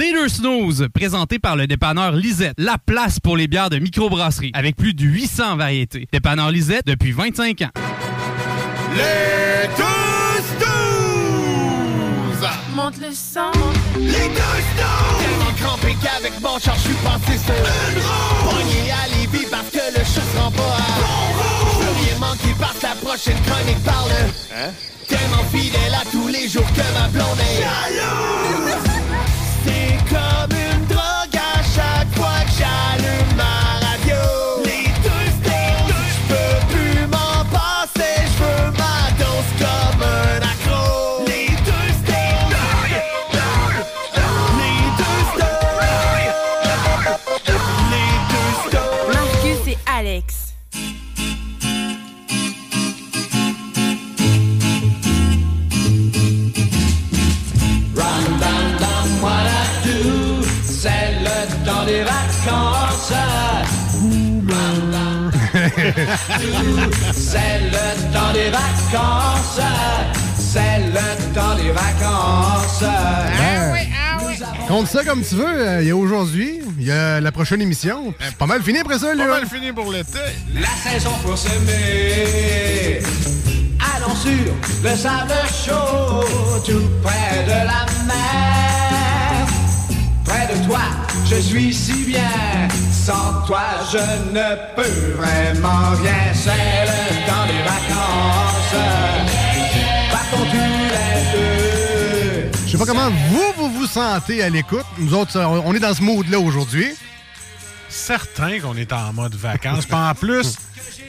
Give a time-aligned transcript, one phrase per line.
[0.00, 4.74] Later Snooze, présenté par le dépanneur Lisette, la place pour les bières de microbrasserie, avec
[4.74, 6.08] plus de 800 variétés.
[6.10, 7.68] Dépanneur Lisette depuis 25 ans.
[8.96, 12.48] Les deux snooze!
[12.74, 13.52] Monte le sang.
[13.98, 15.20] Les deux snooze!
[15.20, 18.48] Tellement crampé qu'avec mon char, je suis passé sur une roue!
[18.48, 22.80] Pogné à Lévis parce que le chat se rend pas à bon rien manquer parce
[22.80, 24.12] la prochaine chronique parle.
[24.56, 24.70] Hein?
[25.06, 28.99] Tellement fidèle à tous les jours que ma blonde est jalouse!
[29.64, 32.52] C'est comme une drogue à chaque fois que
[67.12, 69.60] c'est le temps des vacances.
[70.38, 72.84] C'est le temps des vacances.
[74.66, 75.44] Compte ça comme tu veux.
[75.46, 78.14] euh, Il y a aujourd'hui, il y a la prochaine émission.
[78.20, 79.24] C'est pas mal fini après ça, là.
[79.26, 80.18] Pas mal fini pour l'été.
[80.54, 83.00] La saison pour s'aimer.
[83.96, 85.32] Allons sur le sable
[85.64, 86.24] chaud,
[86.64, 88.69] tout près de la mer.
[90.30, 90.78] Près de toi,
[91.28, 92.68] je suis si bien.
[92.92, 96.32] Sans toi, je ne peux vraiment rien.
[96.34, 96.50] C'est
[96.86, 98.74] le temps des vacances.
[100.12, 102.50] Partons tous les deux.
[102.64, 104.86] Je sais pas comment vous, vous vous sentez à l'écoute.
[104.98, 106.94] Nous autres, on est dans ce mood-là aujourd'hui.
[107.88, 109.86] Certain qu'on est en mode vacances.
[109.86, 110.54] Puis en plus,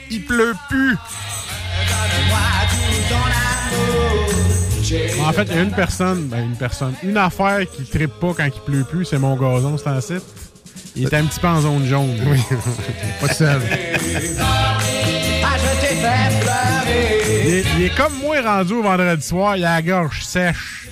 [0.09, 0.97] il pleut plus.
[5.25, 8.33] En fait, il y a une personne, ben une personne, une affaire qui trippe pas
[8.35, 10.23] quand il pleut plus, c'est mon gazon, c'est en site.
[10.95, 12.17] Il est un petit peu en zone jaune.
[12.25, 12.39] Oui,
[13.21, 13.61] pas seul.
[17.43, 20.87] Il est, il est comme moi rendu au vendredi soir, il a la gorge sèche.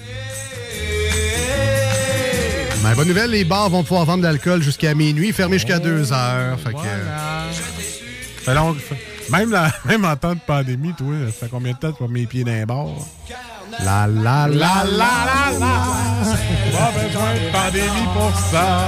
[2.84, 6.14] Ben, bonne nouvelle, les bars vont pouvoir vendre de l'alcool jusqu'à minuit, fermés jusqu'à 2
[6.14, 6.58] heures.
[6.60, 8.76] Fait que, euh, Ça fait long-
[9.32, 12.04] même, la- même en temps de pandémie, toi, ça fait combien de temps que tu
[12.04, 12.88] vas mes pieds dans les bars?
[13.84, 15.76] La la la La la la!
[16.72, 18.88] Pas besoin de pandémie pour ça!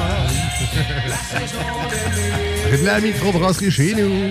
[2.71, 4.29] De la microbrasserie chez nous.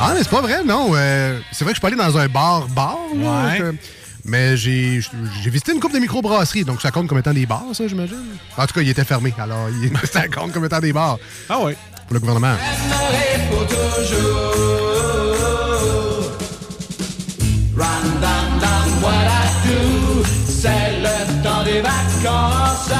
[0.00, 0.90] Ah, mais c'est pas vrai, non.
[0.94, 2.96] euh, c'est vrai que je peux aller dans un bar-bar.
[3.16, 3.72] là, Ouais.
[4.24, 5.00] Mais j'ai
[5.42, 8.16] j'ai visité une couple de microbrasseries, donc ça compte comme étant des bars, ça, j'imagine.
[8.58, 11.18] En tout cas, il était fermé, alors il- ça compte comme étant des bars.
[11.48, 11.72] Ah oui.
[12.06, 12.54] Pour le gouvernement.
[12.60, 14.87] J'aimerais pour toujours.
[20.60, 22.90] C'est le temps des vacances.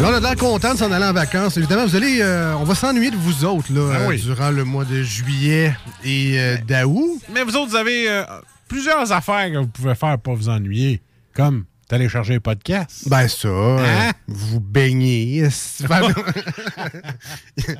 [0.00, 1.56] Là, on a de l'air content de s'en aller en vacances.
[1.56, 4.64] Évidemment, vous allez, euh, on va s'ennuyer de vous autres là, Ah euh, durant le
[4.64, 5.74] mois de juillet
[6.04, 7.20] et euh, d'août.
[7.32, 8.22] Mais vous autres, vous avez euh,
[8.68, 11.02] plusieurs affaires que vous pouvez faire pour vous ennuyer.
[11.34, 13.06] Comme télécharger un podcast.
[13.08, 14.12] Ben ça, euh, Hein?
[14.28, 15.48] vous baignez.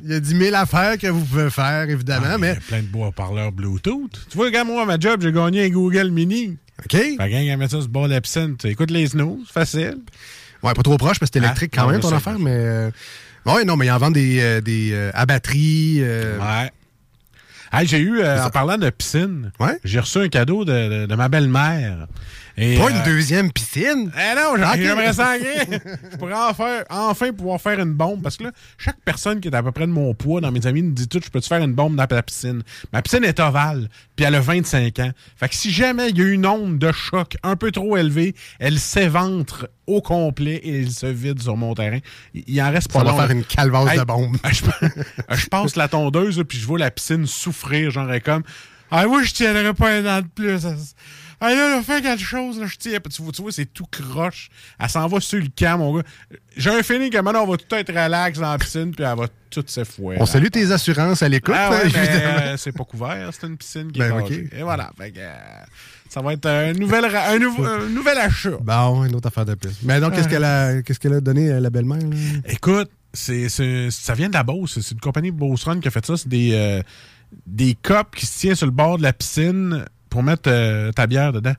[0.03, 2.51] Il y a 10 000 affaires que vous pouvez faire, évidemment, Ah, mais...
[2.51, 4.11] Il y a plein de bois-parleurs Bluetooth.
[4.29, 6.57] Tu vois, regarde, moi, à ma job, j'ai gagné un Google Mini.
[6.79, 6.91] OK?
[6.91, 8.07] Fait que mettre ça sur le bord.
[8.59, 9.97] Tu écoutes les snooze, facile.
[10.63, 12.51] Ouais, pas trop proche parce que c'est électrique Ah, quand non, même, ton affaire, mais...
[12.53, 12.91] euh,
[13.45, 15.97] Ouais, non, mais ils en vendent des, euh, des euh, à batterie.
[16.01, 16.69] euh, Ouais.
[17.73, 19.79] Hey, j'ai eu, en parlant de piscine, Ouais?
[19.85, 22.05] j'ai reçu un cadeau de, de- de ma belle-mère.
[22.61, 24.11] Et, Pas euh, une deuxième piscine?
[24.15, 24.81] Eh non, j'aimerais Ok.
[24.81, 25.33] j'aimerais ça.
[26.11, 28.21] Je pourrais en faire, enfin pouvoir faire une bombe.
[28.21, 30.65] Parce que là, chaque personne qui est à peu près de mon poids dans mes
[30.67, 32.61] amis me dit tout, je peux-tu faire une bombe dans ta piscine?
[32.93, 35.11] Ma piscine est ovale, puis elle a 25 ans.
[35.37, 38.35] Fait que si jamais il y a une onde de choc un peu trop élevée,
[38.59, 41.99] elle s'éventre au complet et elle se vide sur mon terrain.
[42.33, 43.17] Il il en reste pas Ça va long.
[43.17, 44.37] faire une calvasse Hey, de bombe.
[44.51, 48.43] je, je passe la tondeuse, puis je vois la piscine souffrir, genre comme
[48.91, 50.65] Ah moi je tiendrais pas un an de plus.
[51.43, 52.77] Ah là, là, fais quelque chose, là, je.
[52.77, 54.49] Puis Tu vois, tu vois, c'est tout croche.
[54.79, 56.03] Elle s'en va sur le camp, mon gars.
[56.55, 59.17] J'ai un feeling que maintenant, on va tout être relax dans la piscine, puis elle
[59.17, 60.17] va tout s'effouer.
[60.19, 63.91] On salue tes assurances à l'écoute, Ah ouais, euh, c'est pas couvert, c'est une piscine
[63.91, 64.31] qui Ben, est ok.
[64.31, 64.49] âgée.
[64.55, 64.91] Et voilà.
[64.97, 65.31] Fait que, euh,
[66.09, 67.39] ça va être un nouvel, un,
[67.89, 68.51] nouvel achat.
[68.61, 69.71] Bon, une autre affaire de plus.
[69.81, 71.97] Mais donc, qu'est-ce qu'elle a, qu'est-ce qu'elle a donné à la belle-mère?
[72.47, 74.79] Écoute, c'est, c'est- ça vient de la Beauce.
[74.79, 76.17] C'est une compagnie Beauce Run qui a fait ça.
[76.17, 76.81] C'est des, euh,
[77.47, 81.07] des copes qui se tiennent sur le bord de la piscine pour mettre euh, ta
[81.07, 81.53] bière dedans.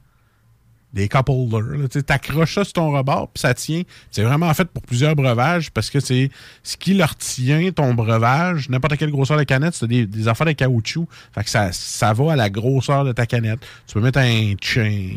[0.93, 1.88] Des cup holders.
[1.90, 3.81] Tu sais, t'accroches ça sur ton rebord, puis ça tient.
[4.10, 6.31] C'est vraiment fait pour plusieurs breuvages parce que c'est
[6.62, 10.46] ce qui leur tient ton breuvage, n'importe quelle grosseur de canette, c'est des, des affaires
[10.46, 11.08] de caoutchouc.
[11.34, 13.60] Fait que ça, ça va à la grosseur de ta canette.
[13.87, 15.08] Tu peux mettre un chain,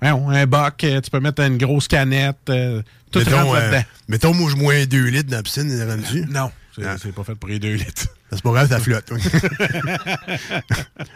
[0.00, 2.38] un boc, euh, tu peux mettre une grosse canette.
[2.48, 3.84] euh, tout mettons, euh, là-dedans.
[4.08, 6.26] mettons, moi, je moins 2 litres dans la piscine, rendu.
[6.28, 6.96] Non, c'est Ah.
[7.00, 8.08] c'est pas fait pour les deux litres.
[8.32, 9.10] C'est pas grave, ça flotte.
[9.12, 9.20] oui.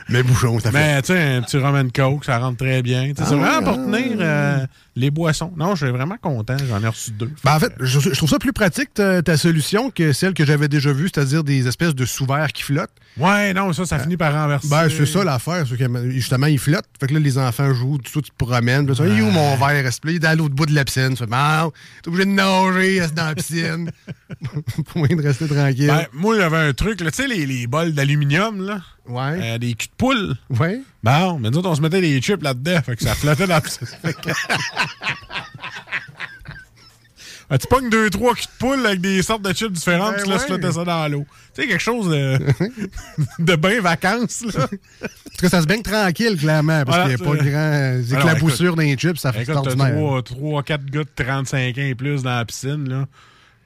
[0.09, 0.75] Mais bouchon, ça flotte.
[0.83, 3.13] Mais tu sais, un petit rum and coke, ça rentre très bien.
[3.17, 4.67] C'est Ah, vraiment pour tenir euh,
[4.97, 5.53] les boissons.
[5.57, 6.57] Non, je suis vraiment content.
[6.69, 7.31] J'en ai reçu deux.
[7.45, 10.45] Ben, en fait, je, je trouve ça plus pratique, ta, ta solution, que celle que
[10.45, 12.91] j'avais déjà vue, c'est-à-dire des espèces de sous-verres qui flottent.
[13.19, 14.69] Ouais, non, ça, ça finit par renverser.
[14.69, 15.65] Ben, c'est ça l'affaire.
[16.09, 16.89] Justement, ils flottent.
[16.99, 18.87] Fait que là, les enfants jouent, tout ça, tu te promènes.
[18.87, 19.85] Puis fais, où mon verre?
[19.85, 21.11] Reste il est à l'autre bout de la piscine.
[21.11, 23.91] Tu fais, t'es obligé de nager, reste dans la piscine.
[24.93, 25.87] Pour de rester tranquille.
[25.87, 29.39] Ben, moi, il y avait un truc, tu sais, les, les bols d'aluminium, là, ouais.
[29.55, 30.37] euh, des culs de poule.
[30.61, 30.81] ouais.
[31.03, 33.55] Bon, mais nous autres, on se mettait des chips là-dedans, fait que ça flottait dans
[33.55, 34.31] la que-
[37.49, 40.25] Ben, tu pognes deux, trois culs de poule avec des sortes de chips différentes, Ben
[40.25, 40.47] tu laisses ouais.
[40.49, 41.25] flotter ça dans l'eau.
[41.55, 42.39] Tu sais, quelque chose de,
[43.39, 44.65] de bien vacances, là.
[44.65, 47.51] En tout cas, ça se baigne tranquille, clairement, parce Voilà, qu'il n'y a pas c'est-
[48.11, 49.19] de Alors, éclaboussures dans les chips.
[49.19, 49.95] Ça fait extraordinaire.
[49.95, 53.07] trois, trois, quatre gars de 35 ans et plus dans la piscine, là.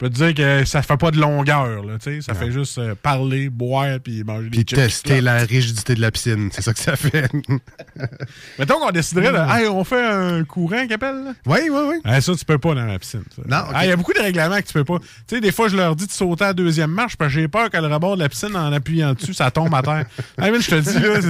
[0.01, 2.21] Peux te dire que ça fait pas de longueur, là, tu sais.
[2.23, 4.77] Ça fait juste euh, parler, boire, puis manger Puis des chips.
[4.79, 6.49] tester la rigidité de la piscine.
[6.53, 7.31] C'est ça que ça fait.
[8.59, 9.37] Mettons qu'on déciderait de.
[9.37, 11.33] Hey, on fait un courant qui appelle, là?
[11.45, 11.97] oui, oui, oui.
[12.05, 13.25] Ah, ça, tu peux pas dans la piscine.
[13.37, 13.43] ça.
[13.47, 13.71] Non.
[13.75, 14.99] Ah, Il y a beaucoup de règlements que tu peux pas.
[15.01, 17.39] Tu sais, des fois, je leur dis de sauter à la deuxième marche parce que
[17.39, 20.07] j'ai peur que le rebord de la piscine, en appuyant dessus, ça tombe à terre.
[20.39, 21.21] Ah, mais je te dis, là.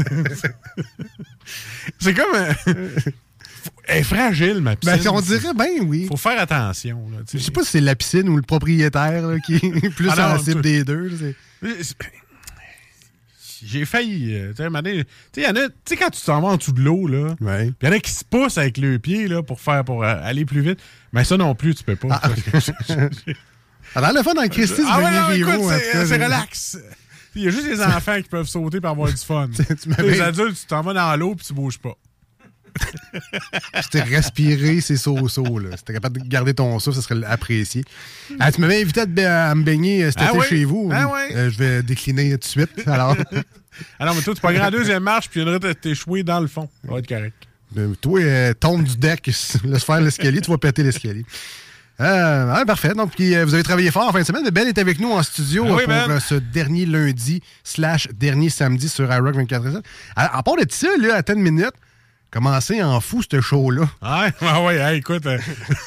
[1.98, 2.34] c'est- comme.
[2.36, 2.54] euh,
[3.88, 5.02] est fragile, ma piscine.
[5.02, 6.06] Ben, on dirait bien, oui.
[6.06, 7.18] Faut faire attention, là.
[7.26, 7.44] Je sais.
[7.46, 10.36] sais pas si c'est la piscine ou le propriétaire là, qui est plus Ah non,
[10.38, 11.10] sensible des deux.
[13.62, 14.34] J'ai failli.
[14.34, 14.52] euh,
[15.32, 17.34] Tu sais, quand tu t'en vas en dessous de l'eau, là.
[17.40, 17.70] Ouais.
[17.82, 20.16] Il y en a qui se poussent avec le pied là, pour faire pour euh,
[20.22, 20.78] aller plus vite.
[21.12, 22.20] Mais ça non plus, tu peux pas.
[23.94, 26.78] Alors, le fun dans Christie, Ah c'est ouais, c'est relax.
[27.34, 29.48] Il y a juste les enfants qui peuvent sauter pour avoir du fun.
[29.98, 31.94] Les adultes, tu t'en vas dans l'eau puis tu bouges pas.
[33.82, 35.16] C'était respirer ces sauts
[35.58, 35.76] là.
[35.76, 37.84] Si t'es capable de garder ton souffle, ça serait apprécié.
[38.38, 40.46] Ah, tu m'avais invité à, te ba- à me baigner euh, cet Ah été oui?
[40.48, 40.90] chez vous.
[40.92, 41.34] Ah oui?
[41.34, 42.70] Euh, je vais décliner tout de suite.
[42.86, 43.16] Alors,
[43.98, 46.22] Ah non, mais toi, tu pognes la deuxième marche puis il y en a t'échouer
[46.22, 46.68] dans le fond.
[46.84, 47.34] Ça va être correct.
[47.72, 49.26] ben, toi, euh, tombe du deck,
[49.64, 51.24] laisse faire l'escalier, tu vas péter l'escalier.
[52.00, 52.94] Euh, ah, parfait.
[52.94, 54.42] Donc, puis, euh, vous avez travaillé fort en fin de semaine.
[54.42, 56.10] Mais Ben est avec nous en studio Ah oui, euh, pour Ben.
[56.12, 59.82] euh, ce dernier lundi slash dernier samedi sur iRock 24
[60.16, 61.74] À, à part de ça, là, à 10 minutes,
[62.30, 63.82] commencez en fou, ce show-là.
[63.82, 65.38] Ouais, ah ouais, hey, écoute, euh,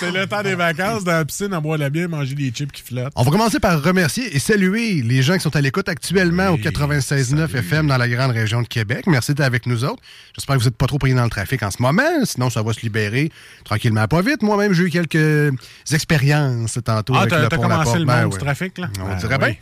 [0.00, 2.50] c'est le temps des vacances dans la piscine, à boire de la bière, manger des
[2.50, 3.12] chips qui flottent.
[3.16, 6.60] On va commencer par remercier et saluer les gens qui sont à l'écoute actuellement Oui,
[6.66, 9.04] au 96.9 FM dans la grande région de Québec.
[9.06, 10.02] Merci d'être avec nous autres.
[10.36, 12.02] J'espère que vous n'êtes pas trop pris dans le trafic en ce moment.
[12.24, 13.30] Sinon, ça va se libérer
[13.64, 14.42] tranquillement, pas vite.
[14.42, 15.52] Moi-même, j'ai eu quelques
[15.92, 18.38] expériences tantôt Ah, avec t'as le pont commencé le Ben monde ouais.
[18.38, 18.88] du trafic, là?
[19.00, 19.46] On Ah, dirait oui.
[19.46, 19.54] bien.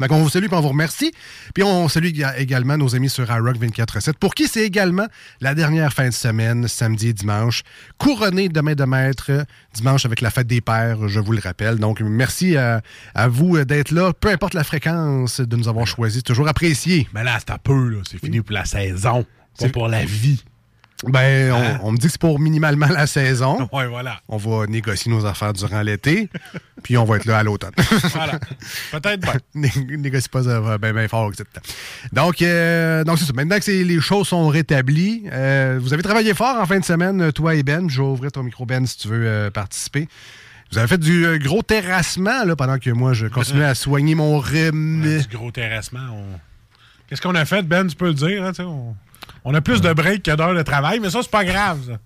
[0.00, 1.12] Donc, on vous salue et on vous remercie.
[1.54, 5.06] Puis on salue éga- également nos amis sur iRock 24.7, pour qui c'est également
[5.40, 7.62] la dernière fin de semaine, samedi et dimanche,
[7.98, 9.30] couronné demain de maître,
[9.72, 11.78] dimanche avec la fête des pères, je vous le rappelle.
[11.78, 12.82] Donc, merci à,
[13.14, 17.08] à vous d'être là, peu importe la fréquence, de nous avoir choisi, toujours apprécié.
[17.14, 18.00] Mais là, c'est un peu.
[18.10, 19.24] C'est fini pour la saison.
[19.56, 20.42] C'est pour la vie.
[21.10, 21.78] Ben, on, Hein?
[21.82, 23.68] on me dit que c'est pour minimalement la saison.
[23.72, 24.20] Ouais, voilà.
[24.28, 26.28] On va négocier nos affaires durant l'été,
[26.82, 27.72] puis on va être là à l'automne.
[28.14, 28.38] Voilà.
[28.92, 29.38] Peut-être.
[29.54, 30.42] Né- négocie pas
[30.78, 31.44] bien ben, fort etc.
[32.12, 33.32] Donc, euh, donc c'est ça.
[33.32, 37.32] Maintenant que les choses sont rétablies, euh, vous avez travaillé fort en fin de semaine,
[37.32, 37.88] toi et Ben.
[37.90, 40.08] Je vais ouvrir ton micro, Ben, si tu veux euh, participer.
[40.72, 44.14] Vous avez fait du euh, gros terrassement là, pendant que moi, je continuais à soigner
[44.14, 45.18] mon rhume.
[45.28, 46.00] Du gros terrassement.
[46.12, 46.38] on-
[47.08, 47.86] Qu'est-ce qu'on a fait, Ben?
[47.86, 48.42] Tu peux le dire.
[48.44, 48.94] hein, on...
[49.44, 51.80] on a plus de breaks que d'heures de travail, mais ça, c'est pas grave.
[51.86, 51.98] ça.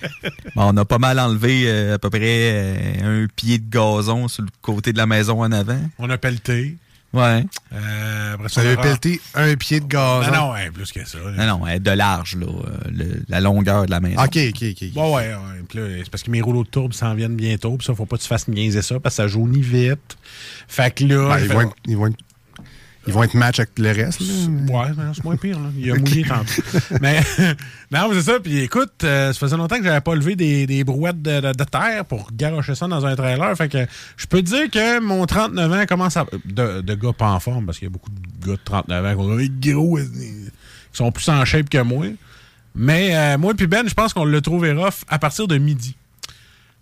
[0.54, 2.20] Bon, on a pas mal enlevé euh, à peu près
[2.52, 5.80] euh, un pied de gazon sur le côté de la maison en avant.
[5.98, 6.76] On a pelleté.
[7.12, 7.42] Ouais.
[7.72, 10.30] Euh, après ça, on a- pelleté un pied de gazon?
[10.30, 11.18] Non, non, ouais, plus que ça.
[11.18, 11.46] là.
[11.46, 14.20] Non, non, de large, là, euh, le- la longueur de la maison.
[14.22, 14.92] OK, OK, OK.
[14.92, 16.00] Bon, ouais, ouais.
[16.04, 17.76] C'est parce que mes rouleaux de tourbe s'en viennent bientôt.
[17.78, 20.18] Puis ça, faut pas que tu fasses niaiser ça parce que ça jaunit vite.
[20.68, 21.28] Fait que là.
[21.30, 22.18] Ben, je ils, fais- vont être, ils, vont être,
[23.08, 24.20] ils vont être match avec le reste.
[24.20, 25.58] Ouais, c'est moins pire.
[25.58, 25.70] Là.
[25.76, 26.62] Il a mouillé tantôt.
[27.00, 27.20] Mais
[27.90, 28.38] non, c'est ça.
[28.40, 31.52] Puis écoute, euh, ça faisait longtemps que j'avais pas levé des, des brouettes de, de-
[31.52, 33.56] de terre pour garocher ça dans un trailer.
[33.56, 33.86] Fait que
[34.16, 36.26] je peux te dire que mon 39 ans commence à.
[36.44, 39.04] De, de gars pas en forme, parce qu'il y a beaucoup de gars de 39
[39.06, 39.98] ans qui ont des gros.
[39.98, 40.44] qui
[40.92, 42.06] sont plus en shape que moi.
[42.74, 45.96] Mais euh, moi puis Ben, je pense qu'on l'a trouvé rough à partir de midi.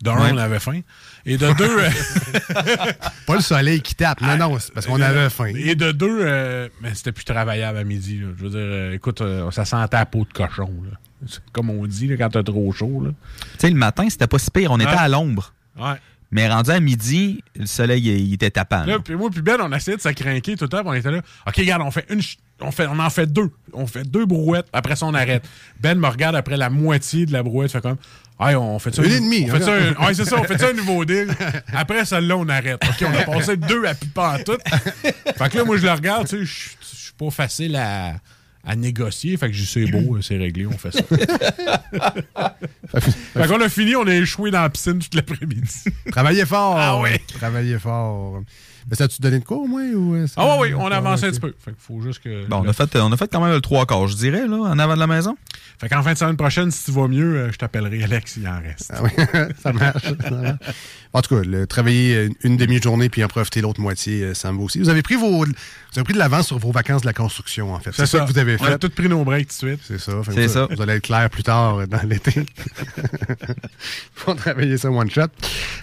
[0.05, 0.13] Ouais.
[0.33, 0.81] on avait faim.
[1.27, 1.79] Et de deux.
[1.81, 1.91] euh,
[3.27, 4.21] Pas le soleil qui tape.
[4.21, 5.53] Non, non, c'est parce qu'on avait faim.
[5.57, 8.19] Et de deux, euh, mais c'était plus travaillable à midi.
[8.21, 8.29] là.
[8.39, 10.71] Je veux dire, euh, écoute, euh, ça sentait la peau de cochon.
[10.89, 10.97] Là.
[11.53, 13.03] Comme on dit là, quand t'as trop chaud.
[13.07, 13.13] Tu
[13.59, 14.71] sais, le matin, c'était pas si pire.
[14.71, 14.97] On était Ouais.
[14.97, 15.53] à l'ombre.
[15.79, 15.95] Ouais.
[16.31, 18.81] Mais rendu à midi, le soleil, il, était tapant.
[18.81, 18.87] là.
[18.87, 20.81] Là, puis moi, puis Ben, on essayait de se craquer tout le temps.
[20.81, 21.23] puis On était là.
[21.47, 23.51] OK, regarde, on fait une, ch- on, fait, on en fait deux.
[23.73, 25.49] On fait deux brouettes, après ça, on arrête.
[25.81, 27.97] Ben me regarde après la moitié de la brouette, fait comme.
[28.39, 29.03] Hey, on fait ça.
[29.03, 31.05] Une et demie, On fait ça, un- ouais, c'est ça, on fait ça un nouveau
[31.07, 31.29] deal.
[31.73, 32.79] Après celle-là, on arrête.
[32.85, 34.59] OK, on a passé deux à piper en tout.
[35.37, 38.17] Fait que là, moi, je le regarde, tu sais, je je suis pas facile à,
[38.67, 39.37] à négocier.
[39.39, 41.01] Fait que je dis, c'est beau, c'est réglé, on fait ça.
[43.35, 45.85] fait qu'on a fini, on a échoué dans la piscine toute l'après-midi.
[46.11, 46.77] Travaillez fort.
[46.79, 47.11] Ah oui.
[47.39, 48.43] Travaillez fort.
[48.89, 49.83] Mais ça tu donné de quoi au moins?
[49.93, 51.53] Ou, euh, Ah oui, oui, on a Ah, avancé un petit peu.
[51.59, 52.47] Fait qu'il faut juste que.
[52.47, 54.57] Bon, on a, fait, on a fait quand même le trois quarts, je dirais, là,
[54.57, 55.37] en avant de la maison.
[55.81, 58.49] Fait qu'en fin de semaine prochaine, si tu vas mieux, euh, je t'appellerai Alex, il
[58.49, 58.93] en reste.
[58.95, 59.11] Ah oui,
[59.63, 60.03] ça marche.
[60.23, 60.57] ça marche.
[61.13, 64.59] En tout cas, le, travailler une, demi-journée puis en profiter l'autre moitié, euh, ça me
[64.59, 64.79] va aussi.
[64.81, 65.53] Vous avez pris vos, vous
[65.95, 67.91] avez pris de l'avance sur vos vacances de la construction, en fait.
[67.95, 68.21] C'est ça.
[68.21, 68.79] que vous avez On a fait.
[68.79, 69.81] tous pris nos breaks tout de suite.
[69.87, 70.13] C'est ça.
[70.25, 70.69] Fait C'est vous- ça.
[70.75, 72.45] Vous allez être clair plus tard dans l'été.
[74.17, 75.23] Pour travailler ça one shot.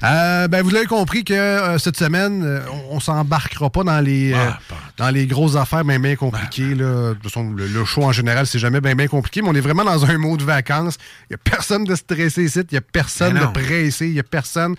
[0.03, 4.34] Euh, ben, vous l'avez compris que euh, cette semaine, on, on s'embarquera pas dans les,
[4.34, 4.60] euh, Ah,
[4.98, 6.75] dans les grosses affaires bien, bien compliquées.
[6.75, 7.10] là.
[7.10, 9.56] De toute façon, le, le show en général, c'est jamais bien, bien compliqué, mais on
[9.56, 10.98] est vraiment dans un mot de vacances.
[11.30, 14.20] Il n'y a personne de stressé ici, il n'y a personne de pressé, il n'y
[14.20, 14.75] a personne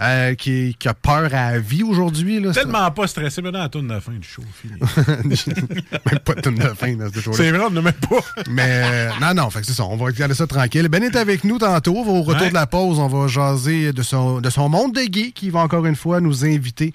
[0.00, 2.40] euh, qui, qui a peur à la vie aujourd'hui.
[2.52, 4.42] Tellement pas stressé, mais dans la tourne de la fin du show.
[5.24, 7.36] même pas de tune de fin dans ce show-là.
[7.36, 8.20] C'est vrai, on ne met pas.
[8.50, 9.84] Mais euh, non, non, fait que c'est ça.
[9.84, 10.88] On va regarder ça tranquille.
[10.88, 11.96] Ben est avec nous tantôt.
[11.96, 12.48] Au retour Ouais.
[12.50, 15.60] de la pause, on va jaser de son, de son monde de geek qui va
[15.60, 16.92] encore une fois nous inviter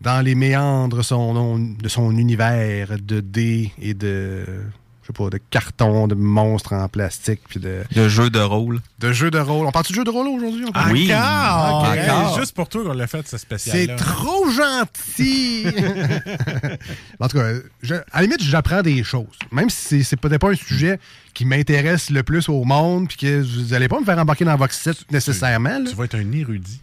[0.00, 4.44] dans les méandres son- de son univers de dés et de.
[5.12, 8.80] Je sais pas, de cartons, de monstres en plastique, puis de, Le jeu de rôle.
[8.98, 9.66] de jeux de rôle.
[9.66, 10.64] On parle de jeux de rôle aujourd'hui?
[10.72, 11.12] Parle- Oui.
[11.12, 11.92] Encore!
[11.94, 15.66] Hey, juste pour toi qu'on l'a fait, ce spécial C'est trop gentil!
[17.20, 17.52] en tout cas,
[17.82, 19.26] je- à la limite, j'apprends des choses.
[19.50, 20.98] Même si c'est- peut-être pas un sujet
[21.34, 24.56] qui m'intéresse le plus au monde, puis que vous n'allez pas me faire embarquer dans
[24.56, 25.78] votre site nécessairement.
[25.78, 25.90] là.
[25.90, 26.80] Tu vas être un érudit.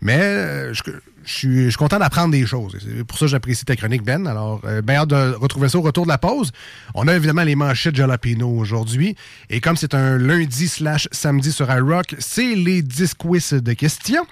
[0.00, 0.82] Mais euh, je,
[1.24, 2.76] je suis je suis content d'apprendre des choses.
[2.80, 4.26] C'est pour ça que j'apprécie ta chronique, Ben.
[4.26, 6.52] Alors, euh, ben hâte de retrouver ça au retour de la pause.
[6.94, 9.14] On a évidemment les manchettes Jalapeno aujourd'hui.
[9.50, 14.26] Et comme c'est un lundi slash samedi sur iRock, c'est les 10 quiz de questions.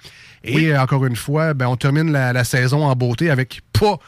[0.44, 3.98] Et euh, encore une fois, ben, on termine la, la saison en beauté avec pas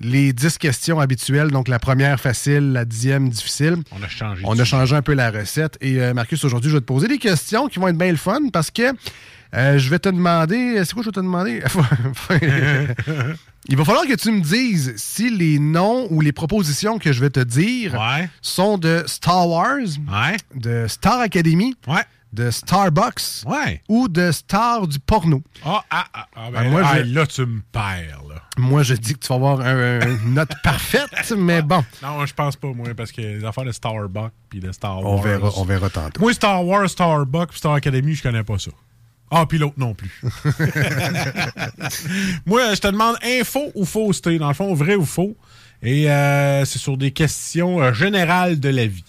[0.00, 1.50] les 10 questions habituelles.
[1.50, 3.76] Donc, la première facile, la dixième difficile.
[3.92, 4.42] On a changé.
[4.46, 5.76] On a changé un peu la recette.
[5.80, 8.16] Et euh, Marcus, aujourd'hui, je vais te poser des questions qui vont être bien le
[8.16, 8.92] fun parce que
[9.54, 10.82] euh, je vais te demander.
[10.84, 11.62] C'est quoi je vais te demander?
[13.68, 17.20] Il va falloir que tu me dises si les noms ou les propositions que je
[17.20, 18.28] vais te dire Ouais.
[18.40, 19.78] sont de Star Wars,
[20.10, 20.36] Ouais.
[20.54, 22.02] de Star Academy, Ouais.
[22.32, 23.80] de Starbucks Ouais.
[23.88, 25.42] ou de Star du porno.
[25.64, 28.42] Ah, ah, ah, ah, ben, moi, là, je- hey, là, tu me perds, là.
[28.58, 32.34] Moi, je dis que tu vas avoir un- une note parfaite, mais bon, Non, je
[32.34, 35.12] pense pas, moi, parce que les affaires de Starbucks puis de Star Wars.
[35.12, 36.20] on verra, on verra tantôt.
[36.20, 38.72] Moi, Star Wars, Starbucks Star Academy, je connais pas ça.
[39.34, 40.10] Ah, puis l'autre non plus.
[42.44, 44.38] Moi, je te demande info ou fausseté?
[44.38, 45.34] Dans le fond, vrai ou faux?
[45.82, 49.04] Et euh, c'est sur des questions euh, générales de la vie.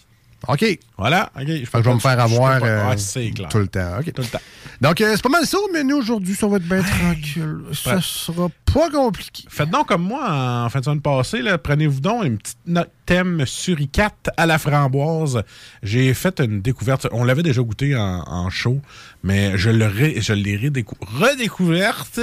[0.47, 0.65] OK.
[0.97, 1.31] Voilà.
[1.39, 1.47] OK.
[1.47, 2.95] Je, Fait que je vais me faire avoir euh,
[3.33, 3.49] clair.
[3.49, 3.97] tout le temps.
[3.99, 4.13] OK.
[4.13, 4.41] Tout le temps.
[4.81, 6.35] Donc, euh, c'est pas mal ça au menu aujourd'hui.
[6.35, 7.57] Ça va être bien tranquille.
[7.71, 9.43] Ça sera pas compliqué.
[9.49, 10.25] Faites donc comme moi
[10.65, 11.41] en fin de semaine passée.
[11.63, 15.43] Prenez-vous donc une petite note thème suricate à la framboise.
[15.81, 17.07] J'ai fait une découverte.
[17.11, 18.79] On l'avait déjà goûté en, en show,
[19.23, 22.19] mais je l'ai redécou- redécouverte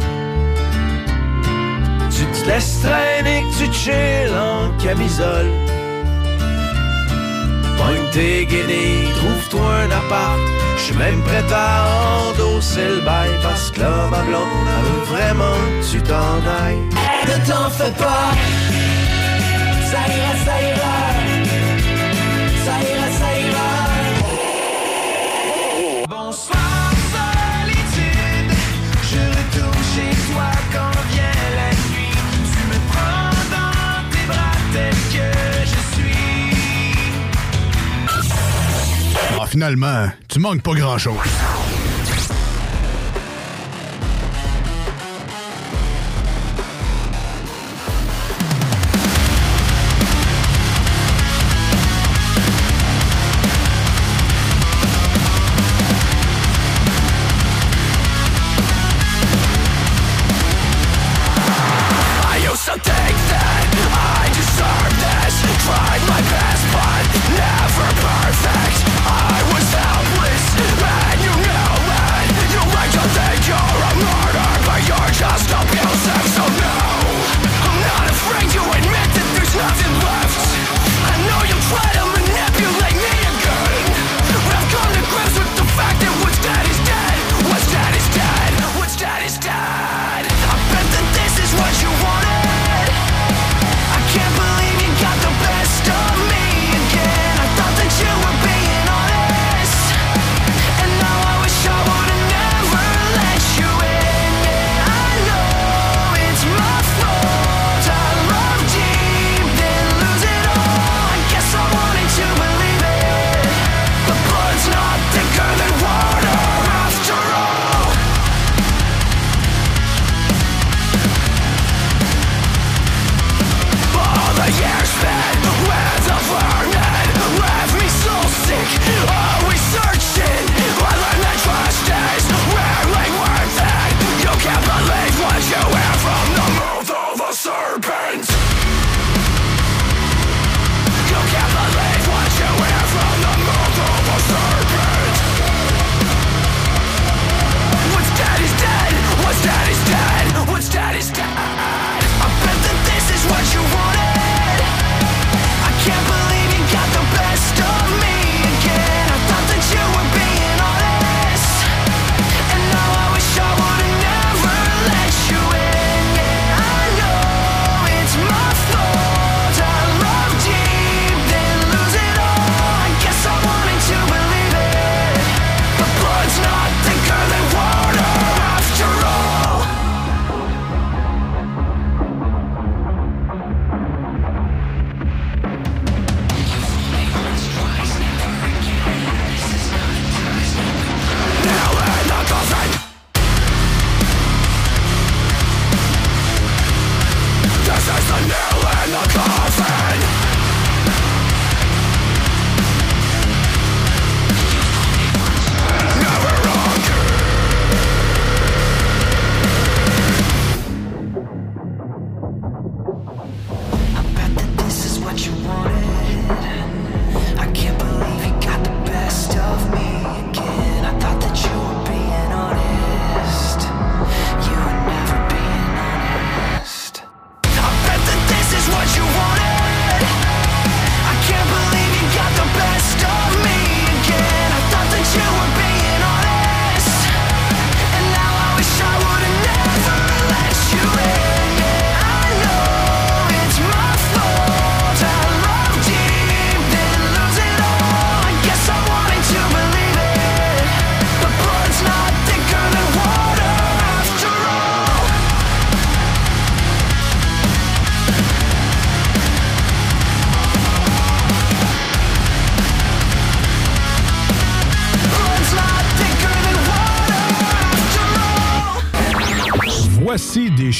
[2.09, 5.51] Tu te laisses traîner, que tu chilles en camisole.
[7.77, 10.39] Pogne tes guenilles, trouve-toi un appart.
[10.87, 15.57] Je même prêt à endosser le bail parce que là, ma blonde, elle veut vraiment
[15.81, 16.79] que tu t'en ailles.
[17.27, 18.31] Ne t'en fais pas,
[19.91, 20.97] ça ira, ça ira,
[22.65, 23.71] ça ira, ça ira.
[26.07, 28.51] Bonsoir solitude,
[29.11, 32.17] je retourne chez toi quand vient la nuit.
[32.51, 35.29] Tu me prends dans tes bras tel que
[35.71, 36.23] je suis.
[39.41, 41.31] Ah, finalement, tu manques pas grand-chose.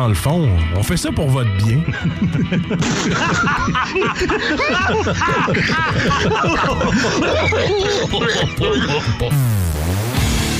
[0.00, 1.80] Dans le fond, on fait ça pour votre bien.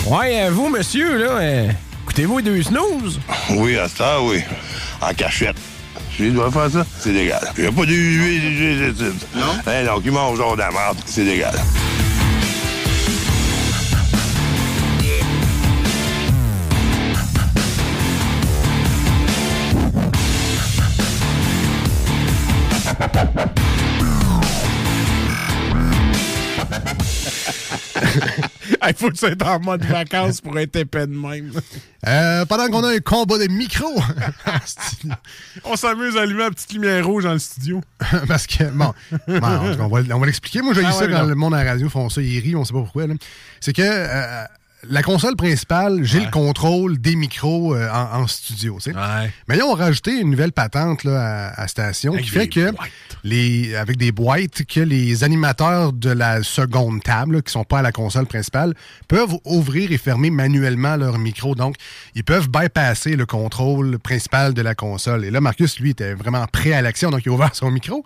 [0.07, 1.69] Ouais, euh, vous, monsieur, là, euh,
[2.03, 3.21] écoutez-vous deux snooze?
[3.51, 4.43] Oui, à ça, oui.
[5.01, 5.57] En cachette.
[6.19, 7.41] Je dois faire ça, c'est légal.
[7.57, 8.95] Il n'y a pas de huile,
[9.35, 9.43] Non?
[9.67, 11.55] Hein, donc, ils mangent genre de la merde, c'est légal.
[28.89, 31.53] Il faut que tu sois en mode vacances pour être épais de même.
[32.07, 33.87] Euh, pendant qu'on a un combat de micro.
[35.65, 37.83] on s'amuse à allumer la petite lumière rouge dans le studio.
[38.29, 38.93] Parce que, bon,
[39.29, 40.63] on va, on va l'expliquer.
[40.63, 41.29] Moi, j'ai Ah eu ça quand non.
[41.29, 43.05] le monde à la radio font ça, ils rient, on sait pas pourquoi.
[43.61, 44.45] C'est que euh,
[44.89, 48.79] la console principale, j'ai le contrôle des micros euh, en, en studio.
[48.83, 48.99] tu sais.
[49.49, 52.49] Mais là, on a rajouté une nouvelle patente là, à, à station Avec qui fait
[52.49, 52.73] que,
[53.23, 57.81] les, avec des boîtes, que les animateurs de la seconde table, là, qui sont pas
[57.81, 58.75] à la console principale,
[59.09, 61.55] peuvent ouvrir et fermer manuellement leur micro.
[61.55, 61.77] Donc,
[62.15, 65.25] ils peuvent bypasser le contrôle principal de la console.
[65.25, 68.05] Et là, Marcus, lui, était vraiment prêt à l'action, donc il a ouvert son micro.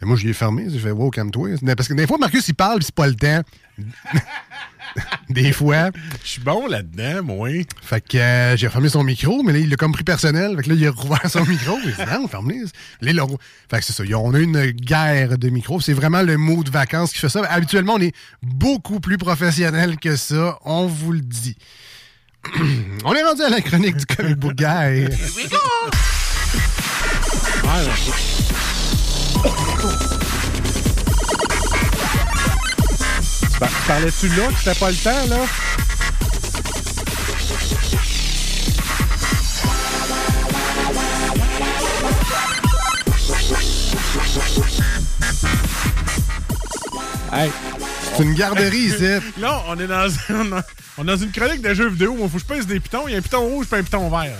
[0.00, 0.66] Mais moi, je l'ai fermé.
[0.68, 1.50] J'ai fait, wow, calme-toi.
[1.74, 3.42] Parce que des fois, Marcus, il parle, puis c'est pas le temps.
[5.30, 5.90] des fois.
[6.22, 7.48] Je suis bon là-dedans, moi.
[7.82, 10.56] Fait que euh, j'ai fermé son micro, mais là, il l'a comme pris personnel.
[10.56, 11.76] Fait que là, il a rouvert son micro.
[11.84, 12.62] Il dit, non, ferme-les.
[13.00, 13.38] Là, il rou-
[13.70, 14.02] Fait que c'est ça.
[14.18, 15.80] On a une guerre de micros.
[15.80, 17.42] C'est vraiment le mot de vacances qui fait ça.
[17.48, 20.58] Habituellement, on est beaucoup plus professionnel que ça.
[20.64, 21.56] On vous le dit.
[23.04, 25.06] on est rendu à la chronique du comic book guy.
[33.58, 35.44] Par- Parlais-tu là que c'était pas le temps, là?
[47.32, 47.50] Hey.
[48.16, 49.04] C'est une garderie ici.
[49.38, 50.62] Là, on est dans, on a-
[50.98, 52.14] on est dans une chronique de jeux vidéo.
[52.14, 53.06] Moi, faut que je pèse des pitons.
[53.08, 54.36] Il y a un piton rouge et un piton vert.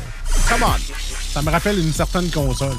[0.48, 0.94] Come on.
[1.32, 2.76] Ça me rappelle une certaine console.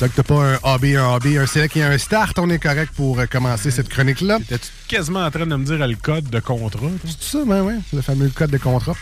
[0.00, 2.38] Donc, t'as pas un AB, un AB, un select et un start.
[2.38, 4.38] On est correct pour euh, commencer cette chronique-là.
[4.48, 6.88] T'es-tu quasiment en train de me dire le code de contrat?
[7.04, 8.94] C'est ça, ben oui, le fameux code de contrat.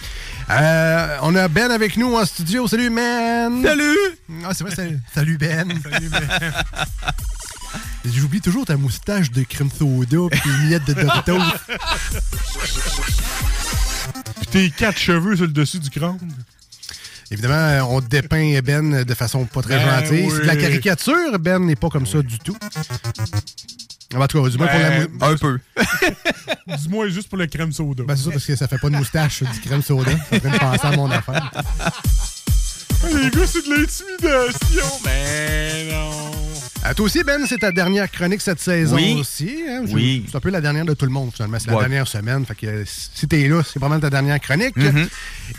[0.50, 2.68] Euh, on a Ben avec nous en studio.
[2.68, 3.62] Salut, Ben!
[3.62, 3.96] Salut!
[4.44, 5.72] Ah, c'est vrai, salut, salut Ben!
[5.90, 6.28] Salut, Ben.
[8.04, 11.38] J'oublie toujours ta moustache de crème soda puis tes miettes de Doritos.
[14.40, 16.18] Puis tes quatre cheveux sur le dessus du crâne.
[17.32, 20.30] Évidemment, on dépeint Ben de façon pas très Ben gentille.
[20.30, 21.38] C'est de la caricature.
[21.38, 22.56] Ben n'est pas comme ça du tout.
[24.14, 25.58] En tout cas, du moins pour la Ben, Un peu.
[26.76, 28.04] Dis-moi juste pour le crème soda.
[28.06, 30.10] Ben, c'est ça, parce que ça fait pas de moustache, du crème soda.
[30.10, 31.50] Je suis en train de penser à mon affaire.
[33.14, 35.00] Les gars, c'est de l'intimidation.
[35.02, 36.51] Ben non.
[36.84, 39.14] Euh, toi aussi, Ben, c'est ta dernière chronique cette saison Oui.
[39.20, 39.62] aussi.
[39.68, 39.82] hein?
[39.86, 40.26] Je- Oui.
[40.28, 41.58] C'est un peu la dernière de tout le monde, finalement.
[41.60, 41.80] C'est la Ouais.
[41.82, 42.44] dernière semaine.
[42.44, 44.76] Fait que euh, si t'es là, c'est vraiment ta dernière chronique.
[44.76, 45.08] Mhm.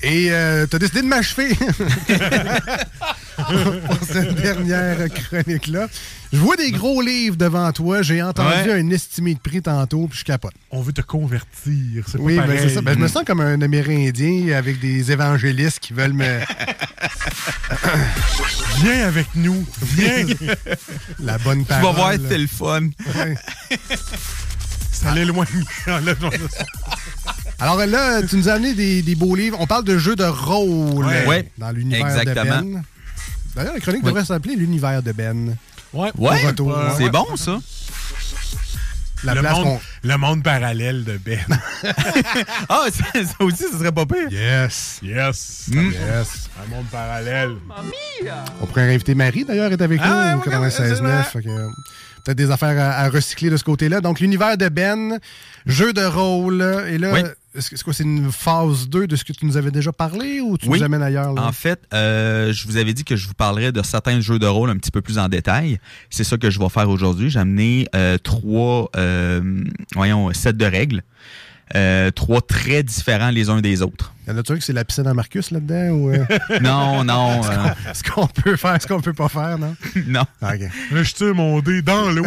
[0.01, 1.49] Et euh, t'as décidé de m'achever
[3.37, 5.87] pour cette dernière chronique-là.
[6.33, 8.01] Je vois des gros livres devant toi.
[8.01, 8.81] J'ai entendu Ouais.
[8.81, 10.53] un estimé de prix tantôt, puis je capote.
[10.71, 12.03] On veut te convertir.
[12.07, 12.81] C'est pas Oui, ben, c'est ça.
[12.81, 16.39] Ben, je me sens comme un Amérindien avec des évangélistes qui veulent me.
[18.83, 19.65] Viens avec nous.
[19.81, 20.25] Viens.
[21.19, 21.95] la bonne Tu vas parole.
[21.95, 22.81] voir, c'est le fun.
[23.15, 23.35] Ouais.
[24.91, 25.47] Ça l'éloigne.
[27.59, 29.57] Alors là, tu nous as amené des, des beaux livres.
[29.59, 31.49] On parle de jeux de rôle Ouais.
[31.57, 32.61] dans l'univers Exactement.
[32.61, 32.83] de Ben.
[33.55, 35.55] D'ailleurs, la chronique devrait s'appeler l'univers de Ben.
[35.93, 36.11] Ouais.
[36.17, 36.37] Ouais,
[36.97, 37.59] c'est bon, ça.
[39.25, 41.39] La le, place monde, qu'on- le monde parallèle de Ben.
[42.69, 44.27] Ah, ça, ça aussi, ça serait pas pire.
[44.29, 44.99] Yes.
[45.01, 45.65] Yes.
[45.69, 45.91] Mm.
[45.91, 46.49] Yes.
[46.61, 47.55] Un monde parallèle.
[48.61, 51.01] On pourrait inviter Marie, d'ailleurs, est avec Ah, nous au ouais, 96.9.
[51.03, 51.69] ouais, Fait que, euh,
[52.25, 54.01] Peut-être des affaires à, à recycler de ce côté-là.
[54.01, 55.19] Donc, l'univers de Ben,
[55.65, 56.61] jeu de rôle.
[56.89, 57.21] Et là, Oui.
[57.55, 57.93] Est-ce que c'est?
[57.93, 60.79] C'est une phase 2 de ce que tu nous avais déjà parlé ou tu Oui.
[60.79, 61.33] nous amènes ailleurs?
[61.33, 61.45] Là?
[61.45, 64.47] En fait, euh, je vous avais dit que je vous parlerais de certains jeux de
[64.47, 65.79] rôle un petit peu plus en détail.
[66.09, 67.29] C'est ça que je vais faire aujourd'hui.
[67.29, 69.63] J'ai amené euh, trois, euh,
[69.95, 71.03] voyons, sets de règles.
[71.75, 74.12] Euh, trois très différents les uns des autres.
[74.27, 75.89] Y en a-tu que c'est la piscine à Marcus là-dedans?
[75.95, 76.25] Ou, euh,
[76.61, 79.75] Non, non, ce euh, qu'on- ce qu'on peut faire, ce qu'on peut pas faire, non?
[80.07, 80.23] non.
[80.41, 80.61] Ah, OK.
[80.91, 82.25] Là, je tire mon dé dans l'eau.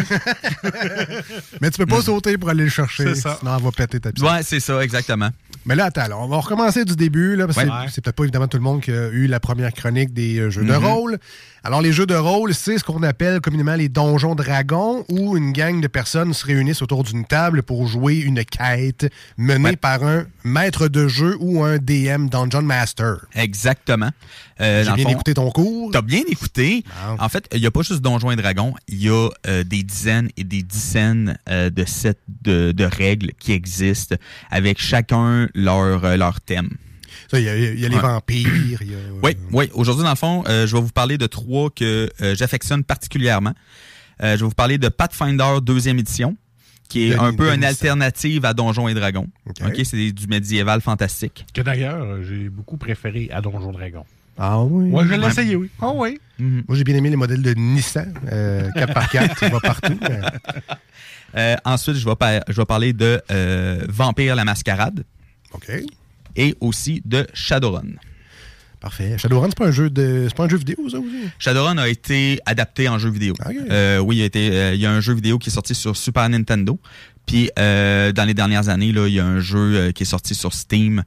[1.61, 3.15] Mais tu peux pas sauter pour aller le chercher.
[3.15, 3.37] C'est ça.
[3.39, 4.29] Sinon, elle va péter ta piscine.
[4.29, 5.29] Ouais, c'est ça, exactement.
[5.65, 7.35] Mais là, attends, là, on va recommencer du début.
[7.35, 7.87] Là, parce que Ouais.
[7.91, 10.49] c'est- peut-être pas évidemment tout le monde qui a eu la première chronique des euh,
[10.49, 10.85] jeux de Mhm.
[10.85, 11.17] rôle.
[11.63, 15.51] Alors, les jeux de rôle, c'est ce qu'on appelle communément les donjons dragons, où une
[15.51, 19.75] gang de personnes se réunissent autour d'une table pour jouer une quête menée Ouais.
[19.75, 23.25] par un maître de jeu ou un DM Dungeon Master.
[23.35, 24.11] Exactement.
[24.61, 25.91] Euh, J'ai bien fond, écouté ton cours.
[25.91, 26.83] T'as bien écouté.
[27.19, 29.83] En fait, il n'y a pas juste Donjons et Dragons, il y a euh, des
[29.83, 34.15] dizaines et des dizaines euh, de sets de, de règles qui existent
[34.51, 36.69] avec chacun leur, euh, leur thème.
[37.33, 38.01] Il y a, il y a les Ouais.
[38.01, 38.81] vampires.
[38.83, 39.69] y a- Oui, oui.
[39.73, 43.53] Aujourd'hui, dans le fond, euh, je vais vous parler de trois que euh, j'affectionne particulièrement.
[44.23, 46.37] Euh, je vais vous parler de Pathfinder deuxième édition,
[46.89, 49.27] qui est De- un peu une alternative à Donjons et Dragons.
[49.47, 49.81] OK.
[49.83, 51.45] C'est du médiéval fantastique.
[51.53, 54.05] Que d'ailleurs, euh, j'ai beaucoup préféré à Donjon Dragon.
[54.39, 54.89] Ah oui?
[54.89, 55.69] Moi, je l'ai essayé, oui.
[55.81, 56.19] Ah oui?
[56.39, 56.63] Mhm.
[56.67, 58.13] Moi, j'ai bien aimé les modèles de Nissan.
[58.31, 59.97] euh, 4x4, ça va partout.
[60.01, 60.21] mais-
[61.35, 65.03] Euh, ensuite, je vais, par- je vais parler de euh, Vampire la Mascarade
[65.53, 65.69] OK.
[66.37, 67.95] Et aussi de Shadowrun.
[68.79, 69.17] Parfait.
[69.17, 70.25] Shadowrun, c'est pas un jeu de.
[70.29, 71.29] C'est pas un jeu vidéo, ça aussi?
[71.39, 73.33] Shadowrun a été adapté en jeu vidéo.
[73.45, 73.55] Ok.
[73.69, 75.53] Euh, oui, il y, a été, euh, il y a un jeu vidéo qui est
[75.53, 76.79] sorti sur Super Nintendo.
[77.25, 80.07] Puis euh, dans les dernières années, là, il y a un jeu euh, qui est
[80.07, 81.03] sorti sur Steam.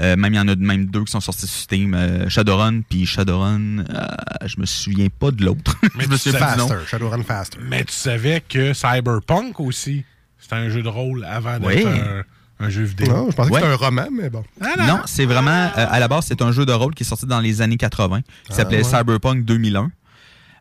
[0.00, 1.94] Euh, même il y en a même deux qui sont sortis sur Steam.
[1.94, 4.06] Euh, Shadowrun, puis Shadowrun, euh,
[4.44, 5.76] je me souviens pas de l'autre.
[5.96, 6.40] Mais je me souviens.
[6.40, 6.76] Faster.
[6.86, 7.58] Shadowrun Faster.
[7.62, 10.04] Mais tu savais que Cyberpunk aussi,
[10.38, 11.84] c'était un jeu de rôle avant d'être Oui.
[11.86, 12.22] un,
[12.60, 13.08] un jeu vidéo.
[13.12, 13.60] Non, je pensais Ouais.
[13.60, 14.44] que c'était un roman, mais bon.
[14.86, 17.26] Non, c'est vraiment, euh, à la base, c'est un jeu de rôle qui est sorti
[17.26, 18.84] dans les années 80, qui s'appelait ouais.
[18.84, 19.90] Cyberpunk 2001.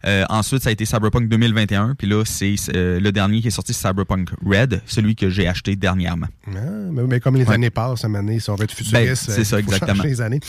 [0.05, 3.51] Euh, ensuite, ça a été Cyberpunk 2021, puis là, c'est euh, le dernier qui est
[3.51, 6.27] sorti, Cyberpunk Red, celui que j'ai acheté dernièrement.
[6.47, 6.59] Ah,
[6.91, 7.55] mais, mais comme les Ouais.
[7.55, 10.03] années passent, à si on veut être Ben, futuriste, c'est ça, exactement.
[10.03, 10.39] les années.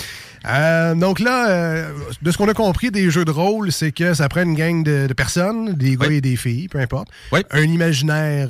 [0.46, 1.86] Euh, donc là,
[2.20, 4.82] de ce qu'on a compris des jeux de rôle, c'est que ça prend une gang
[4.82, 6.16] de, de personnes, des gars Oui.
[6.16, 7.08] et des filles, peu importe.
[7.32, 7.40] Oui.
[7.50, 8.48] Un imaginaire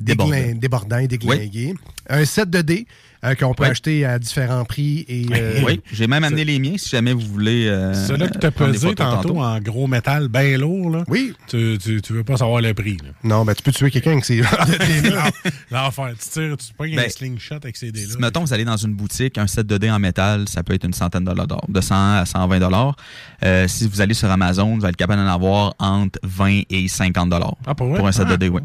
[0.00, 1.74] débordant et déglingué.
[2.08, 2.86] Un set de dés
[3.26, 3.70] euh, qu'on peut Oui.
[3.70, 5.04] acheter à différents prix.
[5.08, 7.66] Et, euh, oui, j'ai même amené les miens si jamais vous voulez.
[7.66, 11.32] Euh, Celui-là qui t'a prendre des pesé tantôt, en gros métal bien lourd, là, Oui.
[11.48, 12.96] tu, tu, tu veux pas savoir le prix.
[12.98, 13.10] là.
[13.24, 14.40] Non, ben tu peux tuer quelqu'un avec ces.
[15.70, 16.12] L'enfer.
[16.20, 18.12] Tu tires, tu pognes un Ben, slingshot avec ces dés-là.
[18.12, 20.74] Si, mettons, vous allez dans une boutique, un set de dés en métal, ça peut
[20.74, 22.96] être une centaine de dollars, de 100 à 120 dollars.
[23.44, 26.88] Euh, si vous allez sur Amazon, vous allez être capable d'en avoir entre 20 et
[26.88, 28.36] 50 dollars Ah, pour un set de Ah.
[28.36, 28.60] dés, oui.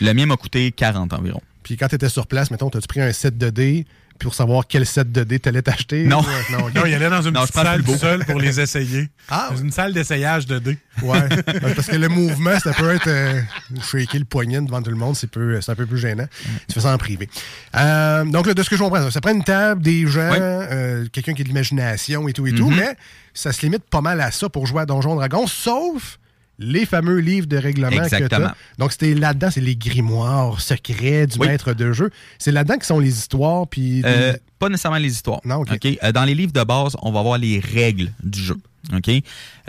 [0.00, 1.40] Le mien m'a coûté 40 environ.
[1.62, 3.86] Puis quand tu étais sur place, mettons, t'as-tu pris un set de dés
[4.18, 6.04] pour savoir quel set de dés t'allais t'acheter?
[6.04, 6.20] Non.
[6.20, 7.96] ou, non, il allait dans une Non, petite salle beau.
[7.96, 9.08] seul pour les essayer.
[9.30, 10.78] Ah, Dans une salle d'essayage de dés.
[11.02, 11.18] Ouais.
[11.22, 11.42] Ouais,
[11.74, 13.40] Parce que le mouvement, ça peut être euh,
[13.82, 16.26] shaker le poignet devant tout le monde, c'est peu- c'est un peu plus gênant.
[16.68, 17.28] Tu fais ça en privé.
[17.74, 20.38] Euh, donc, là, de ce que je comprends, ça prend une table, des gens, Ouais.
[20.40, 22.76] euh, quelqu'un qui a de l'imagination et tout et tout, Mhm.
[22.76, 22.96] mais
[23.32, 26.18] ça se limite pas mal à ça pour jouer à Donjon Dragon, sauf
[26.58, 28.48] les fameux livres de règlement que Exactement.
[28.48, 28.54] t'as.
[28.78, 31.48] Donc, c'était là-dedans, c'est les grimoires secrets du Oui.
[31.48, 32.10] maître de jeu.
[32.38, 34.02] C'est là-dedans que sont les histoires, puis...
[34.04, 35.40] Euh, pas nécessairement les histoires.
[35.44, 35.86] Non, ok.
[36.02, 38.56] Euh, dans les livres de base, on va voir les règles du jeu.
[38.94, 39.10] OK?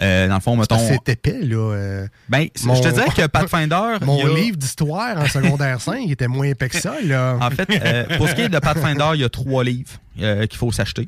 [0.02, 0.78] Euh, dans le fond, mettons.
[0.78, 1.56] c'est épais, là.
[1.74, 3.98] euh, Ben, Mon- je te dirais que Pathfinder.
[4.06, 7.38] mon il a- livre d'histoire en secondaire 5 était moins épais que ça, là.
[7.42, 9.90] En fait, euh, pour ce qui est de Pathfinder, il y a trois livres
[10.22, 11.08] euh, qu'il faut s'acheter.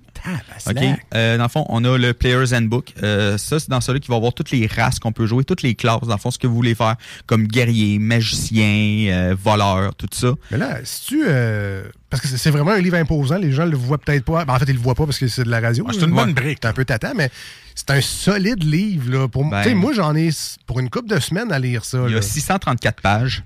[0.68, 0.78] OK?
[1.16, 2.94] Euh, dans le fond, on a le Player's Handbook.
[3.04, 5.62] Euh, ça, c'est dans celui qui va avoir toutes les races qu'on peut jouer, toutes
[5.62, 9.96] les classes, dans le fond, ce que vous voulez faire, comme guerrier, magicien, euh, voleur,
[9.96, 10.32] tout ça.
[10.52, 11.24] Mais là, si tu.
[11.28, 14.46] euh, parce que c'est- vraiment un livre imposant, les gens le voient peut-être pas.
[14.46, 15.86] Ben, en fait, ils le voient pas parce que c'est de la radio.
[15.88, 16.60] Ah, c'est une bonne brique.
[16.62, 17.30] C'est un peu tâtant, mais
[17.76, 19.12] c'est un solide livre.
[19.12, 20.30] Là, pour, Ben- tu sais, moi, j'en ai
[20.66, 22.04] pour une couple de semaines à lire ça.
[22.08, 23.44] Il y a 634 pages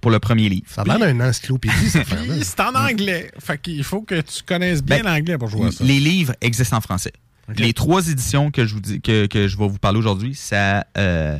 [0.00, 0.66] pour le premier livre.
[0.68, 1.90] Ça a l'air d'une encyclopédie,
[2.42, 3.30] c'est en anglais.
[3.38, 5.84] Fait qu'il faut que tu connaisses bien Ben, l'anglais pour jouer à ça.
[5.84, 7.12] Les livres existent en français.
[7.56, 10.86] Les trois éditions que je vous dis que, que je vais vous parler aujourd'hui, ça
[10.98, 11.38] euh,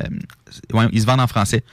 [0.73, 1.63] ouais, ils se vendent en français.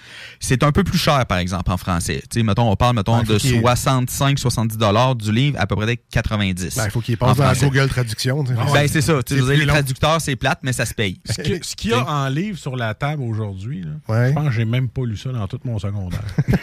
[0.40, 2.22] C'est un peu plus cher, par exemple, en français.
[2.30, 5.76] Tu sais, mettons, on parle, mettons, faut de qu'il- 65-70 dollars du livre, à peu
[5.76, 6.76] près 90.
[6.76, 7.66] Ben, il faut qu'il passe dans la français.
[7.70, 8.42] Google Traduction.
[8.44, 9.20] Ben, c'est ça.
[9.22, 9.72] Dire, les long.
[9.74, 11.20] traducteurs, c'est plate, mais ça se paye.
[11.26, 14.28] Ce qu'il y a en livre sur la table aujourd'hui, Ouais.
[14.28, 16.20] je pense que j'ai même pas lu ça dans tout mon secondaire.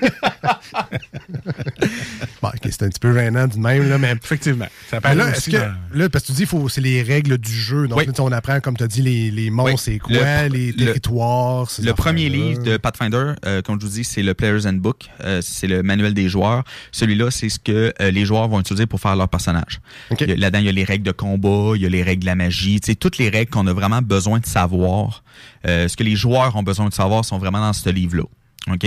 [2.41, 4.12] Bon, c'est un petit peu gênant du même, là, mais.
[4.21, 4.65] Effectivement.
[4.89, 7.52] Ça paraît là, que, dans- là, parce que tu dis, faut, c'est les règles du
[7.52, 7.88] jeu.
[7.88, 8.06] Donc, Oui.
[8.19, 9.73] on apprend, comme tu as dit, les, les Oui.
[9.78, 11.67] c'est quoi, Le- les le- territoires.
[11.82, 15.10] Le premier livre de Pathfinder, euh, comme je vous dis, c'est le Player's Handbook.
[15.24, 16.63] Euh, c'est le manuel des joueurs.
[16.92, 19.80] Celui-là, c'est ce que euh, les joueurs vont utiliser pour faire leur personnage.
[20.12, 20.22] Ok.
[20.22, 22.04] Il y a- Là-dedans, il y a les règles de combat, il y a les
[22.04, 25.24] règles de la magie, tu sais, toutes les règles qu'on a vraiment besoin de savoir.
[25.68, 28.24] Euh, ce que les joueurs ont besoin de savoir sont vraiment dans ce livre-là.
[28.72, 28.86] OK?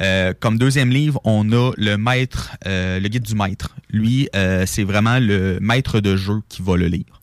[0.00, 3.74] Euh, comme deuxième livre, on a le maître, euh, le guide du maître.
[3.90, 7.17] Lui, euh, c'est vraiment le maître de jeu qui va le lire.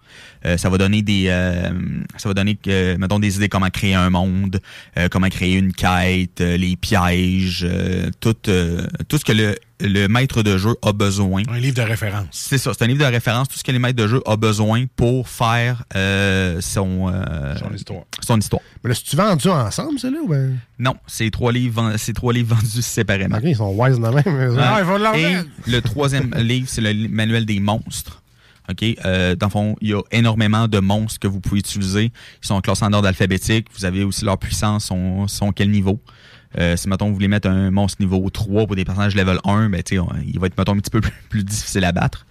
[0.46, 1.72] Euh, ça va donner des euh,
[2.18, 4.60] ça va donner euh, mettons des idées comment créer un monde,
[4.98, 9.56] euh, comment créer une quête, euh, les pièges, euh, tout euh, tout ce que le,
[9.82, 11.44] le maître de jeu a besoin.
[11.50, 12.28] Un livre de référence.
[12.32, 14.36] C'est ça, c'est un livre de référence, tout ce que les maîtres de jeu a
[14.38, 18.04] besoin pour faire euh, son euh, Son histoire.
[18.22, 18.62] son histoire.
[18.84, 20.58] Mais là, si tu vendu ensemble, ça, là, ou ben?
[20.80, 23.40] Non, c'est trois livres c'est trois livres vendus séparément.
[23.44, 24.58] Ils sont wise de même.
[24.60, 25.38] Ah, ils vont Et
[25.72, 28.22] le troisième livre, c'est le manuel des monstres.
[28.70, 28.84] OK?
[29.06, 32.06] Euh, dans le fond, il y a énormément de monstres que vous pouvez utiliser.
[32.44, 33.68] Ils sont classés en ordre alphabétique.
[33.78, 36.00] Vous avez aussi leur puissance, sont, sont quel niveau.
[36.58, 39.70] Euh, si, mettons, vous voulez mettre un monstre niveau 3 pour des personnages level 1,
[39.70, 42.26] ben, on- il va être, mettons, un petit peu plus, plus difficile à battre.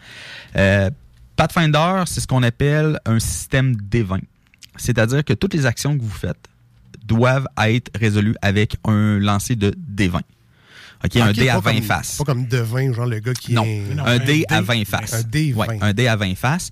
[0.57, 0.91] Euh,
[1.37, 4.21] Pathfinder, c'est ce qu'on appelle un système D20.
[4.77, 6.49] C'est-à-dire que toutes les actions que vous faites
[7.07, 10.21] doivent être résolues avec un lancer de D20.
[11.05, 12.17] OK, un dé à pas 20 comme- faces.
[12.19, 13.83] Pas comme devin, genre le gars qui Non, est.
[14.05, 15.13] un dé à 20 faces.
[15.15, 15.67] Un dé 20.
[15.67, 16.71] Ouais, un dé à 20 faces,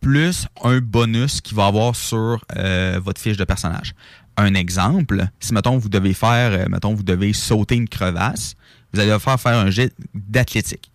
[0.00, 3.94] plus un bonus qu'il va avoir sur euh, votre fiche de personnage.
[4.36, 8.54] Un exemple, si, mettons, vous devez faire, euh, mettons, vous devez sauter une crevasse,
[8.92, 10.90] vous allez faire faire un jet d'athlétique.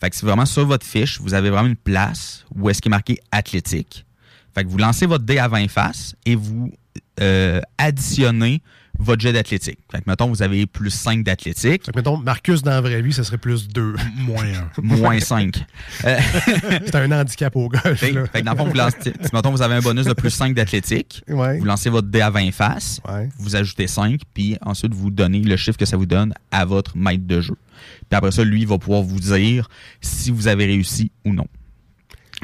[0.00, 2.90] Fait que c'est vraiment sur votre fiche, vous avez vraiment une place où est-ce qu'il
[2.90, 4.04] est marqué athlétique.
[4.54, 6.70] Fait que vous lancez votre dé à 20 faces et vous
[7.20, 8.62] euh, additionnez
[8.98, 9.78] votre jet d'athlétique.
[9.90, 11.84] Fait que, mettons, vous avez plus 5 d'athlétique.
[11.86, 13.94] Fait que, mettons, Marcus dans la vraie vie, ça serait plus 2.
[14.16, 14.44] Moins
[14.78, 14.82] 1.
[14.82, 15.64] Moins 5.
[16.00, 17.98] C'est un handicap au golf.
[17.98, 18.26] Fait, là.
[18.26, 20.54] fait que dans le fond, vous lancez, mettons, vous avez un bonus de plus 5
[20.54, 21.58] d'athlétique, Ouais.
[21.58, 23.28] vous lancez votre dé à 20 faces, Ouais.
[23.38, 26.96] vous ajoutez 5, puis ensuite vous donnez le chiffre que ça vous donne à votre
[26.96, 27.56] maître de jeu.
[28.08, 29.68] Puis après ça, lui, il va pouvoir vous dire
[30.00, 31.46] si vous avez réussi ou non.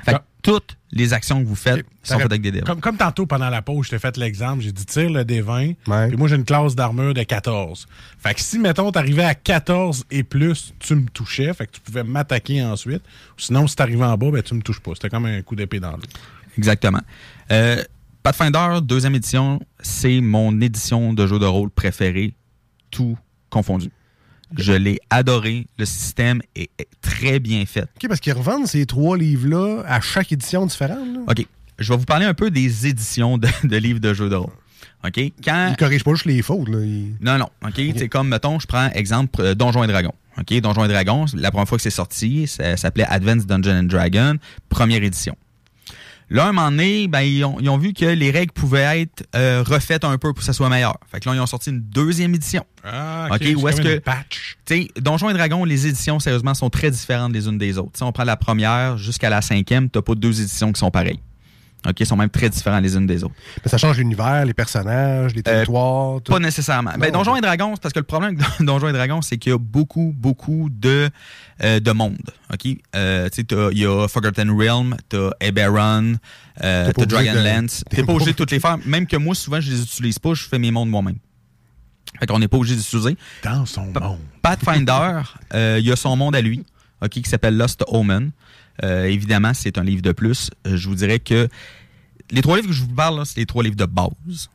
[0.05, 0.25] Fait que Ah.
[0.43, 2.61] Toutes les actions que vous faites sont faites avec des dés.
[2.61, 5.77] Comme, comme tantôt, pendant la pause, je t'ai fait l'exemple, j'ai dit tire le D20,
[5.87, 6.09] Ouais.
[6.09, 7.87] puis moi j'ai une classe d'armure de 14.
[8.19, 11.81] Fait que si, mettons, t'arrivais à 14 et plus, tu me touchais, fait que tu
[11.81, 13.03] pouvais m'attaquer ensuite.
[13.39, 14.93] Sinon, si t'arrivais en bas, ben tu me touches pas.
[14.95, 16.03] C'était comme un coup d'épée dans l'eau.
[16.59, 17.01] Exactement.
[17.51, 17.83] Euh,
[18.23, 22.35] Pathfinder, deuxième édition, c'est mon édition de jeu de rôle préférée,
[22.91, 23.17] tout
[23.51, 23.91] confondu.
[24.57, 25.67] Je l'ai adoré.
[25.79, 27.83] Le système est, est très bien fait.
[27.83, 31.07] OK, parce qu'ils revendent ces trois livres-là à chaque édition différente.
[31.13, 31.21] là.
[31.29, 31.47] OK.
[31.79, 34.53] Je vais vous parler un peu des éditions de, de livres de jeux de rôle.
[35.05, 35.21] OK?
[35.45, 35.69] Quand.
[35.71, 36.69] Ils corrigent pas juste les fautes.
[36.69, 36.79] Là.
[36.81, 37.49] Ils- Non, non.
[37.67, 37.81] OK?
[37.97, 40.15] C'est comme, mettons, je prends exemple euh, Donjons et Dragons.
[40.39, 40.61] OK?
[40.61, 44.37] Donjons et Dragons, la première fois que c'est sorti, ça s'appelait Advanced Dungeon and Dragon,
[44.69, 45.37] première édition.
[46.33, 49.23] Là, un moment donné, ben, ils, ont, ils ont vu que les règles pouvaient être
[49.37, 50.97] euh, refaites un peu pour que ça soit meilleur.
[51.11, 52.65] Fait que là, ils ont sorti une deuxième édition.
[52.83, 53.99] Ah, OK, où est-ce que.
[53.99, 54.57] patch.
[54.65, 57.93] Tu Donjons et Dragons, les éditions, sérieusement, sont très différentes les unes des autres.
[57.95, 61.21] Si on prend la première jusqu'à la cinquième, t'as pas deux éditions qui sont pareilles.
[61.89, 63.35] OK, ils sont même très différents les unes des autres.
[63.65, 66.21] Mais ça change l'univers, les personnages, les territoires.
[66.23, 66.33] tout.
[66.33, 66.93] Pas nécessairement.
[66.97, 67.19] Ben, Non.
[67.19, 69.59] Donjons et Dragons, parce que le problème avec Donjons et Dragons, c'est qu'il y a
[69.59, 71.11] beaucoup, beaucoup de,
[71.63, 72.19] euh, de monde.
[72.53, 72.77] OK?
[72.95, 76.15] Euh, tu sais, il y a Forgotten Realm, t'as Eberron,
[76.63, 77.85] euh, t'as Dragonlance.
[77.91, 78.79] t'es pas obligé de toutes les faire.
[78.85, 81.17] Même que moi, souvent, je les utilise pas, je fais mes mondes moi-même.
[82.21, 83.17] Fait qu'on n'est pas obligé d'utiliser.
[83.43, 84.19] Dans son monde.
[84.43, 85.23] Pathfinder,
[85.55, 86.65] euh, il y a son monde à lui,
[87.03, 88.31] ok, qui s'appelle Lost Omen.
[88.83, 90.51] Euh, évidemment, c'est un livre de plus.
[90.67, 91.49] Euh, je vous dirais que
[92.31, 94.49] les trois livres que je vous parle, c'est les trois livres de base.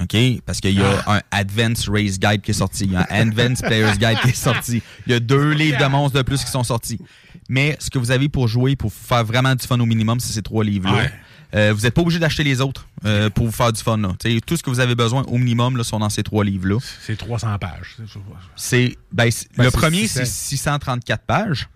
[0.00, 0.16] OK?
[0.46, 2.84] Parce qu'il y a un Advanced Race Guide qui est sorti.
[2.84, 4.82] Il y a un Advanced Player's Guide qui est sorti.
[5.06, 6.98] Il y a deux livres de monstres de plus qui sont sortis.
[7.48, 10.32] Mais ce que vous avez pour jouer, pour faire vraiment du fun au minimum, c'est
[10.32, 10.94] ces trois livres-là.
[10.96, 11.12] Ouais.
[11.54, 13.98] Euh, vous n'êtes pas obligé d'acheter les autres euh, pour vous faire du fun.
[13.98, 14.14] Là.
[14.46, 16.78] Tout ce que vous avez besoin au minimum là, sont dans ces trois livres-là.
[17.02, 17.96] C'est 300 pages.
[18.56, 20.20] C'est ben, c'est- Ben, le c'est premier 600.
[20.20, 21.68] c'est 634 pages,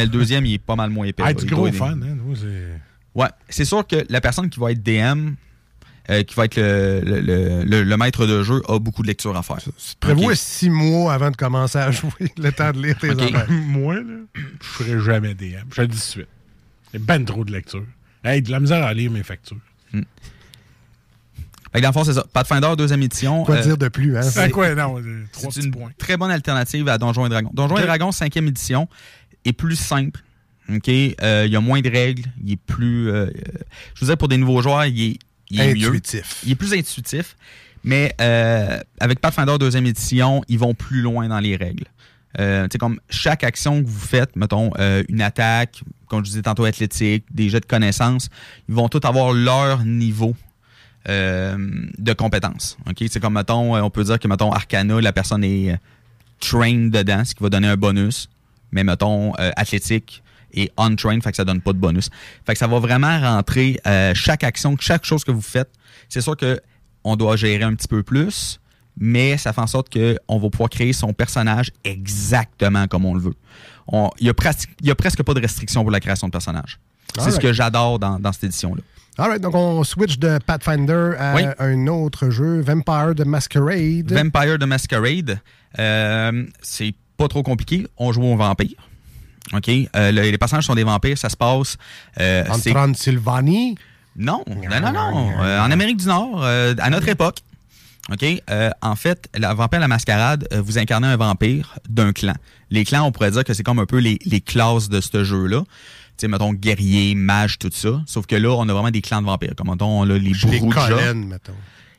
[0.00, 1.22] mais le deuxième il est pas mal moins épais.
[1.26, 2.16] Ah, du Il gros fun, hein.
[2.24, 2.80] Nous, c'est-
[3.14, 5.32] Ouais, c'est sûr que la personne qui va être DM,
[6.10, 9.08] euh, qui va être le, le- le- le- le maître de jeu, a beaucoup de
[9.08, 9.58] lecture à faire.
[9.98, 13.20] Prévois six mois avant de commencer à jouer, le temps de lire tes Ok.
[13.22, 13.46] affaires.
[13.50, 14.02] Moi, là,
[14.34, 15.56] je ferai jamais DM.
[15.74, 16.28] Je le dis tout de suite.
[16.94, 17.84] Il y a ben trop de lecture.
[18.24, 19.56] Hey, de la misère à lire mes factures.
[21.72, 22.24] Fait que dans le fond, c'est ça.
[22.32, 23.44] Pathfinder, deuxième édition.
[23.44, 24.22] Quoi euh, dire de plus, hein?
[24.22, 24.94] C'est quoi, non?
[25.32, 25.90] Trois c'est petits une points.
[25.98, 27.50] très bonne alternative à Donjons et Dragons.
[27.54, 28.88] Donjons et Dragons, cinquième édition,
[29.44, 30.20] est plus simple.
[30.68, 30.88] OK?
[30.88, 32.24] Euh, il y a moins de règles.
[32.44, 33.10] Il est plus.
[33.10, 33.26] euh,
[33.94, 35.18] je vous disais, pour des nouveaux joueurs, il est,
[35.50, 36.00] il est mieux.
[36.44, 37.36] Il est plus intuitif.
[37.82, 41.86] Mais euh, avec Pathfinder deuxième édition, ils vont plus loin dans les règles.
[42.38, 44.70] Sais, comme chaque action que vous faites, mettons,
[45.08, 48.28] une attaque, comme je disais tantôt, athlétique, des jets de connaissances,
[48.68, 50.36] ils vont tous avoir leur niveau
[51.06, 52.76] de compétences.
[52.88, 53.02] OK?
[53.10, 55.76] C'est comme, mettons, on peut dire que, mettons, Arcana, la personne est
[56.38, 58.28] trained dedans, ce qui va donner un bonus.
[58.72, 62.10] Mais, mettons, euh, athlétique et untrained, fait que ça donne pas de bonus.
[62.44, 65.70] Fait que ça va vraiment rentrer euh, chaque action, chaque chose que vous faites.
[66.08, 66.60] C'est sûr que
[67.04, 68.60] on doit gérer un petit peu plus,
[68.98, 73.20] mais ça fait en sorte qu'on va pouvoir créer son personnage exactement comme on le
[73.20, 73.34] veut.
[73.92, 74.34] Il n'y a,
[74.94, 76.78] presque pas de restriction pour la création de personnage.
[77.18, 78.82] C'est ce que j'adore dans, dans cette édition-là.
[79.18, 81.42] Alright, donc on switch de Pathfinder à Oui.
[81.58, 84.12] un autre jeu, Vampire de Masquerade.
[84.12, 85.40] Vampire de Masquerade,
[85.78, 87.86] euh, c'est pas trop compliqué.
[87.98, 88.76] On joue au vampire.
[89.52, 89.68] OK?
[89.68, 91.18] Euh, le- les personnages sont des vampires.
[91.18, 91.76] Ça se passe.
[92.20, 93.76] euh, en Transylvanie?
[94.16, 95.30] Non, non, non, non.
[95.40, 97.38] Euh, en Amérique du Nord, à notre époque.
[98.12, 98.24] OK?
[98.82, 102.34] En fait, la Vampire la Mascarade, vous incarnez un vampire d'un clan.
[102.70, 105.22] Les clans, on pourrait dire que c'est comme un peu les, les classes de ce
[105.24, 105.60] jeu-là.
[105.60, 108.02] Tu sais, mettons, guerrier, mage, tout ça.
[108.06, 109.54] Sauf que là, on a vraiment des clans de vampires.
[109.56, 110.34] Comme, mettons, on a les Les
[111.26, 111.52] mettons.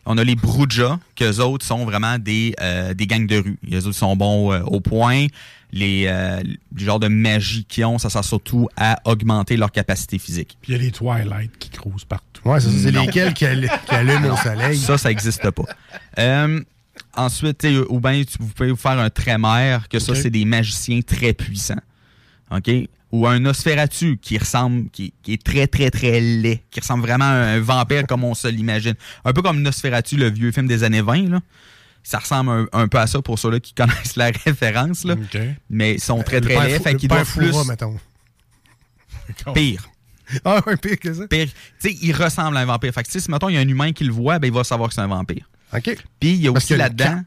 [0.05, 3.57] On a les Bruja, qu'eux autres sont vraiment des, euh, des gangs de rue.
[3.63, 5.27] Les autres sont bons euh, au point.
[5.71, 10.17] Les, euh, le genre de magie qu'ils ont, ça sert surtout à augmenter leur capacité
[10.17, 10.57] physique.
[10.61, 12.41] Puis il y a les Twilight qui crousent partout.
[12.43, 13.05] Ouais, c'est ça, c'est Non.
[13.05, 14.77] lesquels qui, allu- qui allument au soleil.
[14.77, 15.63] Ça, ça n'existe pas.
[16.19, 16.59] Euh,
[17.15, 20.29] ensuite, tu sais, ou bien tu- vous pouvez vous faire un trémère, que ça, c'est
[20.31, 21.79] des magiciens très puissants.
[22.51, 22.69] OK?
[23.11, 27.25] Ou un Nosferatu qui ressemble, qui, qui est très, très, très laid, qui ressemble vraiment
[27.25, 28.93] à un vampire comme on se l'imagine.
[29.25, 31.41] Un peu comme Nosferatu, le vieux film des années 20, là.
[32.03, 35.15] Ça ressemble un, un peu à ça pour ceux-là qui connaissent la référence, là.
[35.69, 37.51] Mais ils sont très, Le très père laids, Fou- fait qu'ils doivent plus...
[37.67, 39.53] Mettons.
[39.53, 39.87] Pire.
[40.45, 41.27] Ah, un pire que ça.
[41.27, 41.47] Pire.
[41.81, 42.93] Tu sais, il ressemble à un vampire.
[42.93, 44.63] Fait que, si, mettons, il y a un humain qui le voit, ben, il va
[44.63, 45.49] savoir que c'est un vampire.
[45.73, 45.83] OK.
[46.19, 47.21] Puis il y a aussi là-dedans,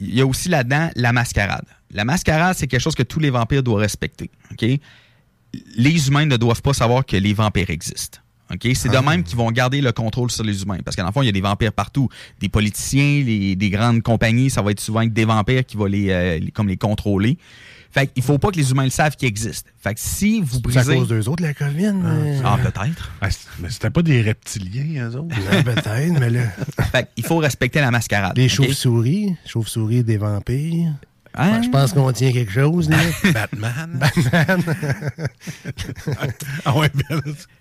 [0.00, 1.64] il y a aussi là-dedans la mascarade.
[1.92, 4.30] La mascarade, c'est quelque chose que tous les vampires doivent respecter.
[5.76, 8.18] Les humains ne doivent pas savoir que les vampires existent.
[8.74, 9.02] C'est de Ah.
[9.02, 10.78] même qu'ils vont garder le contrôle sur les humains.
[10.84, 12.08] Parce qu'en fond, il y a des vampires partout.
[12.38, 15.86] Des politiciens, les- des grandes compagnies, ça va être souvent avec des vampires qui vont
[15.86, 17.38] les, euh, les- comme les contrôler.
[17.90, 19.70] Fait qu'il faut pas que les humains le savent qu'ils existent.
[19.78, 20.94] Fait que si vous C'est à brisez...
[20.96, 21.92] cause d'eux autres, la COVID.
[21.94, 23.10] mais- Ah, peut-être.
[23.20, 23.28] Ah,
[23.60, 25.34] mais c'était pas des reptiliens, eux autres.
[25.50, 26.42] Ah, Peut-être, mais là.
[26.92, 28.36] Fait qu'il faut respecter la mascarade.
[28.36, 29.34] Les chauves-souris.
[29.46, 30.92] Chauves-souris des vampires.
[31.36, 31.58] Hein?
[31.58, 32.96] Ouais, je pense qu'on tient quelque chose, là.
[33.32, 33.98] Batman.
[34.00, 34.62] Batman.
[36.64, 37.20] ah ouais, ben,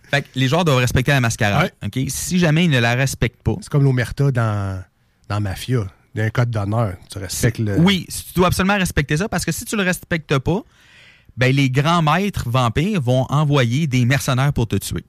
[0.09, 1.71] Fait que les joueurs doivent respecter la mascarade.
[1.83, 1.99] OK?
[2.07, 4.81] Si jamais ils ne la respectent pas, C'est comme l'omerta dans,
[5.29, 5.87] dans Mafia.
[6.13, 6.95] Il y a un code d'honneur.
[7.11, 7.77] Tu respectes le.
[7.77, 10.61] Oui, tu dois absolument respecter ça parce que si tu le respectes pas,
[11.35, 15.03] ben les grands maîtres vampires vont envoyer des mercenaires pour te tuer.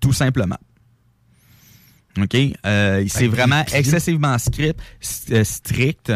[0.00, 0.56] Tout simplement.
[2.18, 2.34] OK?
[2.34, 4.80] Euh, c'est Ben, vraiment excessivement script,
[5.30, 6.12] euh, strict.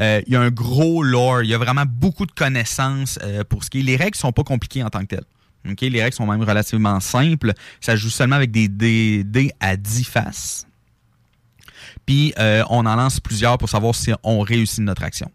[0.00, 1.42] Euh, Il y a un gros lore.
[1.42, 3.82] Il y a vraiment beaucoup de connaissances euh, pour ce qui est.
[3.82, 5.24] Les règles sont pas compliquées en tant que telles.
[5.80, 7.52] Les règles sont même relativement simples.
[7.80, 10.66] Ça joue seulement avec des dés à 10 faces.
[12.06, 15.30] Puis euh, on en lance plusieurs pour savoir si on réussit notre action.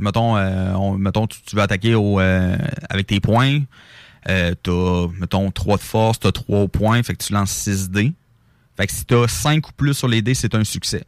[0.00, 1.94] Mettons, on- mettons tu, tu veux attaquer
[2.88, 3.60] avec tes points.
[4.26, 8.12] T'as, mettons, 3 de force, t'as 3 points, fait que tu lances 6 dés.
[8.76, 11.04] Fait que si t'as 5 ou plus sur les dés, c'est un succès.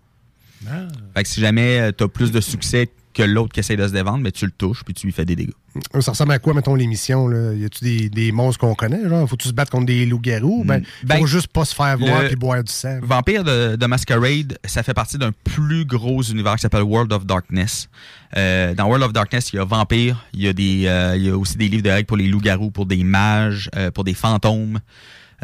[0.69, 0.87] Ah.
[1.15, 3.93] Fait que si jamais euh, t'as plus de succès que l'autre qui essaie de se
[3.93, 5.53] défendre, ben tu le touches puis tu lui fais des dégâts.
[6.01, 7.29] Ça ressemble à quoi, mettons, l'émission?
[7.29, 7.55] Là?
[7.55, 9.09] Y a-tu des, des monstres qu'on connaît?
[9.09, 10.65] Genre, faut-tu se battre contre des loups-garous?
[10.65, 12.99] Ben, Ben, faut juste pas se faire voir puis boire du sang.
[13.03, 17.25] Vampire de, de Masquerade, ça fait partie d'un plus gros univers qui s'appelle World of
[17.25, 17.89] Darkness.
[18.37, 21.25] Euh, dans World of Darkness, il y a Vampire, il y a, des, euh, il
[21.25, 24.05] y a aussi des livres de règles pour les loups-garous, pour des mages, euh, pour
[24.05, 24.81] des fantômes,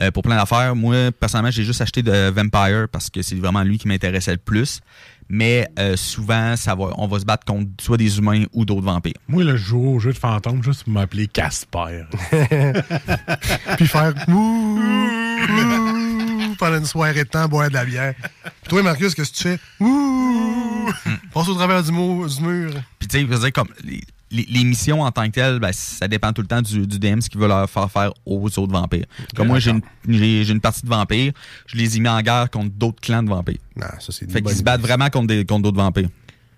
[0.01, 0.74] euh, pour plein d'affaires.
[0.74, 4.38] Moi, personnellement, j'ai juste acheté de Vampire parce que c'est vraiment lui qui m'intéressait le
[4.38, 4.80] plus.
[5.28, 8.82] Mais euh, souvent, ça va, on va se battre contre soit des humains ou d'autres
[8.82, 9.14] vampires.
[9.28, 12.03] Moi, là, je joue au jeu de fantôme juste pour m'appeler Casper.
[13.78, 18.14] puis faire ouh, ouh, pendant une soirée de temps, boire de la bière.
[18.62, 19.59] Puis toi, Marcus, qu'est-ce que tu fais?
[19.80, 20.90] Ouh,
[21.32, 22.72] passe au travers du, mur- du mur.
[22.99, 24.03] Puis tu sais, comme les,
[24.33, 26.99] les- les missions en tant que telles, ben, ça dépend tout le temps du, du
[26.99, 29.05] DM, ce qu'il veut leur faire faire aux autres vampires.
[29.37, 31.33] Comme moi, j'ai une, j'ai- j'ai une partie de vampires,
[31.66, 33.59] je les ai mis en guerre contre d'autres clans de vampires.
[33.76, 36.09] Non, ça, c'est Fait qu'ils se battent vraiment contre des- contre d'autres vampires.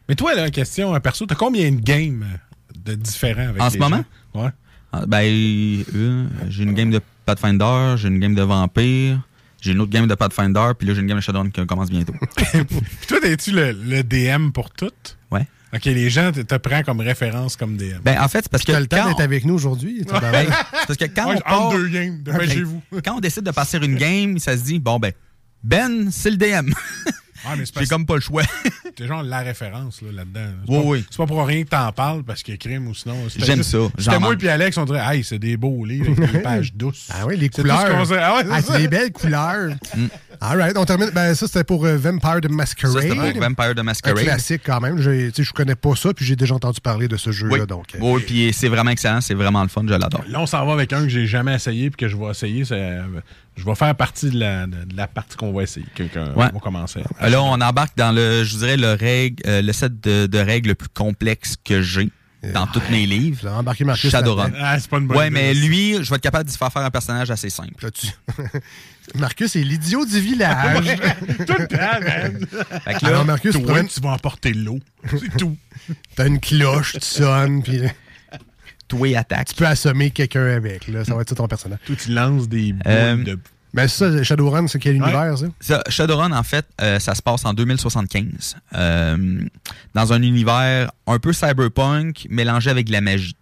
[0.08, 2.24] Mais toi, là, question, perso, t'as combien de games
[2.84, 4.04] de différents avec En ce moment?
[4.34, 4.42] gens?
[4.42, 4.50] Ouais.
[4.92, 5.22] Ah, Ben,
[5.94, 9.20] euh, j'ai une game de Pathfinder, j'ai une game de vampire,
[9.60, 11.90] j'ai une autre game de Pathfinder, puis là, j'ai une game de Shadowrun qui commence
[11.90, 12.12] bientôt.
[12.36, 14.90] Puis toi, t'es-tu le, le DM pour tout?
[15.30, 15.46] Ouais.
[15.74, 17.98] OK, les gens te, te prennent comme référence comme DM.
[18.04, 18.72] Ben, en fait, c'est parce que.
[18.72, 20.04] T'as le temps quand d'être on- avec nous aujourd'hui.
[20.08, 20.46] Ben,
[20.86, 22.82] parce que quand Ouais, on part- deux games, dépêchez-vous.
[23.04, 25.12] quand on décide de passer une game, ça se dit, bon, ben,
[25.62, 26.68] Ben, c'est le DM.
[27.46, 28.42] Ouais, mais c'est comme pas le choix.
[28.96, 30.52] t'es genre la référence là, là-dedans.
[30.68, 31.04] Oui, pas- oui.
[31.10, 33.16] C'est pas pour rien que t'en parles parce qu'il y a crime ou sinon.
[33.36, 34.38] J'aime ça, C'était moi manque.
[34.38, 37.08] puis Alex, on dirait, hey, c'est des beaux livres avec des pages douces.
[37.10, 38.22] Ah oui, les C'est tout ce couleurs.
[38.22, 39.74] Ah ouais, Ah, c'est des belles couleurs.
[40.40, 41.10] All right, on termine.
[41.14, 43.00] Ben, ça, c'était pour euh, Vampire de Ça, Masquerade.
[43.02, 44.18] c'était pour Vampire de un Masquerade.
[44.24, 44.98] classique quand même.
[45.00, 47.60] Je, tu sais, je connais pas ça, puis j'ai déjà entendu parler de ce jeu-là.
[47.60, 50.24] Oui, Donc, euh, oui puis c'est vraiment excellent, c'est vraiment le fun, je l'adore.
[50.28, 52.64] Là, on s'en va avec un que j'ai jamais essayé puis que je vais essayer.
[52.64, 53.02] c'est, euh,
[53.56, 55.86] je vais faire partie de la, de, de la partie qu'on va essayer.
[55.94, 56.46] que- que- Ouais.
[56.52, 57.00] On va commencer.
[57.22, 60.38] Euh, Là, on embarque dans le, je dirais, le, règle, euh, le set de, de
[60.38, 62.10] règles le plus complexe que j'ai
[62.52, 63.48] dans tous mes livres.
[63.48, 64.52] Embarqué Marcus Shadowrun.
[64.60, 65.60] Ah, c'est pas une bonne Ouais, idée, mais ça.
[65.60, 67.82] lui, je vais être capable d'y faire faire un personnage assez simple.
[67.82, 68.06] Là, tu-
[69.18, 70.96] Marcus est l'idiot du village.
[71.46, 72.46] Tout le temps, man.
[72.84, 74.78] Fait que là, Alors, Marcus, tu Toi, tu vas emporter l'eau.
[75.10, 75.56] C'est tout.
[76.16, 77.82] t'as une cloche, tu sonnes, puis
[78.88, 79.48] toi, attaque.
[79.48, 80.88] tu peux assommer quelqu'un avec.
[80.88, 81.04] Là.
[81.04, 81.78] Ça va être ça ton personnage.
[81.86, 83.38] Toi, tu lances des boules Euh, de.
[83.74, 85.46] Ben, ça, Shadowrun, c'est quel univers, ça?
[85.60, 88.56] Ça, Shadowrun, en fait, euh, ça se passe en 2075.
[88.74, 89.40] euh,
[89.94, 93.36] dans un univers un peu cyberpunk, mélangé avec de la magie.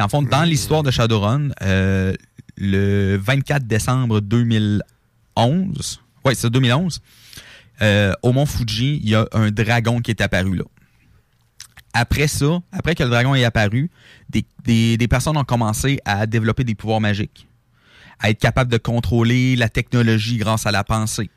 [0.00, 2.12] En fond, dans l'histoire de Shadowrun, euh,
[2.56, 6.00] le 24 décembre 2011.
[6.24, 7.00] Oui, c'est 2011.
[7.82, 10.64] Euh, au mont Fuji, il y a un dragon qui est apparu là.
[11.94, 13.90] Après ça, après que le dragon est apparu,
[14.28, 17.47] des, des- des personnes ont commencé à développer des pouvoirs magiques,
[18.20, 21.30] à être capables de contrôler la technologie grâce à la pensée.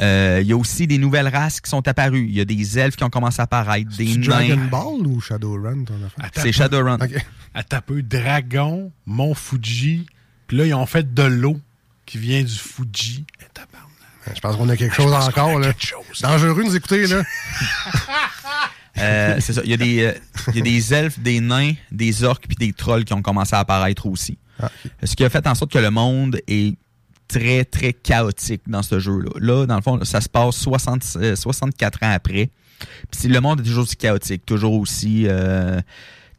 [0.00, 2.26] Euh, il y a aussi des nouvelles races qui sont apparues.
[2.28, 4.46] Il y a des elfes qui ont commencé à apparaître, des C'est nains.
[4.46, 6.24] Dragon Ball ou Shadowrun, ton affaire?
[6.24, 6.52] Attends C'est.
[6.52, 6.98] Shadowrun.
[7.54, 8.02] Un peu.
[8.02, 10.06] Dragon, Mont Fuji.
[10.46, 11.60] Puis là, ils ont fait de l'eau
[12.06, 13.24] qui vient du Fuji.
[13.40, 13.90] Eh, tabarnak.
[14.34, 15.58] Je pense qu'on a quelque chose encore.
[15.58, 15.72] Là.
[15.72, 16.20] quelque chose.
[16.20, 17.06] Dangereux nous écouter.
[17.06, 17.22] là.
[18.98, 19.62] Euh, c'est ça.
[19.64, 20.12] Il y, a des, euh,
[20.48, 23.54] il y a des elfes, des nains, des orques puis des trolls qui ont commencé
[23.54, 24.36] à apparaître aussi.
[24.62, 24.70] Ah,
[25.04, 26.76] Ce qui a fait en sorte que le monde est
[27.28, 29.30] très, très chaotique dans ce jeu-là.
[29.38, 32.50] Là, dans le fond, ça se passe 60, euh, 64 ans après.
[33.10, 35.26] Puis le monde est toujours aussi chaotique, toujours aussi...
[35.28, 35.80] euh,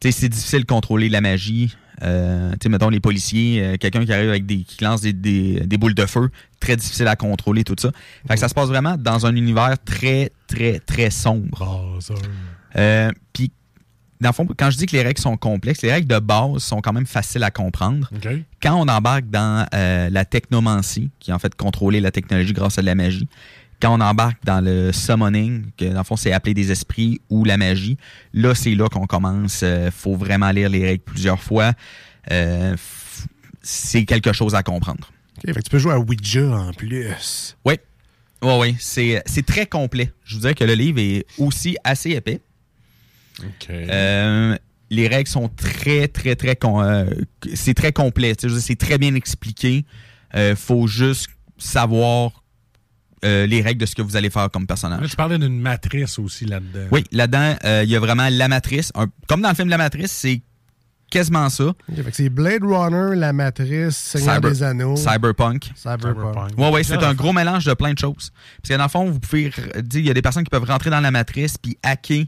[0.02, 1.76] c'est difficile de contrôler la magie.
[2.02, 4.64] Euh, tu sais, mettons, les policiers, euh, quelqu'un qui arrive avec des...
[4.64, 7.92] qui lance des, des- des boules de feu, très difficile à contrôler, tout ça.
[8.26, 11.62] Fait que ça se passe vraiment dans un univers très, très, très sombre.
[12.76, 13.52] Euh, Puis,
[14.22, 16.58] dans le fond, quand je dis que les règles sont complexes, les règles de base
[16.58, 18.08] sont quand même faciles à comprendre.
[18.62, 22.78] Quand on embarque dans euh, la technomancie, qui est en fait contrôler la technologie grâce
[22.78, 23.28] à de la magie,
[23.80, 27.44] quand on embarque dans le summoning, que dans le fond c'est appeler des esprits ou
[27.44, 27.96] la magie,
[28.32, 29.60] là c'est là qu'on commence.
[29.64, 31.72] euh, faut vraiment lire les règles plusieurs fois.
[32.30, 32.76] Euh,
[33.60, 35.10] c'est quelque chose à comprendre.
[35.38, 37.56] Ok, fait que tu peux jouer à Ouija en plus.
[37.64, 37.74] Oui.
[38.42, 38.76] Oui, oui.
[38.78, 40.12] C'est c'est très complet.
[40.24, 42.40] Je vous dirais que le livre est aussi assez épais.
[43.70, 44.56] Euh,
[44.90, 46.56] les règles sont très, très, très.
[46.64, 47.06] euh,
[47.54, 48.34] c'est très complet.
[48.38, 49.84] C'est très bien expliqué.
[50.34, 51.28] Euh, faut juste
[51.58, 52.42] savoir
[53.24, 55.08] euh, les règles de ce que vous allez faire comme personnage.
[55.10, 56.88] tu parlais d'une matrice aussi là-dedans.
[56.90, 58.90] Oui, là-dedans, euh, il y a vraiment la matrice.
[58.94, 60.42] Un- comme dans le film La Matrice, c'est
[61.10, 61.72] quasiment ça.
[62.12, 64.96] C'est Blade Runner, La Matrice, Seigneur Cyber- des Anneaux.
[64.96, 65.70] Cyberpunk.
[65.76, 66.52] Cyberpunk.
[66.58, 68.32] Oui, oui, c'est un gros mélange de plein de choses.
[68.60, 69.50] Parce que dans le fond, vous pouvez
[69.82, 72.24] dire, il y a des personnes qui peuvent rentrer dans la matrice puis hacker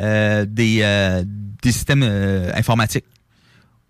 [0.00, 3.04] euh, des, euh, des systèmes euh, informatiques.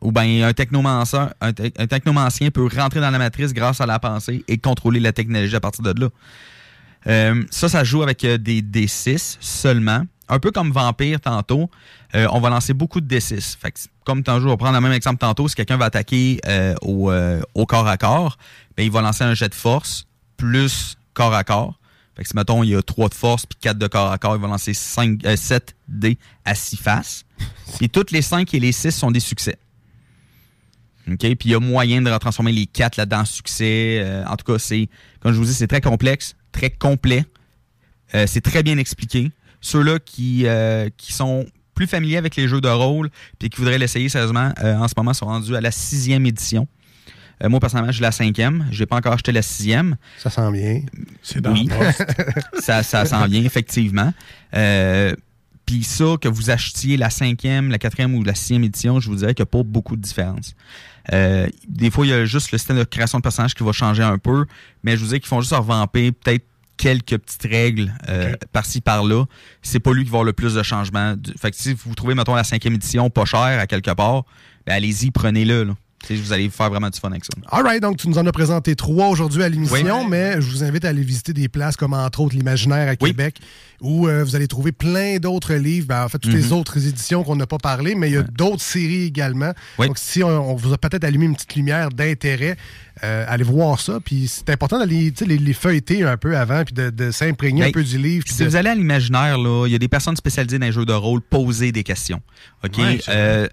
[0.01, 3.86] Ou bien un technomancien, un, te- un technomancien peut rentrer dans la matrice grâce à
[3.86, 6.09] la pensée et contrôler la technologie à partir de là.
[7.51, 10.03] Ça, ça joue avec des D6 seulement.
[10.28, 11.70] Un peu comme Vampire tantôt,
[12.14, 13.57] on va lancer beaucoup de D6.
[13.59, 16.38] Fait que, comme tantôt, on va prendre le même exemple tantôt, si quelqu'un va attaquer
[16.82, 17.11] au,
[17.55, 18.36] au corps à corps,
[18.76, 21.78] ben, il va lancer un jet de force plus corps à corps.
[22.18, 24.18] Fait que si, mettons, il y a 3 de force puis 4 de corps à
[24.18, 27.24] corps, il va lancer 5, 7 dés à 6 faces.
[27.80, 29.56] Et toutes les 5 et les 6 sont des succès.
[31.06, 31.18] OK?
[31.18, 34.00] Puis il y a moyen de transformer les 4 là-dedans en succès.
[34.02, 34.88] Euh, en tout cas, c'est,
[35.20, 37.24] comme je vous dis, c'est très complexe, très complet.
[38.16, 39.30] Euh, c'est très bien expliqué.
[39.60, 41.46] Ceux-là qui, euh, qui sont
[41.78, 43.08] plus familiers avec les jeux de rôle
[43.38, 46.66] puis qui voudraient l'essayer sérieusement, euh, en ce moment, sont rendus à la sixième édition.
[47.43, 48.66] Euh, moi, personnellement, j'ai la cinquième.
[48.70, 49.97] Je n'ai pas encore acheté la sixième.
[50.18, 50.80] Ça sent bien.
[51.22, 52.05] C'est dans Oui, le poste.
[52.61, 54.12] ça, ça s'en vient, effectivement.
[54.55, 55.14] Euh,
[55.66, 59.16] Puis ça, que vous achetiez la cinquième, la quatrième ou la sixième édition, je vous
[59.16, 60.55] dirais qu'il n'y a pas beaucoup de différence.
[61.12, 63.72] Euh, des fois, il y a juste le système de création de personnages qui va
[63.72, 64.45] changer un peu,
[64.82, 66.45] mais je vous dis qu'ils font juste revamper peut-être
[66.76, 69.24] quelques petites règles euh, par-ci, par-là.
[69.62, 71.14] C'est pas lui qui va avoir le plus de changements.
[71.41, 74.24] Fait que si vous trouvez, mettons, la cinquième édition pas chère à quelque part,
[74.66, 75.64] ben allez-y, prenez-le.
[75.64, 75.74] là.
[76.11, 77.30] Vous allez faire vraiment du fun avec ça.
[77.51, 80.07] All right, donc tu nous en as présenté trois aujourd'hui à l'émission, Oui.
[80.09, 83.11] mais je vous invite à aller visiter des places comme entre autres l'Imaginaire à Oui.
[83.11, 83.36] Québec,
[83.80, 86.53] où euh, vous allez trouver plein d'autres livres, ben, en fait toutes les Mhm.
[86.53, 89.53] autres éditions qu'on n'a pas parlé, mais il y a d'autres séries également.
[89.78, 89.88] Oui.
[89.88, 92.57] Donc si on, on vous a peut-être allumé une petite lumière d'intérêt,
[93.05, 93.99] euh, allez voir ça.
[94.03, 97.70] Puis c'est important d'aller les, les feuilleter un peu avant, puis de, de s'imprégner un
[97.72, 98.24] peu du livre.
[98.28, 100.72] Si de- vous allez à l'imaginaire, là, il y a des personnes spécialisées dans les
[100.72, 102.22] jeux de rôle, poser des questions.
[102.64, 102.78] OK?
[103.09, 103.49] Euh,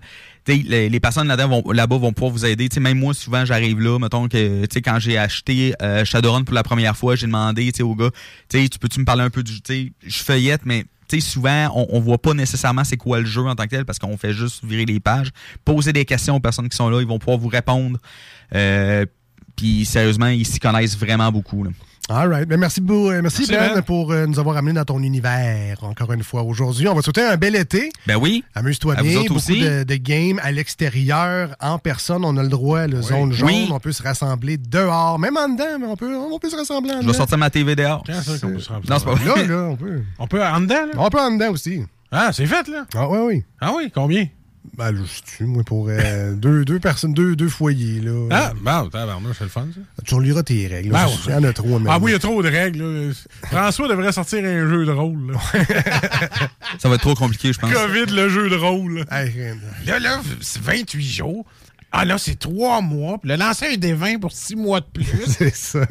[0.47, 2.69] les, les personnes là-bas vont pouvoir vous aider.
[2.69, 6.53] Tu sais, même moi, souvent, j'arrive là, mettons que, quand j'ai acheté euh, Shadowrun pour
[6.53, 8.11] la première fois, j'ai demandé, au gars,
[8.49, 9.59] tu peux-tu me parler un peu du,
[10.05, 13.43] je feuillette, mais tu sais, souvent, on, on voit pas nécessairement c'est quoi le jeu
[13.43, 15.29] en tant que tel parce qu'on fait juste virer les pages.
[15.63, 17.99] Poser des questions aux personnes qui sont là, ils vont pouvoir vous répondre.
[18.53, 19.05] Euh,
[19.55, 21.65] Puis sérieusement, ils s'y connaissent vraiment beaucoup.
[22.07, 22.47] All right.
[22.47, 23.81] Ben, merci, beau- euh, merci, Merci, Ben, Ben.
[23.81, 26.87] pour euh, nous avoir amené dans ton univers encore une fois aujourd'hui.
[26.87, 27.89] On va te souhaiter un bel été.
[28.05, 28.43] Ben oui.
[28.53, 29.17] Amuse-toi À vous bien.
[29.21, 29.59] autres Beaucoup aussi.
[29.59, 32.23] de, de games à l'extérieur, en personne.
[32.23, 33.47] On a le droit, la zone jaune.
[33.49, 33.69] Oui.
[33.71, 36.91] On peut se rassembler dehors, même en dedans, mais on peut, on peut se rassembler
[36.93, 38.03] en Je vais sortir ma TV dehors.
[38.05, 39.47] Quand ça qu'on peut se Non, c'est pas vrai.
[39.47, 40.01] Là, là, on peut.
[40.19, 40.91] On peut en dedans, là?
[40.97, 41.81] On peut en dedans aussi.
[42.11, 42.85] Ah, c'est fait, là?
[42.95, 43.43] Ah, oui, oui.
[43.59, 44.27] Ah oui, combien?
[44.77, 48.27] Ben, je suis, moi, pour euh, deux, deux personnes, deux, deux foyers, là.
[48.31, 50.03] Ah, ben, tabarnak, c'est le fun, ça.
[50.05, 50.91] Tu reliras tes règles.
[50.91, 51.87] Là, ben, il y en a trop, même.
[51.89, 52.79] Ah oui, il y a trop de règles.
[52.79, 53.13] Là.
[53.43, 55.31] François devrait sortir un jeu de rôle.
[55.31, 55.39] Là.
[56.79, 57.71] ça va être trop compliqué, je pense.
[57.71, 59.05] COVID, le jeu de rôle.
[59.85, 61.45] Là, là, c'est 28 jours.
[61.97, 63.17] Ah là, c'est trois mois.
[63.19, 65.05] Puis le lancer un des 20 pour six mois de plus.
[65.27, 65.85] c'est ça.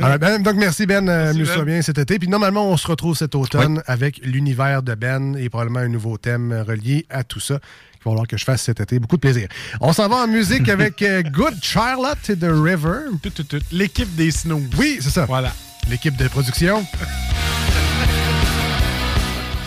[0.00, 1.06] Ah, ben, donc, merci Ben.
[1.08, 1.64] Euh, Amuse-toi ben.
[1.64, 2.18] bien cet été.
[2.18, 6.16] Puis normalement, on se retrouve cet automne avec l'univers de Ben et probablement un nouveau
[6.16, 7.60] thème relié à tout ça
[8.06, 8.98] va falloir que je fasse cet été.
[8.98, 9.48] Beaucoup de plaisir.
[9.80, 13.10] On s'en va en musique avec euh, Good Charlotte et The River.
[13.22, 13.60] Tout, tout, tout.
[13.72, 14.62] L'équipe des Snow.
[14.78, 15.26] Oui, c'est ça.
[15.26, 15.52] Voilà.
[15.88, 16.84] L'équipe de production.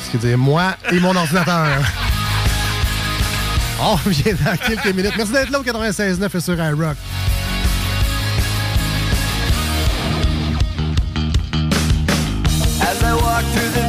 [0.05, 1.83] Ce qui dit moi et mon ordinateur.
[3.81, 5.13] On revient dans quelques minutes.
[5.15, 6.97] Merci d'être là au 96.9 et sur iRock.
[12.81, 13.88] As I walk through the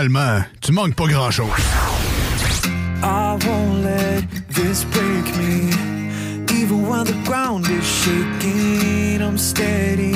[0.00, 1.50] finalement, tu manques pas grand-chose.
[3.02, 5.68] I won't let this break me.
[6.58, 10.14] Even when the ground is shaking, I'm steady.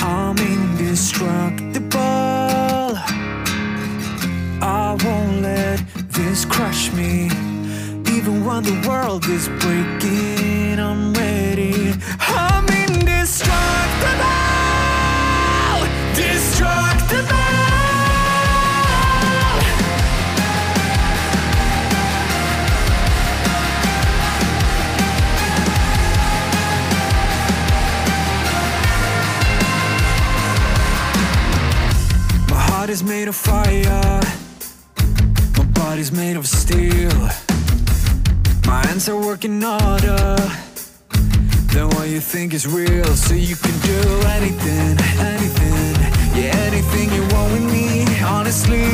[0.00, 2.96] I'm indestructible.
[4.62, 5.78] I won't let
[6.10, 7.26] this crush me.
[8.06, 11.92] Even when the world is breaking, I'm ready.
[12.18, 14.47] I'm indestructible.
[32.98, 34.20] body's made of fire.
[35.56, 37.12] My body's made of steel.
[38.66, 40.36] My hands are working harder
[41.72, 43.04] Than what you think is real.
[43.14, 44.00] So you can do
[44.36, 45.94] anything, anything
[46.34, 48.88] Yeah, anything you want with me, honestly.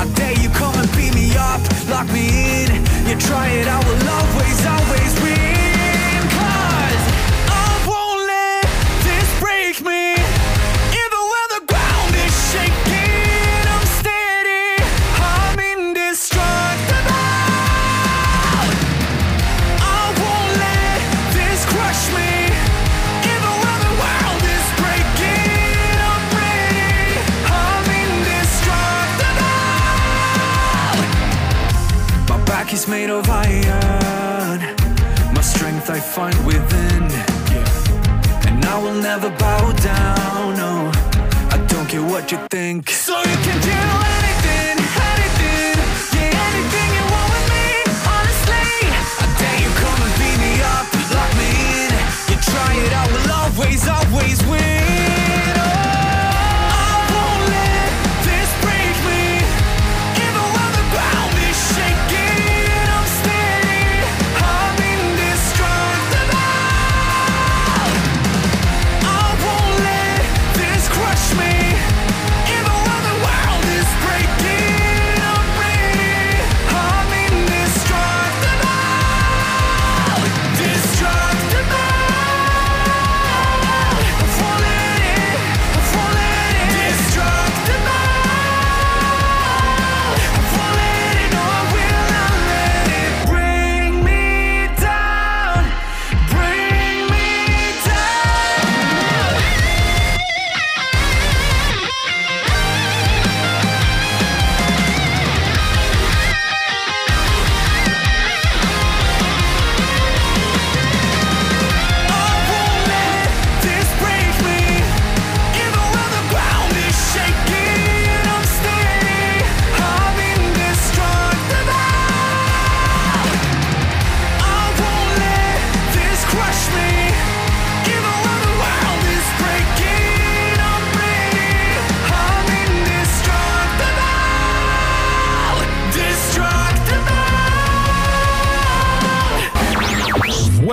[0.00, 2.26] I dare you come and beat me up, lock me
[2.64, 2.70] in.
[3.06, 5.33] You try it, I will always, always win.
[36.14, 37.02] Find within.
[38.46, 40.56] And I will never bow down.
[40.56, 40.92] No,
[41.50, 42.88] I don't care what you think.
[42.90, 44.33] So you can do anything.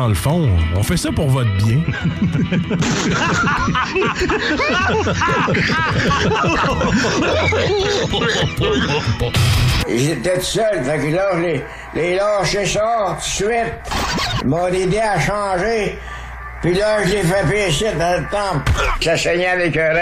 [0.00, 1.82] Dans le fond, on fait ça pour votre bien.
[9.88, 11.62] J'étais tout seul, fait que là, je les,
[11.94, 13.74] les lâché ça tout de suite.
[14.40, 15.98] Ils m'ont aidé à changer.
[16.62, 18.72] Puis là, je l'ai fait pécher dans le temple.
[19.02, 19.94] Ça saignait les cœurs,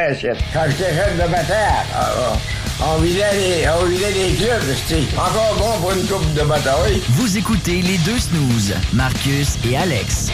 [0.52, 2.36] Quand j'étais jeune de bataille, ah, ah,
[2.80, 7.02] on vidait les, on vidait les clubs, c'était encore bon pour une coupe de bataille.
[7.10, 10.30] Vous écoutez les deux snooze, Marcus et Alex.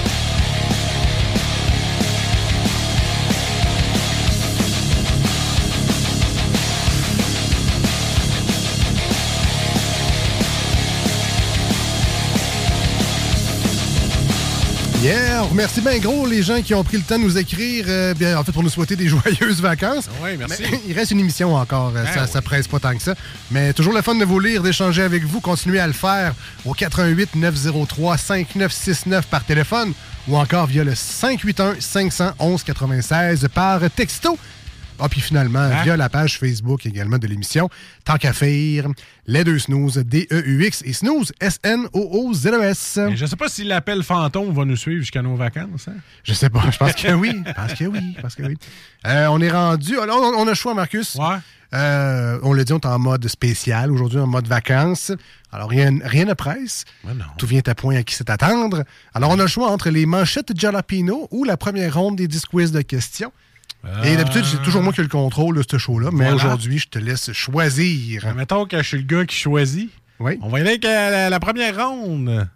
[15.05, 17.85] Yeah, on remercie bien gros les gens qui ont pris le temps de nous écrire,
[17.89, 20.09] euh, bien, en fait, pour nous souhaiter des joyeuses vacances.
[20.23, 20.63] Oui, merci.
[20.63, 23.15] Mais il reste une émission encore, euh, ça, ça presse pas tant que ça.
[23.51, 25.43] Mais toujours le fun de vous lire, d'échanger avec vous.
[25.43, 26.33] Continuez à le faire
[26.65, 29.93] au 88 903 5969 par téléphone
[30.27, 34.39] ou encore via le 581 511 96 par texto.
[35.01, 35.83] Ah, puis finalement, Hein?
[35.83, 37.69] via la page Facebook également de l'émission,
[38.05, 38.87] tant qu'à faire,
[39.27, 42.99] les deux snooze, D-E-U-X et snooze, S-N-O-O-Z-E-S.
[43.11, 45.89] Et Je sais pas si l'appel fantôme va nous suivre jusqu'à nos vacances.
[45.89, 45.95] hein?
[46.23, 47.33] Je sais pas, je pense que oui.
[47.47, 48.57] Je pense que oui, pense que oui.
[49.07, 49.97] Euh, on est rendu.
[49.99, 51.17] on, on a le choix, Marcus.
[51.73, 53.91] Euh, on l'a dit, on est en mode spécial.
[53.91, 55.11] Aujourd'hui, en mode vacances.
[55.51, 56.85] Alors, rien, rien ne presse.
[57.37, 58.85] Tout vient à point à qui c'est attendre.
[59.13, 62.47] Alors, on a le choix entre les manchettes Jalapino ou la première ronde des 10
[62.47, 63.33] quiz de questions.
[64.05, 66.11] Et d'habitude, c'est toujours moi qui ai le contrôle de ce show-là.
[66.13, 66.37] Mais Voilà.
[66.37, 68.35] aujourd'hui, je te laisse choisir.
[68.35, 69.91] Mettons que je suis le gars qui choisit.
[70.21, 70.39] Oui.
[70.43, 72.49] On va y aller avec euh, la, la première ronde.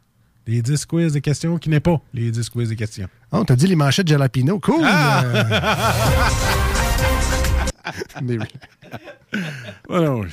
[0.47, 3.09] Les 10 quiz de questions qui n'est pas les 10 quiz de questions.
[3.33, 4.59] Oh, t'as dit les manchettes Jalapino.
[4.61, 4.81] Cool.
[4.85, 5.23] Ah!
[5.25, 5.45] Euh,
[8.23, 8.39] mais
[9.91, 10.29] oui.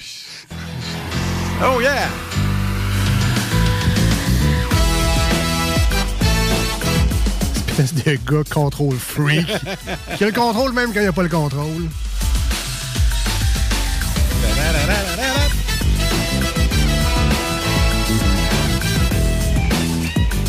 [1.63, 2.07] Oh yeah!
[7.79, 9.47] Espèce de gars contrôle freak
[10.17, 11.89] qui a le contrôle même quand il n'y a pas le contrôle.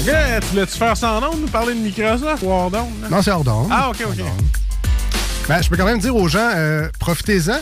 [0.01, 3.09] Ok, tu voulais-tu faire sans nom, nous parler de Microsoft ou hors d'onde, là?
[3.11, 3.69] Non, c'est hors d'onde.
[3.73, 4.25] Ah, ok, ok.
[5.49, 7.59] Ben, je peux quand même dire aux gens, euh, profitez-en.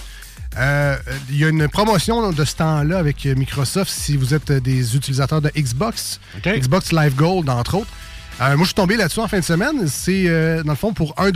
[0.59, 0.97] Euh,
[1.31, 5.41] Il y a une promotion de ce temps-là avec Microsoft si vous êtes des utilisateurs
[5.41, 7.91] de Xbox, Xbox Live Gold, entre autres.
[8.41, 9.87] Euh, moi, je suis tombé là-dessus en fin de semaine.
[9.89, 11.31] C'est, euh, dans le fond, pour 1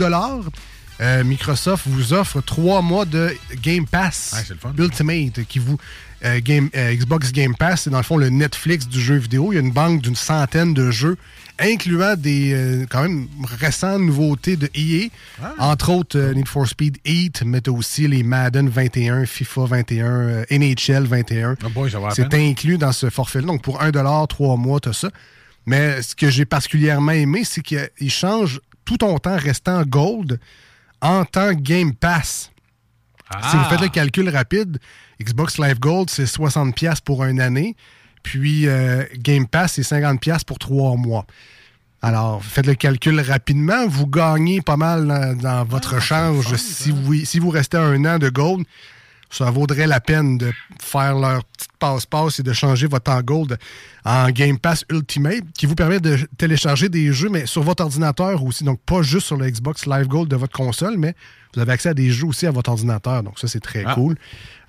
[1.01, 3.33] euh, Microsoft vous offre trois mois de
[3.63, 4.73] Game Pass Ouais, fun.
[4.77, 5.77] Ultimate qui vous.
[6.25, 9.53] euh, Game, euh, Xbox Game Pass, c'est dans le fond le Netflix du jeu vidéo.
[9.53, 11.15] Il y a une banque d'une centaine de jeux,
[11.57, 13.29] incluant des quand même
[13.61, 15.07] récentes nouveautés de EA.
[15.57, 20.45] Entre autres, Need for Speed Heat, mais t'as aussi les Madden 21, FIFA 21, euh,
[20.51, 21.55] NHL 21.
[21.63, 22.49] Ah boy, ça va à c'est peine.
[22.51, 23.45] inclus dans ce forfait-là.
[23.47, 23.91] Donc, pour 1
[24.27, 25.09] trois mois, t'as ça.
[25.69, 30.39] Mais ce que j'ai particulièrement aimé, c'est qu'il change tout ton temps restant gold
[30.99, 32.51] en temps Game Pass.
[33.51, 34.79] Si vous faites le calcul rapide,
[35.21, 37.75] Xbox Live Gold, c'est 60$ pour une année.
[38.23, 41.27] Puis euh, Game Pass, c'est 50$ pour trois mois.
[42.01, 43.87] Alors, faites le calcul rapidement.
[43.87, 48.17] Vous gagnez pas mal dans, dans votre change si vous, si vous restez un an
[48.17, 48.65] de Gold.
[49.31, 50.51] Ça vaudrait la peine de
[50.81, 53.57] faire leur petite passe-passe et de changer votre temps Gold
[54.03, 58.43] en Game Pass Ultimate, qui vous permet de télécharger des jeux, mais sur votre ordinateur
[58.43, 58.63] aussi.
[58.63, 61.13] Donc, pas juste sur le Xbox Live Gold de votre console, mais
[61.53, 63.21] vous avez accès à des jeux aussi à votre ordinateur.
[63.21, 63.93] Donc, ça, c'est très Ah.
[63.93, 64.15] cool.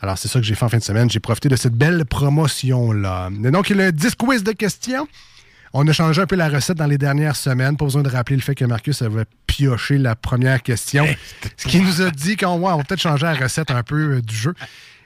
[0.02, 1.08] Alors, c'est ça que j'ai fait en fin de semaine.
[1.10, 3.30] J'ai profité de cette belle promotion-là.
[3.30, 5.08] Donc, le 10 quiz de questions.
[5.72, 7.76] On a changé un peu la recette dans les dernières semaines.
[7.76, 11.06] Pas besoin de rappeler le fait que Marcus avait pioché la première question.
[11.56, 14.16] Ce qui nous a dit qu'on ouais, on va peut-être changer la recette un peu
[14.16, 14.54] euh, du jeu.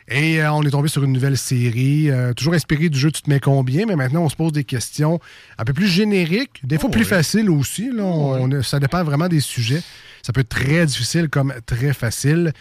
[0.08, 3.22] Et euh, on est tombé sur une nouvelle série, euh, toujours inspirée du jeu Tu
[3.22, 5.18] te mets combien, mais maintenant on se pose des questions
[5.58, 7.90] un peu plus génériques, des fois Oh, plus faciles aussi.
[7.90, 9.82] Là, On- on- ça dépend vraiment des sujets.
[10.22, 12.52] Ça peut être très difficile comme très facile.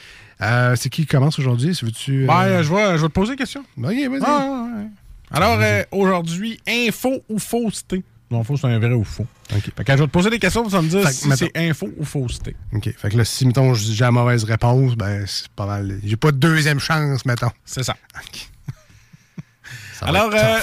[0.42, 1.74] Euh, c'est qui commence aujourd'hui?
[1.76, 3.62] Si veux-tu, Ben, je, vais, je vais te poser une question.
[3.78, 4.20] Ok, vas-y.
[4.26, 4.88] Ah, ouais.
[5.34, 8.04] Alors, euh, aujourd'hui, info ou fausseté?
[8.30, 9.28] Non, faux, c'est un vrai ou faux.
[9.50, 11.90] Fait que je vais te poser des questions, vas me dire si mettons- c'est info
[11.98, 12.56] ou fausseté.
[12.74, 12.90] OK.
[12.98, 16.00] Fait que là, si, mettons, j'ai la mauvaise réponse, ben, c'est pas mal.
[16.04, 17.52] J'ai pas de deuxième chance, mettons.
[17.66, 17.96] C'est ça.
[19.94, 20.60] Ça va Alors, euh,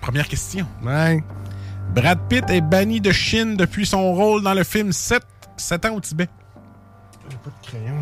[0.00, 0.66] première question.
[0.84, 1.22] Ouais.
[1.94, 5.22] Brad Pitt est banni de Chine depuis son rôle dans le film 7,
[5.56, 6.28] 7 ans au Tibet.
[7.30, 7.96] J'ai pas de crayon.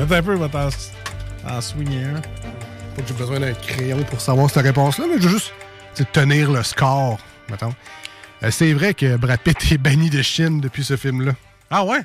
[0.04, 2.22] Attends un peu, vais t'en swinguer un.
[2.98, 5.52] Pas que j'ai besoin d'un crayon pour savoir cette réponse-là, mais je veux juste
[5.94, 7.18] sais, tenir le score,
[7.48, 7.72] mettons.
[8.42, 11.32] Euh, c'est vrai que Brad Pitt est banni de Chine depuis ce film-là.
[11.70, 12.00] Ah ouais?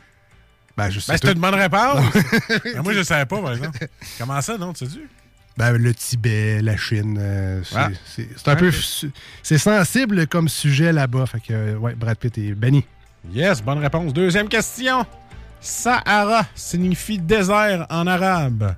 [0.78, 2.00] Ben, je sais Ben, c'était une bonne réponse.
[2.64, 3.88] Ben, moi, je ne savais pas, par exemple.
[4.20, 4.72] Comment ça, non?
[4.74, 5.10] Tu sais-tu?
[5.58, 7.90] Ben, le Tibet, la Chine, euh, c'est Ah.
[8.06, 8.72] c'est- c'est un peu...
[9.42, 11.26] C'est sensible comme sujet là-bas.
[11.26, 12.84] Fait que, euh, ouais, Brad Pitt est banni.
[13.32, 14.14] Yes, bonne réponse.
[14.14, 15.06] Deuxième question.
[15.60, 18.76] Sahara signifie désert en arabe.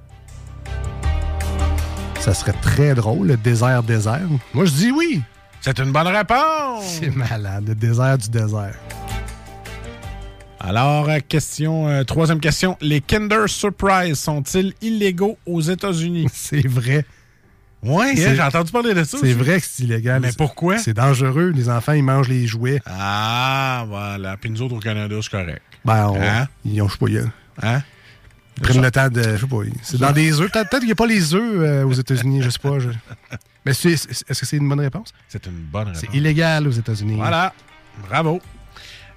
[2.25, 4.21] Ça serait très drôle, le désert désert.
[4.53, 5.21] Moi, je dis oui.
[5.61, 6.83] C'est une bonne réponse.
[6.99, 8.73] C'est malade, le désert du désert.
[10.59, 12.77] Alors, euh, question, euh, troisième question.
[12.81, 16.27] Les Kinder Surprise sont-ils illégaux aux États-Unis?
[16.33, 17.05] C'est vrai.
[17.83, 19.19] Ouais, hein, j'ai entendu parler de ça.
[19.21, 20.19] C'est vrai que c'est illégal.
[20.19, 20.79] Mais pourquoi?
[20.79, 21.51] C'est dangereux.
[21.53, 22.81] Les enfants, ils mangent les jouets.
[22.87, 24.37] Ah, voilà.
[24.37, 25.61] Puis nous autres au Canada, c'est correct.
[25.83, 26.47] Ben, on- Hein?
[26.65, 27.29] ils ont, ils-
[27.61, 27.81] Hein?
[28.61, 29.21] Prennent le temps de.
[29.21, 29.57] Je sais pas.
[29.83, 30.51] C'est dans des œufs.
[30.51, 32.79] Peut-être qu'il n'y a pas les œufs euh, aux États-Unis, je sais pas.
[32.79, 32.89] je-
[33.65, 35.09] Mais c'est- est-ce que c'est une bonne réponse?
[35.27, 36.01] C'est une bonne réponse.
[36.09, 37.15] C'est illégal aux États-Unis.
[37.17, 37.53] Voilà.
[38.07, 38.41] Bravo.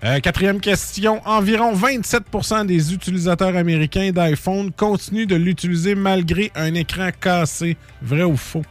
[0.05, 1.21] Euh, quatrième question.
[1.27, 7.77] Environ 27% des utilisateurs américains d'iPhone continuent de l'utiliser malgré un écran cassé.
[8.01, 8.63] Vrai ou faux?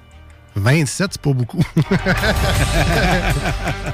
[0.56, 1.62] 27, c'est pas beaucoup.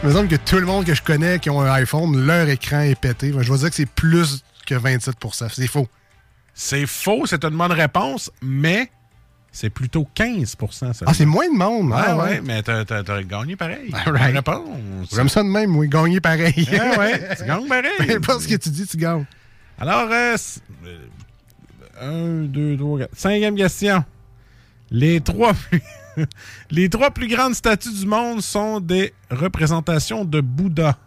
[0.03, 2.47] Il me semble que tout le monde que je connais qui ont un iPhone, leur
[2.49, 3.34] écran est pété.
[3.38, 5.88] Je vais dire que c'est plus que 27% C'est faux.
[6.54, 8.89] C'est faux, c'est une bonne réponse, mais
[9.51, 10.93] c'est plutôt 15 seulement.
[11.06, 11.89] Ah, c'est moins de monde.
[11.91, 13.91] Ouais, Ah, ouais, mais t'as t'as- t'as gagné pareil.
[14.06, 14.36] All right.
[14.36, 15.10] Réponse.
[15.14, 15.88] J'aime ça de même, oui.
[15.89, 16.68] Gagner pareil.
[16.80, 17.91] Ah ouais, tu gagnes pareil.
[17.97, 19.26] Peu importe ce que tu dis, tu gagnes.
[19.80, 20.36] Alors, euh,
[20.86, 20.97] euh,
[22.01, 23.16] un, deux, trois, quatre.
[23.18, 24.04] Cinquième question.
[24.91, 25.82] Les trois plus,
[26.70, 30.97] les trois plus grandes statues du monde sont des représentations de Bouddha.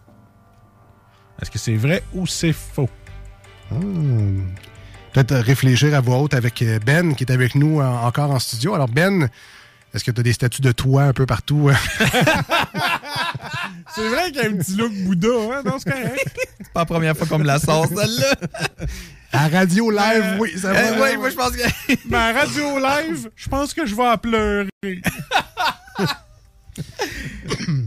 [1.40, 2.88] Est-ce que c'est vrai ou c'est faux?
[3.70, 4.40] Hmm.
[5.16, 8.30] Peut-être euh, réfléchir à voix haute avec euh, Ben qui est avec nous euh, encore
[8.30, 8.74] en studio.
[8.74, 9.30] Alors Ben,
[9.94, 11.70] est-ce que tu as des statues de toi un peu partout?
[11.70, 11.74] euh?
[13.94, 15.62] C'est vrai qu'il y a un petit look Bouddha, hein?
[15.64, 16.38] Non, c'est correct.
[16.58, 18.34] C'est pas la première fois qu'on me la sort, celle-là.
[19.32, 20.80] à radio live, oui, ça va.
[20.80, 21.62] Euh, oui, moi, je pense que.
[22.10, 24.68] Mais à radio live, je pense que je vais en pleurer.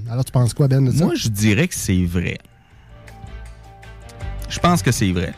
[0.10, 1.06] Alors tu penses quoi Ben de ça?
[1.06, 2.40] Moi, je dirais que c'est vrai.
[4.50, 5.36] Je pense que c'est vrai.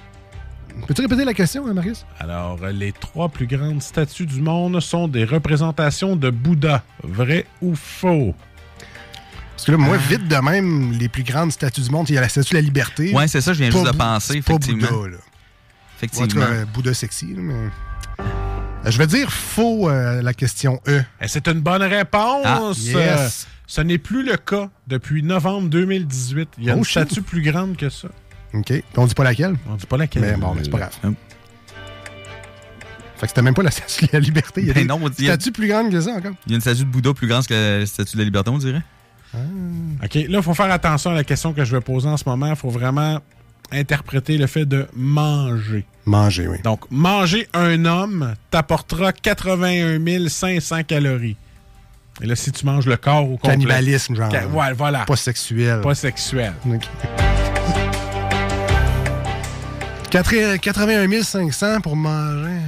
[0.87, 2.05] Peux-tu répéter la question, hein, Marius?
[2.19, 6.83] Alors, les trois plus grandes statues du monde sont des représentations de Bouddha.
[7.03, 8.33] Vrai ou faux?
[9.51, 12.17] Parce que là, moi, vite de même, les plus grandes statues du monde, il y
[12.17, 13.13] a la statue de la liberté.
[13.13, 14.87] Ouais, c'est ça, je viens juste de penser, pas effectivement.
[14.87, 15.17] Bouddha, là.
[15.97, 16.25] Effectivement.
[16.25, 17.53] En tout cas, Bouddha sexy, là, mais...
[17.53, 21.03] Euh, Je vais dire faux, euh, la question E.
[21.21, 22.43] Et c'est une bonne réponse.
[22.45, 22.95] Ah, yes.
[22.95, 23.29] Euh,
[23.67, 26.49] ce n'est plus le cas depuis novembre 2018.
[26.57, 28.07] Il y a Oh, une statue plus grande que ça.
[28.53, 28.65] OK.
[28.65, 29.55] Puis on dit pas laquelle?
[29.69, 30.21] On dit pas laquelle.
[30.23, 30.97] Mais bon, mais c'est pas grave.
[31.05, 31.11] Euh,
[33.17, 34.61] Fait que c'était même pas la statue de la liberté.
[34.61, 36.33] Il y a Ben non, on dit- statues plus grandes que ça encore.
[36.47, 38.49] Il y a une statue de Bouddha plus grande que la statue de la liberté,
[38.49, 38.81] on dirait.
[39.33, 42.23] OK, là, il faut faire attention à la question que je vais poser en ce
[42.27, 42.47] moment.
[42.49, 43.19] Il faut vraiment
[43.71, 45.85] interpréter le fait de manger.
[46.05, 46.57] Manger, oui.
[46.65, 51.37] Donc, manger un homme t'apportera 81 500 calories.
[52.21, 53.51] Et là, si tu manges le corps au complet...
[53.51, 54.29] Cannibalisme, genre.
[54.31, 55.05] Ca- ouais, voilà.
[55.05, 55.79] Pas sexuel.
[55.79, 56.51] Pas sexuel.
[56.67, 56.83] OK.
[60.11, 62.59] Quatre- 81 500 pour manger.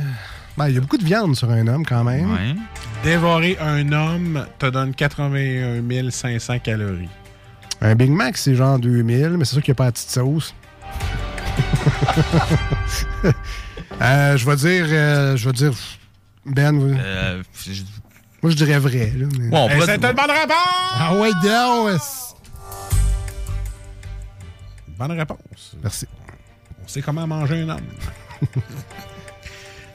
[0.57, 2.31] Ben, il y a beaucoup de viande sur un homme quand même.
[2.31, 2.55] Ouais.
[3.03, 7.09] Dévorer un homme te donne 81 500 calories.
[7.81, 10.09] Un Big Mac, c'est genre 2000, mais c'est sûr qu'il n'y a pas la petite
[10.09, 10.53] sauce.
[14.01, 14.85] Euh, je vais dire.
[14.89, 15.71] euh, je vais dire.
[16.45, 16.97] Ben, oui.
[16.99, 17.83] Euh, je-
[18.41, 19.13] moi je dirais vrai.
[19.15, 20.99] Là, mais- Ouais, on c'est une bonne réponse!
[20.99, 21.29] Ah ouais.
[24.97, 25.75] Bonne réponse.
[25.81, 26.07] Merci.
[26.83, 27.81] On sait comment manger un homme.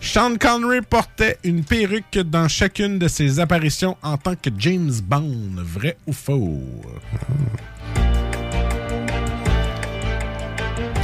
[0.01, 5.51] Sean Connery portait une perruque dans chacune de ses apparitions en tant que James Bond.
[5.57, 6.62] Vrai ou faux?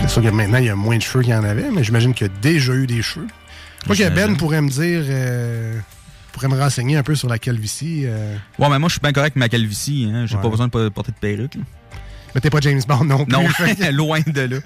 [0.01, 1.82] C'est sûr que maintenant, il y a moins de cheveux qu'il y en avait, mais
[1.82, 3.26] j'imagine qu'il y a déjà eu des cheveux.
[3.80, 5.03] Je crois que Ben pourrait me dire.
[5.09, 5.78] euh,
[6.32, 8.03] pourrait me renseigner un peu sur la calvitie.
[8.07, 8.37] euh.
[8.59, 10.11] Ouais, mais moi, je suis bien correct avec ma calvitie.
[10.12, 10.26] Hein.
[10.26, 10.43] J'ai Ouais.
[10.43, 11.55] pas besoin de po- porter de perruque.
[11.55, 11.61] là.
[12.35, 13.32] Mais t'es pas James Bond non plus.
[13.32, 14.59] Non, Fait loin de là.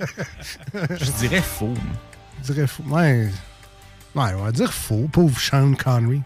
[1.01, 1.75] Je dirais faux.
[2.43, 2.83] Je dirais faux.
[2.89, 3.29] Ouais.
[4.15, 5.09] Ouais, on va dire faux.
[5.13, 6.23] Pauvre Sean Connery.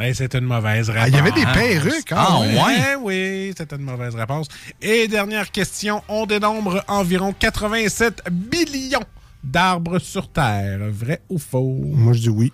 [0.00, 1.04] Eh, c'était une mauvaise réponse.
[1.06, 2.16] Ah, il y avait des perruques, hein?
[2.18, 2.54] Ah, ouais.
[2.62, 2.74] ouais?
[2.92, 4.46] Eh oui, c'était une mauvaise réponse.
[4.82, 9.00] Et dernière question, on dénombre environ 87 billions
[9.42, 10.80] d'arbres sur Terre.
[10.90, 11.74] Vrai ou faux?
[11.82, 12.52] Moi, je dis oui.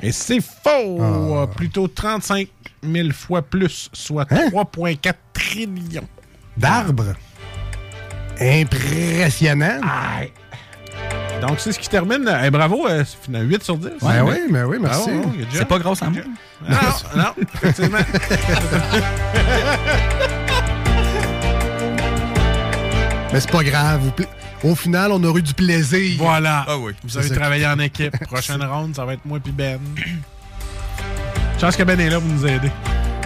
[0.00, 1.00] Et c'est faux!
[1.02, 1.46] Ah.
[1.54, 2.46] Plutôt 35
[2.84, 4.48] 000 fois plus, soit Hein?
[4.52, 6.06] 3,4 trillions.
[6.56, 7.14] D'arbres?
[8.40, 9.80] Impressionnant.
[11.40, 12.28] Donc, c'est ce qui termine.
[12.44, 13.88] Eh, bravo, euh, c'est finalement 8 sur 10.
[14.02, 15.10] Ben oui, ben oui, merci.
[15.10, 15.48] Bravo, good job.
[15.52, 16.22] C'est pas à moi.
[16.68, 16.76] Non,
[17.16, 17.98] non, effectivement.
[23.32, 24.00] Mais c'est pas grave.
[24.02, 24.26] Vous pla-
[24.64, 26.16] Au final, on aura eu du plaisir.
[26.18, 26.64] voilà.
[26.68, 26.92] Ah oui.
[27.04, 27.40] Vous avez C'est ça.
[27.40, 28.16] travaillé en équipe.
[28.28, 29.78] Prochaine ronde, ça va être moi puis Ben.
[31.60, 32.70] Chance que Ben est là pour nous aider.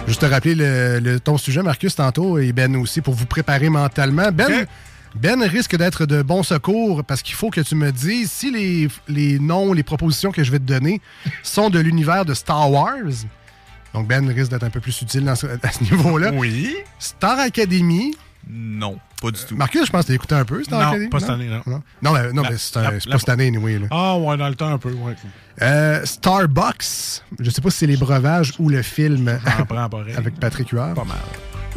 [0.07, 3.69] Juste te rappeler le, le- ton sujet, Marcus, tantôt, et Ben aussi, pour vous préparer
[3.69, 4.29] mentalement.
[4.33, 4.67] Ben, Ok.
[5.15, 8.87] Ben risque d'être de bon secours parce qu'il faut que tu me dises si les,
[9.07, 11.01] les noms, les propositions que je vais te donner
[11.43, 12.95] sont de l'univers de Star Wars.
[13.93, 16.31] Donc, Ben risque d'être un peu plus utile dans ce- à ce niveau-là.
[16.33, 16.75] Oui.
[16.97, 18.15] Star Academy.
[18.49, 19.55] Non, pas du tout.
[19.55, 21.09] Marcus, je pense que tu as écouté un peu Star Non, Academy.
[21.09, 21.61] pas cette année, non.
[21.67, 23.77] Non, non, mais, non, La- mais c'est un- la- c'est la- pas cette année, anyway,
[23.79, 23.87] là.
[23.91, 25.15] Ah, ouais, dans le temps un peu, ouais.
[25.61, 27.21] Euh, Starbucks.
[27.39, 29.27] Je sais pas si c'est les breuvages ou le film
[30.17, 30.95] avec Patrick Huard.
[30.95, 31.17] Pas mal.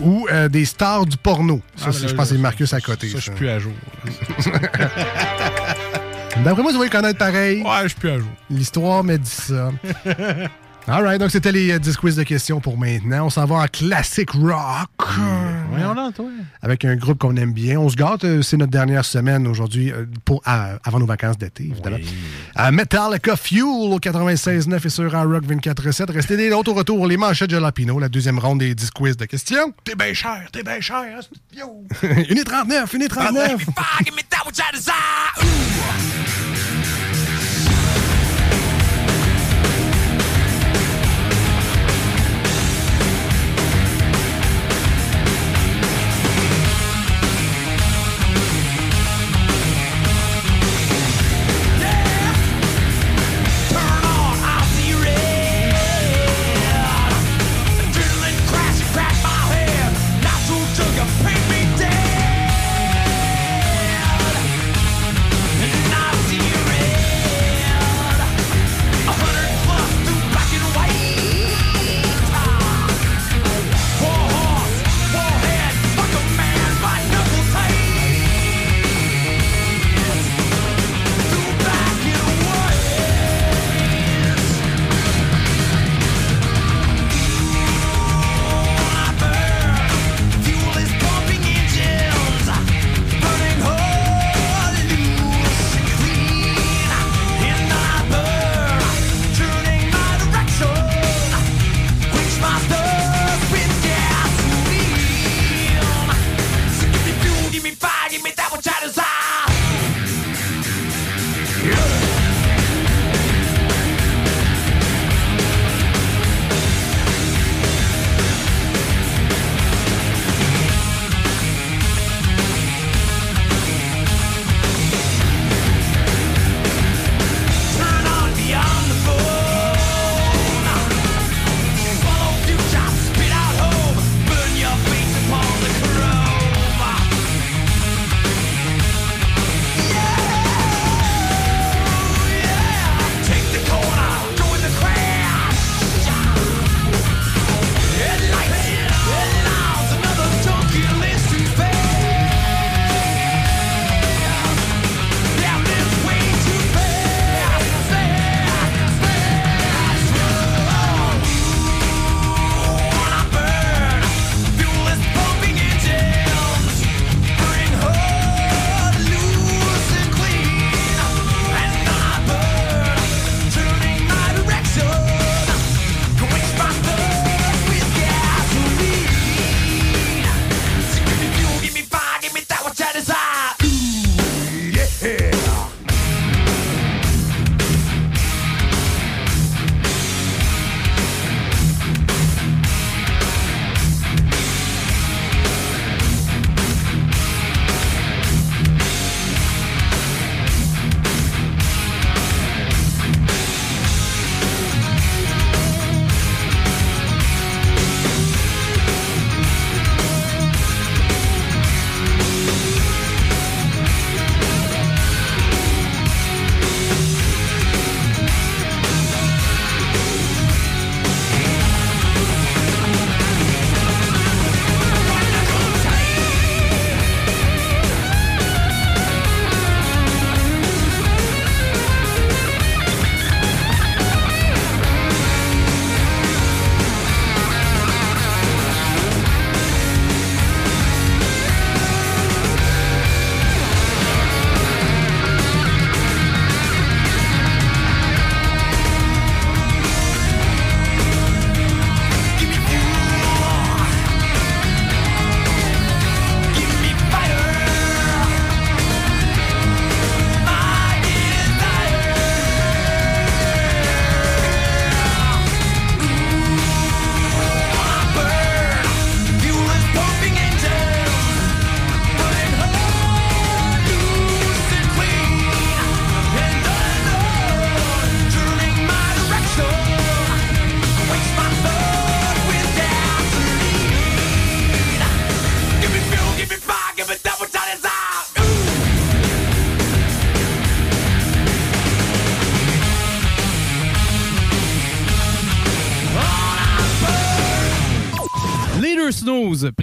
[0.01, 1.61] Ou euh, des stars du porno.
[1.77, 3.09] Ça, Ah, je pense que c'est Marcus à côté.
[3.09, 3.73] Ça, je suis plus à jour.
[6.45, 7.63] D'après moi, tu vas le connaître pareil.
[7.63, 8.29] Ouais, je suis plus à jour.
[8.51, 9.71] L'histoire me dit ça.
[10.87, 13.25] Alright, donc c'était les euh, 10 quiz de questions pour maintenant.
[13.27, 14.91] On s'en va en classic rock.
[15.71, 16.27] Voyons là, toi.
[16.61, 17.79] Avec un groupe qu'on aime bien.
[17.81, 21.39] On se gâte, euh, c'est notre dernière semaine aujourd'hui, euh, pour à- avant nos vacances
[21.39, 21.97] d'été, évidemment.
[22.55, 26.11] À Metallica Fuel au 96.9 et sur Rock 24.7.
[26.13, 29.17] Restez des nôtres au retour, les manchettes de Jalapino, la deuxième ronde des 10 quiz
[29.17, 29.73] de questions.
[29.85, 30.97] T'es bien cher, t'es bien cher.
[30.97, 31.21] hein,
[31.57, 31.85] Yo.
[32.03, 33.57] 1h39, 1h39.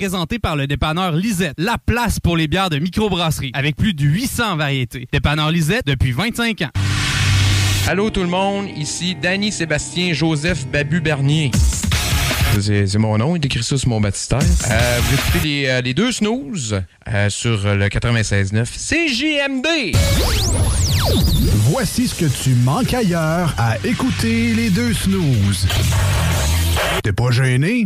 [0.01, 4.03] présenté par le dépanneur Lisette, la place pour les bières de microbrasserie, avec plus de
[4.03, 5.07] 800 variétés.
[5.13, 6.71] Dépanneur Lisette depuis 25 ans.
[7.87, 11.51] Allô tout le monde, ici Danny Sébastien Joseph Babu Bernier.
[12.59, 14.39] C'est mon nom, il décrit ça sur mon baptistère.
[14.71, 19.95] Euh, vous écoutez les, euh, deux snooze euh, sur le 96.9 CJMD.
[21.69, 25.67] Voici ce que tu manques ailleurs à écouter les deux snooze.
[27.03, 27.85] T'es pas gêné?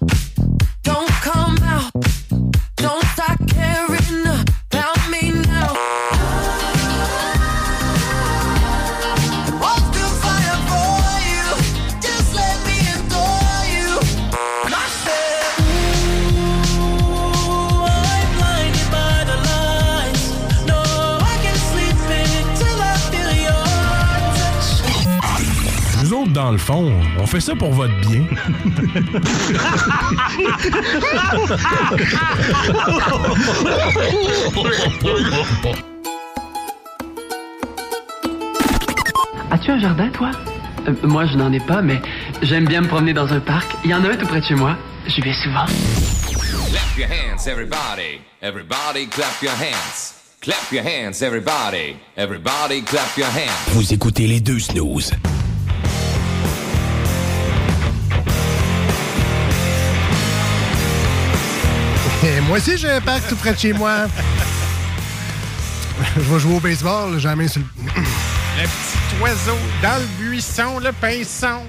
[26.41, 28.23] dans le fond, on fait ça pour votre bien.
[39.51, 40.31] As-tu un jardin, toi?
[40.87, 42.01] Euh, moi, je n'en ai pas, mais
[42.41, 43.69] j'aime bien me promener dans un parc.
[43.83, 44.75] Il y en a un tout près de chez moi.
[45.05, 45.65] J'y vais souvent.
[45.67, 49.07] Clap your hands, everybody.
[49.11, 50.15] Clap your hands.
[50.41, 51.97] Clap your hands, everybody.
[52.81, 53.73] Clap your hands.
[53.73, 55.11] Vous écoutez les deux snooze.
[62.47, 64.07] Moi aussi, j'ai un parc tout près de chez moi.
[66.15, 68.01] Je vais jouer au baseball, jamais sur le...
[68.57, 71.61] Le petit oiseau dans le buisson, le pinson.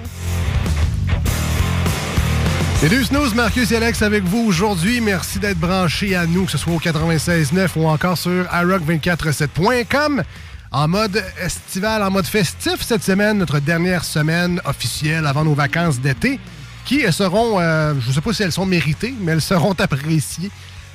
[2.83, 4.99] Les deux snooze, Marcus et Alex avec vous aujourd'hui.
[4.99, 10.23] Merci d'être branchés à nous, que ce soit au 96.9 ou encore sur iRock247.com.
[10.73, 16.01] En mode estival, en mode festif cette semaine, notre dernière semaine officielle avant nos vacances
[16.01, 16.41] d'été,
[16.85, 20.51] qui seront, euh, je ne sais pas si elles sont méritées, mais elles seront appréciées.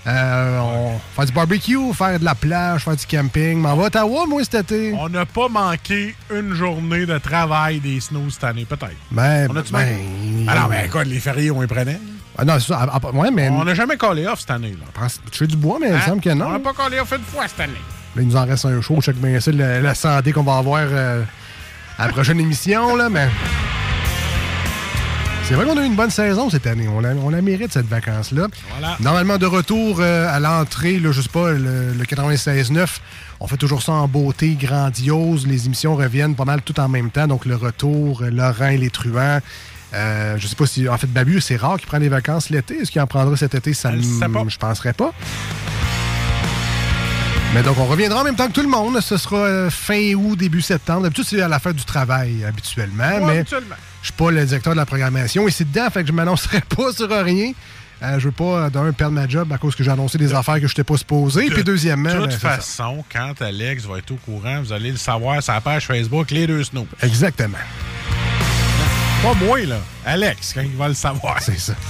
[0.06, 3.58] Euh, on faire du barbecue, faire de la plage, faire du camping.
[3.58, 4.94] M'en va à Ottawa, moi, cet été.
[4.98, 8.96] On n'a pas manqué une journée de travail des snows cette année, peut-être.
[9.10, 10.46] Ben, on a-tu ben, manqué?
[10.48, 12.00] Ah non, mais écoute, les fériés, on les prenait.
[12.38, 12.88] Ah non, c'est ça.
[13.12, 13.48] ouais, mais.
[13.50, 14.76] On n'a jamais collé off cette année.
[14.80, 15.06] Là.
[15.30, 16.02] Tu fais du bois, mais il me Hein?
[16.06, 16.46] semble que non.
[16.46, 17.72] On n'a pas collé off une fois cette année.
[18.16, 18.98] Là, il nous en reste un show.
[19.02, 21.22] Check bien ça, la, la santé qu'on va avoir euh,
[21.98, 23.28] à la prochaine émission, là, mais.
[25.48, 26.88] C'est vrai qu'on a eu une bonne saison cette année.
[26.88, 28.48] On la, on la mérite, cette vacance-là.
[28.70, 28.98] Voilà.
[29.00, 32.86] Normalement, de retour euh, à l'entrée, je sais pas, le, le 96.9,
[33.40, 35.46] on fait toujours ça en beauté, grandiose.
[35.46, 37.26] Les émissions reviennent pas mal tout en même temps.
[37.26, 39.40] Donc, le retour, euh, Laurent et les truands.
[39.94, 40.86] Euh, je sais pas si.
[40.86, 42.82] En fait, Babu, c'est rare qu'il prenne des vacances l'été.
[42.82, 43.72] Est-ce qu'il en prendra cet été?
[43.72, 45.14] Ça, Je penserais pas.
[47.54, 49.00] Mais donc, on reviendra en même temps que tout le monde.
[49.00, 51.04] Ce sera euh, fin août, début septembre.
[51.04, 53.04] D'habitude, c'est à la fin du travail, habituellement.
[53.04, 53.76] Ouais, mais habituellement.
[54.02, 55.48] Je suis pas le directeur de la programmation.
[55.48, 57.52] Et c'est dedans, fait que je m'annoncerai pas sur rien.
[58.00, 60.32] Euh, je veux pas, euh, d'un, perdre ma job à cause que j'ai annoncé des
[60.32, 61.48] affaires que je n'étais pas supposé.
[61.48, 62.10] De Puis deuxièmement...
[62.10, 62.50] toute ben, ça.
[62.50, 66.30] façon, quand Alex va être au courant, vous allez le savoir sur la page Facebook
[66.30, 66.86] Les Deux Snows.
[67.02, 67.58] Exactement.
[69.22, 69.80] Pas moi, là.
[70.06, 71.42] Alex, quand il va le savoir.
[71.42, 71.74] C'est ça.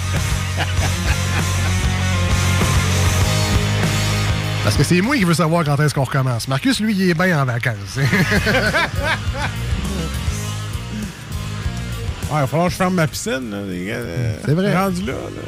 [4.65, 6.49] Parce que c'est moi qui veux savoir quand est-ce qu'on recommence.
[6.49, 7.99] Marcus, lui, il est bien en vacances.
[12.31, 13.97] Il va falloir que je ferme ma piscine, là, les gars.
[14.45, 14.77] C'est vrai.
[14.77, 15.43] Rendu là, là.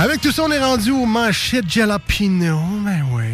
[0.00, 2.58] Avec tout ça, on est rendu au manchette jalapino.
[2.84, 3.24] Ben oui.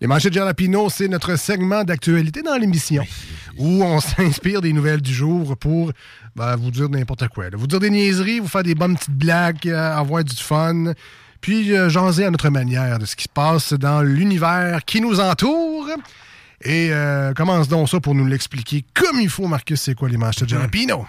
[0.00, 3.04] Les manchettes jalapino, c'est notre segment d'actualité dans l'émission
[3.58, 5.92] où on s'inspire des nouvelles du jour pour
[6.36, 7.50] ben, vous dire n'importe quoi.
[7.50, 7.56] là.
[7.56, 10.92] Vous dire des niaiseries, vous faire des bonnes petites blagues, euh, avoir du fun,
[11.40, 15.20] puis euh, jaser à notre manière de ce qui se passe dans l'univers qui nous
[15.20, 15.88] entoure.
[16.62, 20.16] Et euh, commence donc ça pour nous l'expliquer comme il faut, Marcus, c'est quoi les
[20.16, 21.06] manchettes jalapino?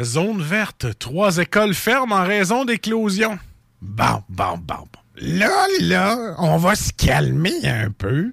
[0.00, 3.38] Zone verte, trois écoles ferment en raison d'éclosion.
[3.80, 5.00] Bon, bon, bon, bon.
[5.18, 8.32] Là, là, on va se calmer un peu,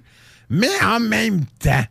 [0.50, 1.84] mais en même temps,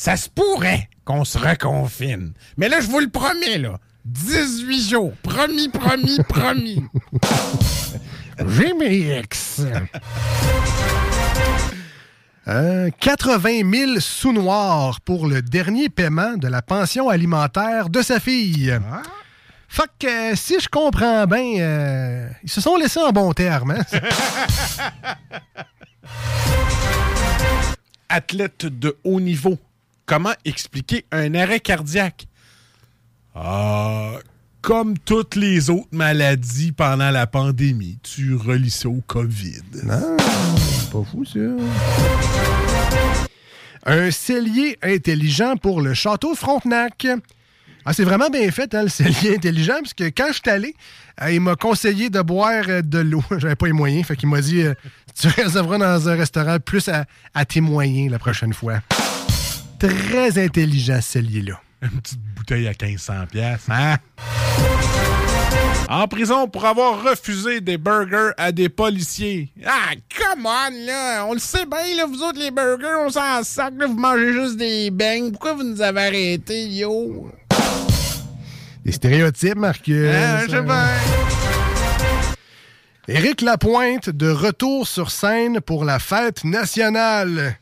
[0.00, 2.32] ça se pourrait qu'on se reconfine.
[2.56, 6.82] Mais là, je vous le promets, là, 18 jours, promis, promis, promis.
[8.48, 9.60] J'ai mes ex.
[12.48, 18.74] Euh, 80 000 sous-noirs pour le dernier paiement de la pension alimentaire de sa fille.
[19.68, 23.72] Fait que, euh, si je comprends bien, euh, ils se sont laissés en bon terme.
[23.72, 23.84] hein?
[28.08, 29.58] Athlète de haut niveau,
[30.10, 32.26] comment expliquer un arrêt cardiaque?
[33.32, 34.14] Ah,
[34.60, 39.62] comme toutes les autres maladies pendant la pandémie, tu relis ça au COVID.
[39.84, 40.16] Non,
[40.56, 41.38] c'est pas fou, ça.
[43.86, 47.06] Un cellier intelligent pour le château de Frontenac.
[47.84, 50.74] Ah, c'est vraiment bien fait, hein, le cellier intelligent, parce que quand je suis allé,
[51.22, 53.22] euh, il m'a conseillé de boire euh, de l'eau.
[53.38, 54.74] J'avais pas les moyens, fait qu'il m'a dit euh,
[55.14, 58.80] tu réserveras dans un restaurant plus à, à tes moyens la prochaine fois.
[59.80, 61.58] Très intelligent, ce cellier-là.
[61.80, 63.96] Une petite bouteille à 1500 pièces, hein?
[65.88, 69.50] En prison pour avoir refusé des burgers à des policiers.
[69.64, 71.24] Ah, come on, là!
[71.26, 74.34] On le sait bien, là, vous autres, les burgers, on s'en sac, là, vous mangez
[74.34, 75.30] juste des beignes.
[75.30, 77.30] Pourquoi vous nous avez arrêtés, yo?
[78.84, 80.10] Des stéréotypes, Marcus.
[80.14, 80.88] Ah, je sais bien.
[83.08, 87.56] Éric Lapointe de retour sur scène pour la fête nationale.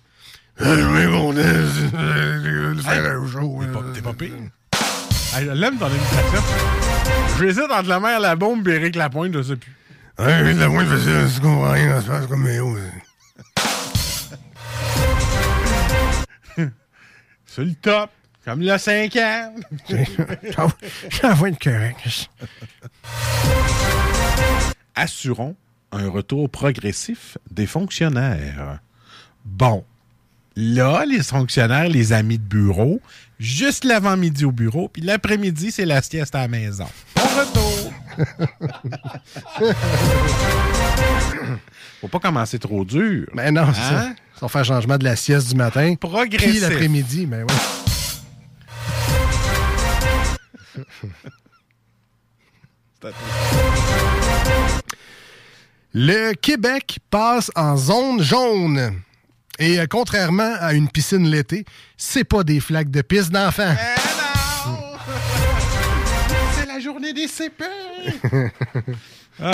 [0.61, 3.61] Oui, bon, euh, faire un show.
[3.95, 4.33] T'es pas pire?
[5.35, 6.43] Hey, je l'aime ton imitation.
[7.39, 9.73] J'hésite entre la mère la bombe et Éric Lapointe, je sais plus.
[10.19, 12.77] Ouais, Éric Lapointe, parce que je comprends rien dans ce passe comme Méo.
[17.47, 18.11] C'est le top.
[18.45, 19.55] Comme a 5 ans.
[21.11, 22.31] J'envoie une correct.
[24.95, 25.55] Assurons
[25.93, 28.81] un retour progressif des fonctionnaires.
[29.45, 29.85] Bon.
[30.61, 33.01] Là, les fonctionnaires, les amis de bureau,
[33.39, 36.89] juste l'avant-midi au bureau, puis l'après-midi, c'est la sieste à la maison.
[37.15, 37.93] Bon retour!
[42.01, 43.29] Faut pas commencer trop dur.
[43.35, 44.01] Mais non, c'est ça.
[44.01, 44.17] Hein?
[44.35, 45.95] Ça va faire changement de la sieste du matin.
[45.95, 46.51] Progressif.
[46.51, 47.47] Puis l'après-midi, mais ouais.
[55.95, 59.03] Le Québec passe en zone jaune.
[59.59, 61.65] Et euh, contrairement à une piscine l'été,
[61.97, 63.75] c'est pas des flaques de pisse d'enfants.
[66.53, 67.65] C'est la journée des CP!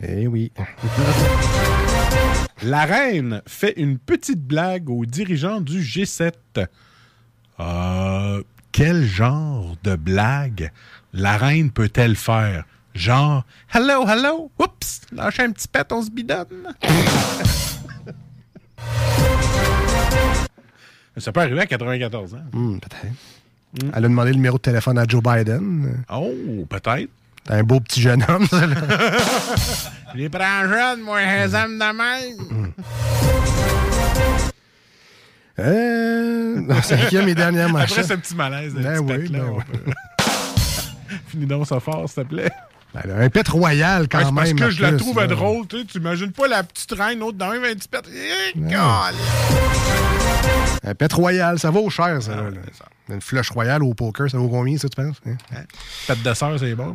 [0.00, 0.52] Eh oui.
[2.62, 6.32] La reine fait une petite blague aux dirigeants du G7.
[7.58, 10.70] Euh, quel genre de blague
[11.12, 12.64] la reine peut-elle faire?
[12.94, 16.74] Genre, hello, hello, oups, lâchez un petit pet, on se bidonne.
[21.16, 22.38] Ça peut arriver à 94 ans.
[22.52, 23.14] Hmm, peut-être.
[23.94, 26.04] Elle a demandé le numéro de téléphone à Joe Biden.
[26.12, 26.32] Oh,
[26.68, 27.10] peut-être.
[27.46, 28.60] C'est un beau petit jeune homme, ça.
[30.12, 32.72] Je les prends jeunes, moi, les hommes de même.
[35.58, 37.98] Euh, non, cinquième et dernière manchette.
[37.98, 39.62] Après ce petit malaise Ben oui, ben oui.
[41.26, 42.50] Finis donc ça fort, s'il te plaît.
[42.94, 44.58] Ben, un pet royal, quand Ouais, c'est parce même.
[44.58, 45.26] que je la trouve là.
[45.26, 45.84] drôle, tu sais.
[45.84, 48.02] Tu imagines pas la petite reine, l'autre dans même un petit pet.
[48.56, 48.68] Non.
[48.70, 49.16] calé.
[50.84, 52.34] Un pet royal, ça vaut cher, ça.
[52.36, 52.56] là, là.
[53.10, 55.16] Une flush royale au poker, ça vaut combien, ça, tu penses?
[55.26, 55.36] Hein?
[56.06, 56.94] Pet de sœur, c'est bon.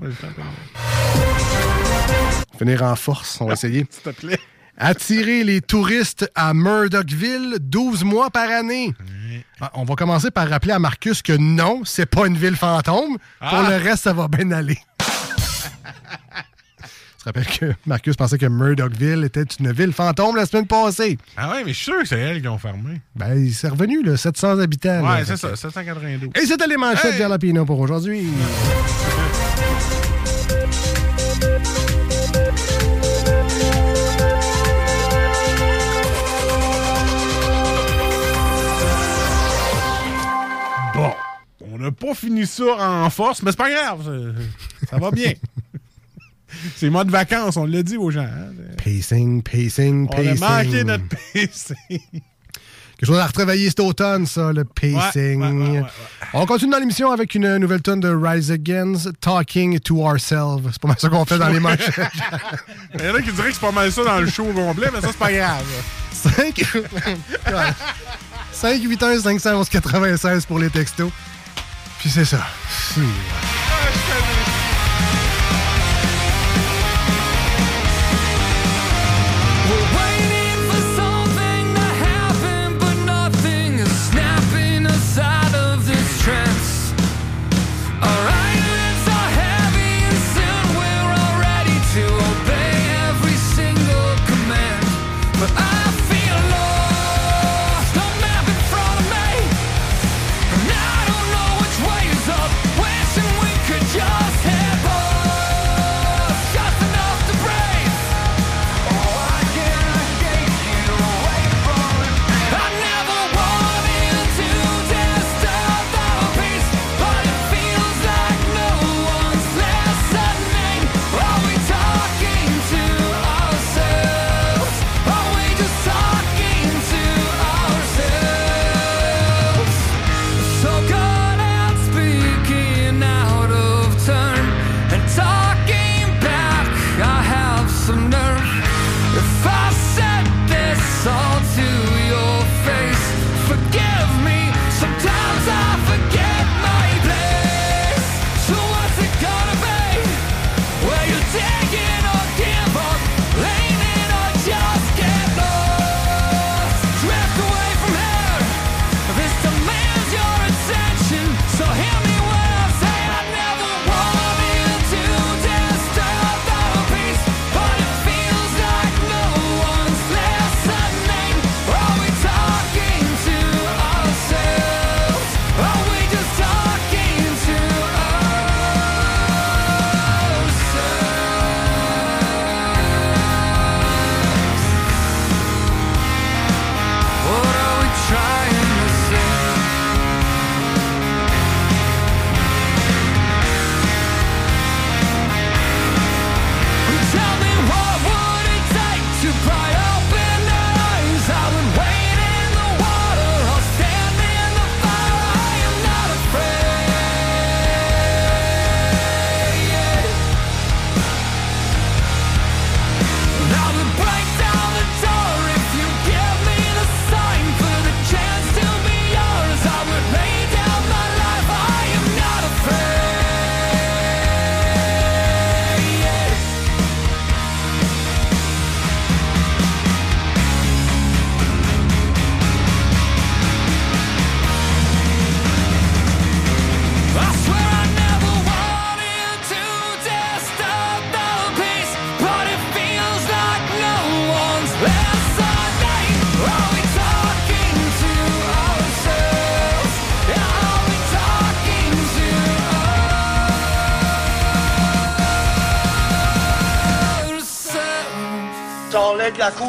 [2.60, 3.86] mais je en force, on va essayer.
[3.90, 4.40] S'il te plaît.
[4.78, 8.94] Attirer les touristes à Murdochville 12 mois par année.
[9.62, 13.18] Ah, On va commencer par rappeler à Marcus que non, c'est pas une ville fantôme.
[13.40, 13.68] Pour Ah!
[13.70, 14.80] le reste, ça va bien aller.
[17.26, 21.18] Je te rappelle que Marcus pensait que Murdochville était une ville fantôme la semaine passée.
[21.38, 23.00] Ah ouais, mais je suis sûr que c'est elle qui ont fermé.
[23.16, 25.02] Ben, c'est revenu, là, 700 habitants.
[25.02, 25.14] là.
[25.20, 26.30] Ouais, c'est ça, que- 792.
[26.36, 27.18] Et c'était les manchettes Hey!
[27.20, 28.28] vers la Pino pour aujourd'hui.
[40.96, 41.12] Bon,
[41.72, 42.64] on n'a pas fini ça
[43.06, 45.34] en force, mais c'est pas grave, ça, ça va bien.
[46.76, 48.22] c'est mois de vacances, on l'a dit aux gens.
[48.22, 48.52] hein.
[48.84, 50.44] Pacing, pacing, On pacing.
[50.44, 51.76] a manqué notre pacing.
[52.98, 55.42] Quelque chose à retravailler cet automne, ça, le pacing.
[55.42, 55.88] Ouais, ouais, ouais, ouais,
[56.34, 60.70] On continue dans l'émission avec une nouvelle tonne de Rise Against, Talking to Ourselves.
[60.72, 61.92] C'est pas mal ça qu'on fait dans les manchettes.
[62.98, 64.88] Il y en a qui diraient que c'est pas mal ça dans le show complet,
[64.94, 65.66] mais ça, c'est pas grave.
[66.14, 66.64] 5
[68.54, 71.12] 5 8 1 511 96 pour les textos.
[72.00, 72.46] Puis c'est ça.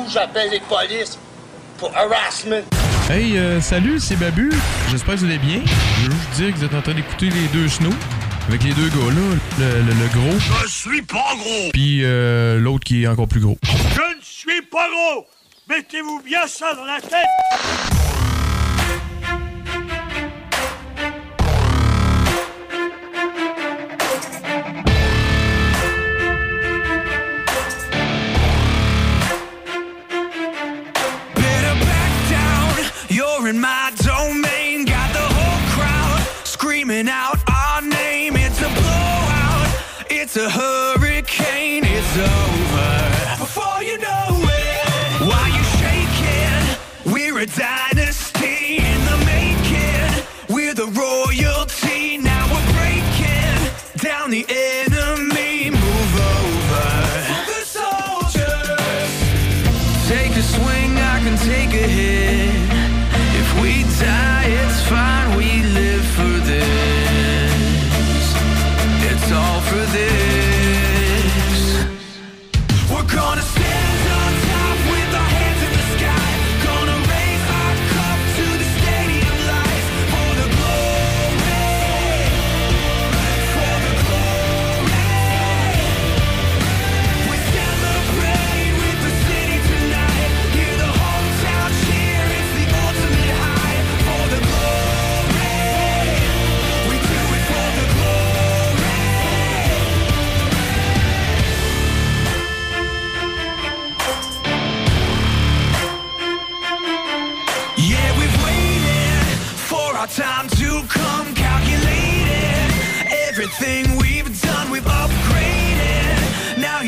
[0.09, 1.19] j'appelle les polices
[1.79, 2.63] pour harassment.
[3.11, 4.51] Hey, euh, salut, c'est Babu.
[4.91, 5.61] J'espère que vous allez bien.
[5.65, 7.91] Je veux juste dire que vous êtes en train d'écouter les deux snows.
[8.49, 10.39] Avec les deux gars-là, le, gros.
[10.39, 11.71] Je suis pas gros!
[11.73, 13.57] Puis euh, l'autre qui est encore plus gros.
[13.63, 15.27] Je ne suis pas gros!
[15.69, 17.25] Mettez-vous bien ça dans la tête!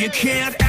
[0.06, 0.65] You can't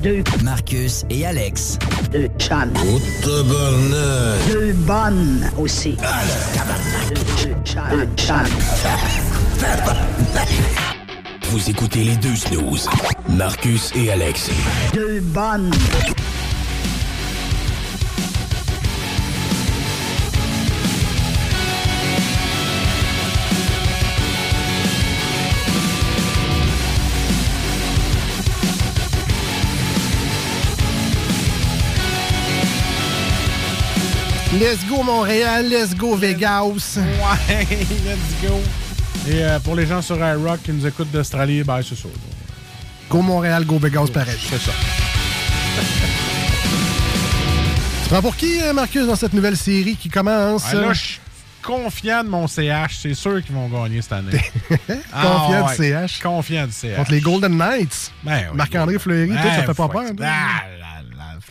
[0.00, 0.22] Deux.
[0.42, 1.78] Marcus et Alex.
[2.12, 2.72] Deux chums.
[3.24, 5.96] Deux bonnes aussi.
[7.08, 7.54] Deux, deux.
[7.54, 8.06] Deux.
[11.50, 12.88] Vous écoutez les deux snooze.
[13.28, 14.50] Marcus et Alex.
[14.94, 15.70] Deux bonnes.
[34.62, 36.96] Let's go Montréal, let's go Vegas.
[36.96, 37.66] Ouais,
[38.04, 38.60] let's go.
[39.28, 42.08] Et euh, pour les gens sur iRock qui nous écoutent d'Australie, ben c'est ça.
[43.10, 44.38] Go Montréal, go Vegas pareil.
[44.48, 44.70] C'est ça.
[48.04, 50.64] Tu prends pour qui, euh, Marcus, dans cette nouvelle série qui commence?
[50.70, 51.20] Ah, là, je suis
[51.62, 52.98] confiant de mon CH.
[53.00, 54.38] C'est sûr qu'ils vont gagner cette année.
[54.68, 55.82] Confiant Ah, du.
[56.08, 56.20] CH.
[56.22, 56.96] Confiant du CH.
[56.96, 58.12] Contre les Golden Knights.
[58.22, 58.56] Ben oui.
[58.56, 60.04] Marc-André Fleury, toi, ça Ben, fait pas peur.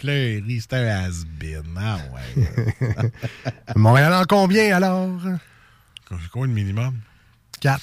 [0.01, 1.77] Fleury, c'est un has-been.
[1.77, 3.11] Ah ouais.
[3.75, 5.09] Montréal en combien alors?
[6.09, 6.95] C'est quoi le minimum?
[7.61, 7.79] 4.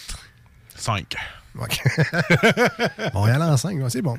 [0.74, 1.14] 5.
[1.60, 1.78] OK.
[3.14, 4.18] Montréal en 5, c'est bon.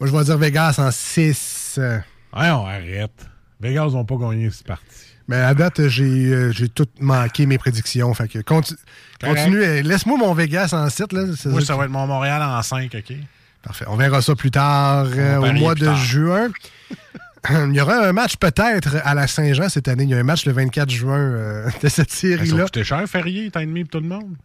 [0.00, 1.78] Moi, je vais dire Vegas en 6.
[1.78, 3.26] Ouais, on arrête.
[3.60, 4.86] Vegas n'ont pas gagné, c'est parti.
[5.28, 8.12] Mais à date, j'ai euh, tout manqué mes prédictions.
[8.14, 8.76] Fait que conti-
[9.20, 9.36] Correct.
[9.36, 9.62] continue.
[9.62, 11.12] euh, Laisse-moi mon Vegas en 7.
[11.12, 11.24] Là.
[11.46, 13.16] Moi, ça va être mon Montréal en 5, OK?
[13.62, 13.84] Parfait.
[13.88, 15.96] On verra ça plus tard, euh, au mois de tard.
[15.96, 16.48] juin.
[17.50, 20.04] Il y aura un match peut-être à la Saint-Jean cette année.
[20.04, 22.64] Il y a un match le 24 juin euh, de cette Ben, série-là.
[22.64, 24.36] coûter cher, férié, temps et demi pour tout le monde.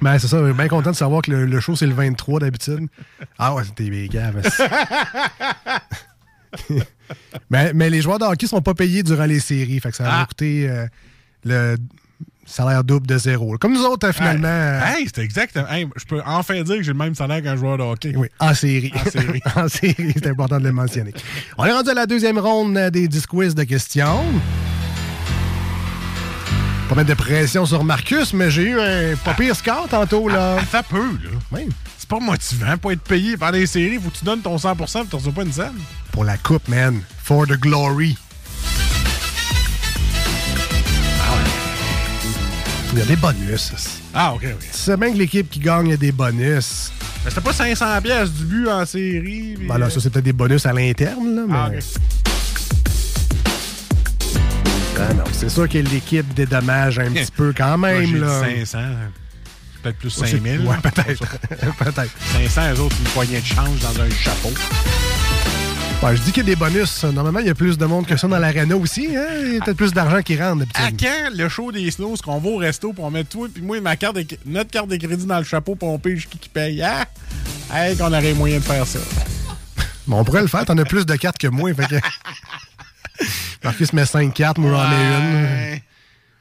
[0.00, 0.38] Ben, c'est ça.
[0.40, 2.86] Je suis bien content de savoir que le, le show, c'est le 23 d'habitude.
[3.38, 4.42] Ah ouais, c'était des gaves.
[7.50, 9.80] mais, mais les joueurs de hockey sont pas payés durant les séries.
[9.80, 10.26] Fait que ça va Ah.
[10.26, 10.86] coûter euh,
[11.44, 11.76] le
[12.46, 13.58] salaire double de zéro.
[13.58, 14.46] Comme nous autres, euh, finalement.
[14.48, 15.68] euh, Hey, c'est exactement.
[15.68, 18.12] Hey, je peux enfin dire que j'ai le même salaire qu'un joueur de hockey.
[18.16, 18.92] Oui, en série.
[18.94, 19.42] En série.
[19.56, 21.12] en série, c'est important de le mentionner.
[21.58, 24.22] On est rendu à la deuxième ronde euh, des 10 quiz de questions.
[26.88, 30.56] Pas mettre de pression sur Marcus, mais j'ai eu un pas pire score tantôt, là.
[30.70, 31.30] Ça peut, là.
[31.50, 31.68] Oui.
[31.98, 33.98] C'est pas motivant pour être payé par les séries.
[34.00, 35.74] Faut que tu donnes ton 100% et tu reçois pas une scène.
[36.12, 37.00] Pour la coupe, man.
[37.24, 38.16] For the glory.
[42.96, 43.72] Il y a des bonus.
[44.14, 44.58] Ah, OK, OK.
[44.72, 46.90] Tu sais bien que l'équipe qui gagne a des bonus.
[47.24, 49.54] Mais c'était pas 500 pièces du but en série.
[49.58, 51.54] puis- Ben là, ça, c'est peut-être des bonus à l'interne, là, mais...
[51.54, 51.82] Ah, OK.
[54.98, 58.40] Ah non, c'est sûr que l'équipe dédommage un petit peu quand Moi, même, j'ai là.
[58.48, 58.78] dit 500.
[59.82, 60.60] Peut-être plus Ouais, c'est- 5000.
[60.66, 61.36] ouais, peut-être.
[61.78, 62.10] peut-être.
[62.32, 64.52] 500, eux autres, une poignée de change dans un chapeau.
[66.02, 67.02] Je dis qu'il y a des bonus.
[67.04, 69.08] Normalement, il y a plus de monde que ça dans l'arena aussi.
[69.16, 69.26] Hein?
[69.42, 70.64] Il y a peut-être plus d'argent qui rentre.
[70.74, 73.80] À quand le show des snows qu'on va au resto pour mettre toi puis moi
[73.80, 76.48] ma carte de, notre carte de crédit dans le chapeau pour on paye qui qui
[76.48, 76.80] paye?
[76.82, 77.06] Ah!
[77.72, 79.00] Hey, qu'on aurait moyen de faire ça.
[80.06, 80.64] Bon, on pourrait le faire.
[80.64, 81.74] T'en as plus de cartes que moi.
[81.74, 81.96] Fait que...
[83.64, 85.80] Marcus met 5 cartes, moi j'en ai une.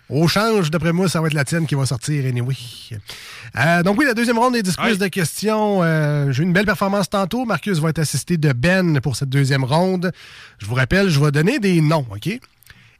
[0.09, 2.55] Au change, d'après moi, ça va être la tienne qui va sortir anyway.
[3.57, 5.81] Euh, donc oui, la deuxième ronde des 10 quiz de questions.
[5.81, 7.45] Euh, J'ai eu une belle performance tantôt.
[7.45, 10.11] Marcus va être assisté de Ben pour cette deuxième ronde.
[10.59, 12.29] Je vous rappelle, je vais donner des noms, OK?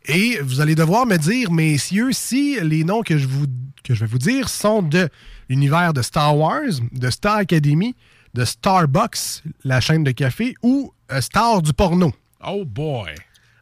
[0.08, 3.46] Et vous allez devoir me dire, messieurs, si les noms que je, vous,
[3.84, 5.10] que je vais vous dire sont de
[5.50, 6.62] l'univers de Star Wars,
[6.92, 7.96] de Star Academy,
[8.34, 12.14] de Starbucks, la chaîne de café, ou euh, Star du porno.
[12.46, 13.12] Oh boy!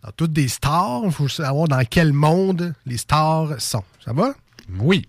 [0.04, 3.86] Alors, toutes des stars, il faut savoir dans quel monde les stars sont.
[4.04, 4.34] Ça va?
[4.80, 5.08] Oui.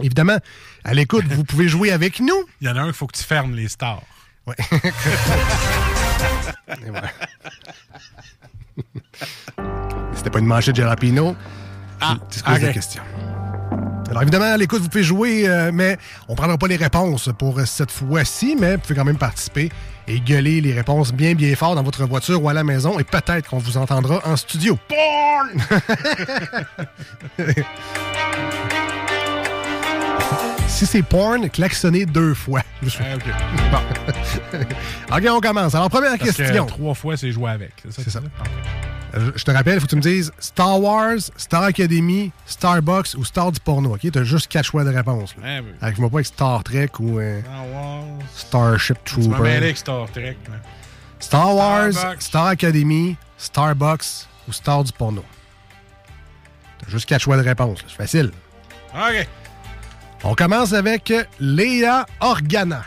[0.00, 0.38] Évidemment,
[0.84, 2.44] à l'écoute, vous pouvez jouer avec nous.
[2.60, 4.02] Il y en a un qu'il faut que tu fermes les stars.
[6.86, 7.10] Voilà.
[10.14, 11.34] C'était pas une manchette de Jalapino.
[12.00, 12.72] Ah, c'est ce ok.
[12.72, 13.02] question.
[14.08, 15.98] Alors évidemment, à l'écoute, vous pouvez jouer, euh, mais
[16.28, 19.70] on prendra pas les réponses pour euh, cette fois-ci, mais vous pouvez quand même participer
[20.08, 23.04] et gueuler les réponses bien bien fort dans votre voiture ou à la maison et
[23.04, 24.78] peut-être qu'on vous entendra en studio.
[30.66, 32.62] si c'est porn, klaxonnez deux fois.
[33.00, 33.24] Ah, OK.
[33.70, 33.78] Bon.
[35.16, 35.74] OK, on commence.
[35.74, 36.66] Alors, première Parce que question.
[36.66, 37.72] trois fois, c'est joué avec.
[37.90, 38.20] C'est ça?
[39.14, 43.24] Je te rappelle, il faut que tu me dises Star Wars, Star Academy, Starbucks ou
[43.24, 43.94] Star du porno.
[43.94, 44.00] OK?
[44.10, 45.34] Tu as juste quatre choix de réponse.
[45.36, 45.42] là.
[45.42, 45.70] Ouais, oui.
[45.80, 48.04] Arrive-moi pas avec Star Trek ou euh, Star Wars.
[48.34, 49.56] Starship Tu Trooper.
[49.56, 50.36] avec Star Trek.
[50.48, 50.56] là.
[51.20, 52.22] Star Wars, Starbucks.
[52.22, 55.24] Star Academy, Starbucks ou Star du porno.
[56.78, 57.78] T'as juste quatre choix de réponse.
[57.88, 58.30] C'est facile.
[58.94, 59.26] OK.
[60.24, 62.84] On commence avec Léa Organa.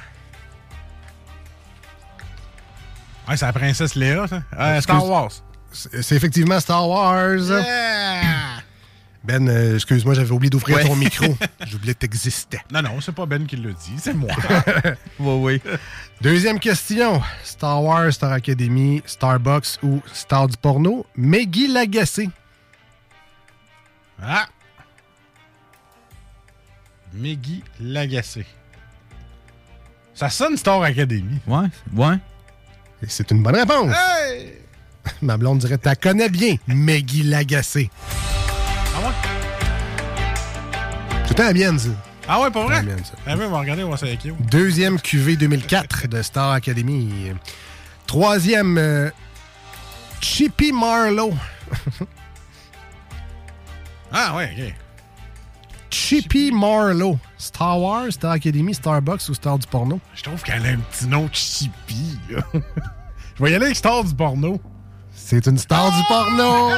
[3.28, 4.42] Ouais, c'est la princesse Léa, ça.
[4.60, 5.32] Euh, Star Wars.
[5.72, 7.40] C'est effectivement Star Wars.
[9.24, 10.84] Ben, euh, excuse-moi, j'avais oublié d'ouvrir Ouais.
[10.88, 11.26] ton micro.
[11.68, 12.60] J'oubliais que t'existais.
[12.72, 14.32] Non, non, c'est pas Ben qui l'a dit, c'est moi.
[15.20, 15.72] oui, oui.
[16.22, 17.22] Deuxième question.
[17.44, 21.06] Star Wars, Star Academy, Starbucks ou Star du porno?
[21.16, 22.30] Meggy Lagacé.
[24.22, 24.48] Ah!
[27.14, 28.46] Meggy Lagacé.
[30.16, 31.40] Ça sonne Star Academy.
[31.46, 32.16] Ouais, ouais.
[33.04, 33.94] Et c'est une bonne réponse.
[33.96, 34.54] Hey!
[35.22, 37.90] Ma blonde dirait, t'as connais bien, Meggy Lagacé.
[38.96, 39.14] Ah ouais?
[41.28, 41.90] C'était la mienne, ça.
[42.28, 42.76] Ah ouais, pas vrai?
[42.76, 43.14] La mienne, ça.
[43.26, 44.44] Ah on va regarder, on va où.
[44.50, 47.32] Deuxième QV 2004 de Star Academy.
[48.06, 49.10] Troisième, euh,
[50.22, 51.34] Chippy Marlowe.
[54.14, 54.74] Ah ouais, ok.
[55.90, 57.18] Chippy Marlowe.
[57.38, 60.00] Star Wars, Star Academy, Starbucks ou Star du porno?
[60.14, 62.42] Je trouve qu'elle a un petit nom Chippy, là.
[63.36, 64.62] Je vais y aller avec Star du porno.
[65.32, 66.72] C'est une star du porno.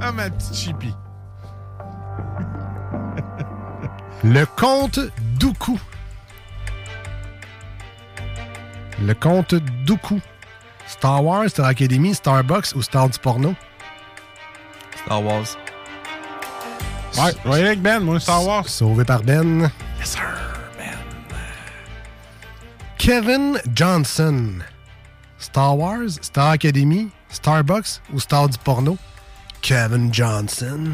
[0.00, 0.94] Ah, ma petite Chippy.
[4.24, 4.98] Le comte
[5.38, 5.78] Dooku.
[9.02, 10.22] Le comte Dooku.
[10.86, 13.54] Star Wars, Star Academy, Starbucks ou Star du porno?
[15.04, 15.44] Star Wars.
[17.18, 18.66] Ouais, je vais avec Ben, moi, Star Wars.
[18.70, 19.70] Sauvé par Ben.
[19.98, 20.22] Yes, sir,
[20.78, 20.96] Ben.
[22.96, 24.60] Kevin Johnson.
[25.38, 28.98] Star Wars, Star Academy, Starbucks ou Star du porno?
[29.62, 30.90] Kevin Johnson.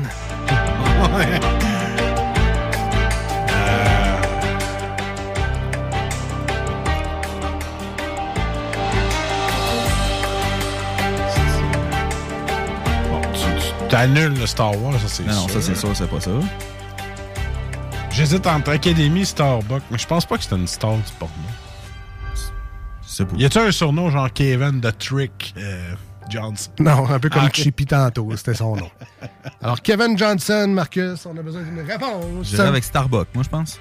[13.89, 16.31] T'annules le Star Wars, ça c'est Non, non, ça c'est sûr, c'est pas ça.
[18.11, 21.35] J'hésite entre Academy et Starbucks, mais je pense pas que c'est une star du porno.
[23.37, 25.95] Y a-tu un surnom genre Kevin the Trick euh,
[26.29, 26.71] Johnson?
[26.81, 27.51] Non, un peu comme Ah.
[27.53, 28.91] Chippy tantôt, c'était son nom.
[29.63, 32.47] Alors, Kevin Johnson, Marcus, on a besoin d'une réponse.
[32.49, 33.81] J'irais avec Starbucks, moi, je pense.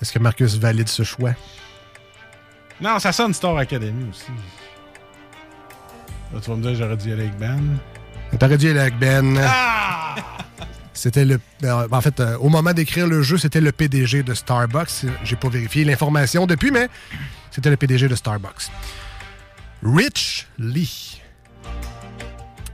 [0.00, 1.30] Est-ce que Marcus valide ce choix?
[2.80, 4.32] Non, ça sonne Star Academy aussi.
[6.32, 7.78] Là, tu vas me dire j'aurais dû aller avec Ben.
[8.38, 9.38] T'aurais dû aller avec Ben.
[9.44, 10.16] Ah!
[10.94, 11.40] C'était le.
[11.64, 15.06] euh, en fait, euh, au moment d'écrire le jeu, c'était le PDG de Starbucks.
[15.24, 16.88] J'ai pas vérifié l'information depuis, mais
[17.52, 18.70] c'était le PDG de Starbucks.
[19.84, 21.20] Rich Lee.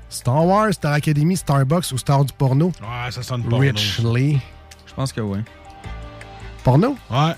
[0.08, 2.72] Star Wars, Star Academy, Starbucks ou Star du porno?
[2.80, 3.58] Ouais, ça sonne porno.
[3.58, 4.40] Rich Lee.
[4.86, 5.40] Je pense que oui.
[6.64, 6.96] Porno?
[7.10, 7.34] Ouais.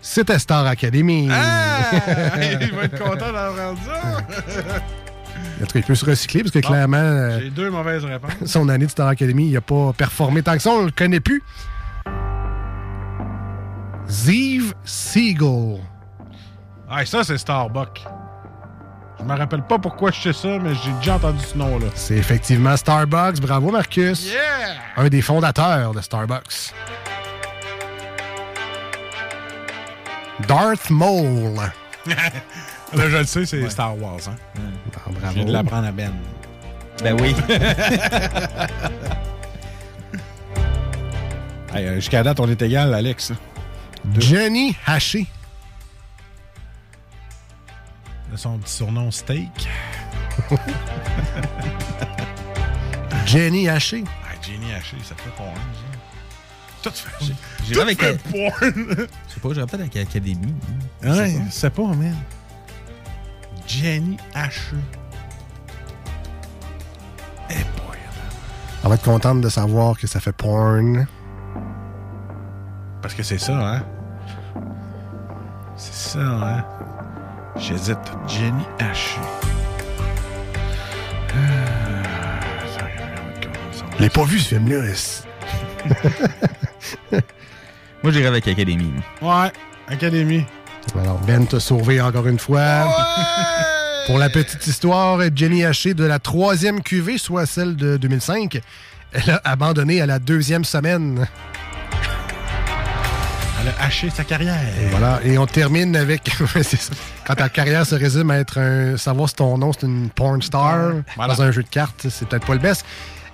[0.00, 1.28] C'était Star Academy.
[1.30, 1.80] Ah!
[2.60, 4.18] Il va être content d'avoir ça.
[5.62, 8.04] En tout cas, il peut se recycler parce que Bon, clairement, euh, J'ai deux mauvaises
[8.04, 8.32] réponses.
[8.44, 11.20] son année de Star Academy, il n'a pas performé tant que ça, on le connaît
[11.20, 11.42] plus.
[14.08, 15.78] Zeev Siegel.
[16.96, 18.04] Ah, ça, c'est Starbucks.
[19.18, 21.86] Je me rappelle pas pourquoi je sais ça, mais j'ai déjà entendu ce nom-là.
[21.96, 23.40] C'est effectivement Starbucks.
[23.40, 24.26] Bravo, Marcus.
[24.26, 24.76] Yeah!
[24.96, 26.72] Un des fondateurs de Starbucks.
[30.46, 31.56] Darth Maul.
[32.06, 34.20] Là, je le sais, c'est Star Wars.
[34.28, 34.36] Hein?
[34.56, 34.60] Ah,
[34.92, 35.18] bravo.
[35.30, 36.12] Je viens de l'apprendre à Ben.
[37.02, 37.34] Ben oui.
[41.76, 43.32] Hey, euh, Jusqu'à date, on est égal, Alex.
[44.16, 45.26] Jenny Haché.
[48.36, 49.68] Son petit surnom Steak.
[53.26, 54.04] Jenny Haché.
[54.24, 56.90] Ah, Jenny Haché, ça fait porn, ça.
[56.90, 57.32] Tout fait.
[57.64, 58.00] J'irais avec.
[58.00, 58.96] fait porn.
[59.28, 60.54] Je sais pas, j'irais peut-être avec Académie.
[61.02, 62.16] Ouais, c'est pas, man.
[63.66, 64.76] Jenny Haché.
[67.50, 67.98] Eh boy.
[68.82, 71.06] On va être contente de savoir que ça fait porn.
[73.00, 73.82] Parce que c'est ça, hein?
[75.76, 76.64] C'est ça, hein?
[77.56, 77.98] J'hésite.
[78.26, 79.20] Jenny Haché.
[83.96, 84.82] Je l'ai pas vu, ce film-là.
[88.02, 88.92] Moi, j'irais avec Académie.
[89.22, 89.52] Ouais,
[89.88, 90.44] Académie.
[91.00, 92.86] Alors, Ben t'a sauvé encore une fois.
[94.06, 98.60] Pour la petite histoire, Jenny Haché de la troisième QV, soit celle de 2005,
[99.12, 101.26] elle a abandonné à la deuxième semaine.
[103.64, 104.60] Elle a haché sa carrière.
[104.78, 106.30] Et voilà, et on termine avec.
[107.26, 108.98] Quand ta carrière se résume à être un.
[108.98, 111.34] savoir si ton nom c'est une porn star Voilà.
[111.34, 112.84] dans un jeu de cartes, c'est peut-être pas le best.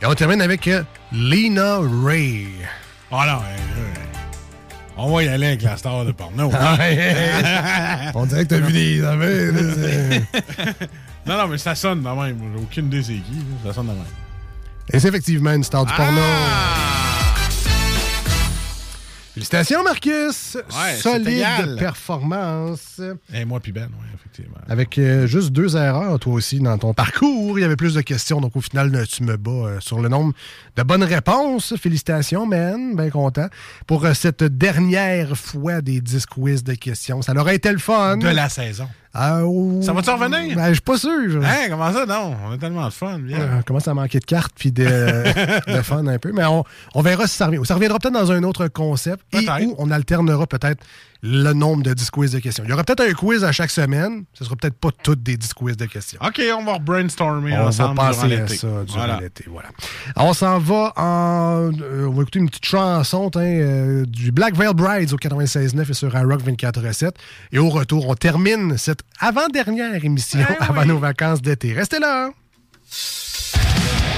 [0.00, 2.46] Et on termine avec euh, Lena Ray.
[3.10, 3.18] Ouais.
[4.96, 6.50] on va y aller avec la star de porno.
[6.54, 6.76] Ah,
[8.14, 9.00] on dirait que t'as vu des
[11.26, 12.38] non, non, mais ça sonne de même.
[12.56, 13.44] J'ai aucune idée c'est qui.
[13.66, 14.04] Ça sonne de même.
[14.92, 16.20] Et c'est effectivement une star du porno.
[19.34, 20.56] Félicitations, Marcus!
[20.56, 23.00] Ouais, Solide performance.
[23.32, 24.58] Et moi, puis Ben, oui, effectivement.
[24.68, 27.58] Avec euh, juste deux erreurs, toi aussi, dans ton parcours.
[27.58, 30.08] Il y avait plus de questions, donc au final, tu me bats euh, sur le
[30.08, 30.32] nombre
[30.76, 31.74] de bonnes réponses.
[31.76, 32.96] Félicitations, man.
[32.96, 33.46] Bien content.
[33.86, 37.22] Pour euh, cette dernière fois des 10 quiz de questions.
[37.22, 38.16] Ça aurait été le fun.
[38.16, 38.88] De la saison.
[39.12, 39.80] Ah, oh.
[39.82, 40.54] Ça va-tu revenir?
[40.56, 41.42] Ben, je suis pas sûr.
[41.44, 42.06] Hein, comment ça?
[42.06, 43.18] Non, on a tellement de fun.
[43.22, 43.40] Viens.
[43.40, 44.84] Euh, commence à manquer de cartes puis de,
[45.72, 46.30] de fun un peu.
[46.32, 46.64] Mais on,
[46.94, 47.60] on verra si ça revient.
[47.64, 50.84] Ça reviendra peut-être dans un autre concept et où on alternera peut-être
[51.22, 52.64] le nombre de 10 quiz de questions.
[52.64, 54.24] Il y aura peut-être un quiz à chaque semaine.
[54.32, 56.18] Ce sera peut-être pas toutes des 10 quiz de questions.
[56.24, 59.20] OK, on va brainstormer On va ensemble durant passer à ça durant Voilà.
[59.20, 59.44] l'été.
[59.48, 59.68] Voilà.
[60.16, 61.70] Alors, on s'en va en.
[61.82, 65.90] euh, on va écouter une petite chanson hein, euh, du Black Veil Brides au 96.9
[65.90, 67.10] et sur iRock 24.7.
[67.52, 71.72] Et au retour, on termine cette avant-dernière émission Eh avant nos vacances d'été.
[71.74, 72.30] Restez là!
[73.52, 74.09] We're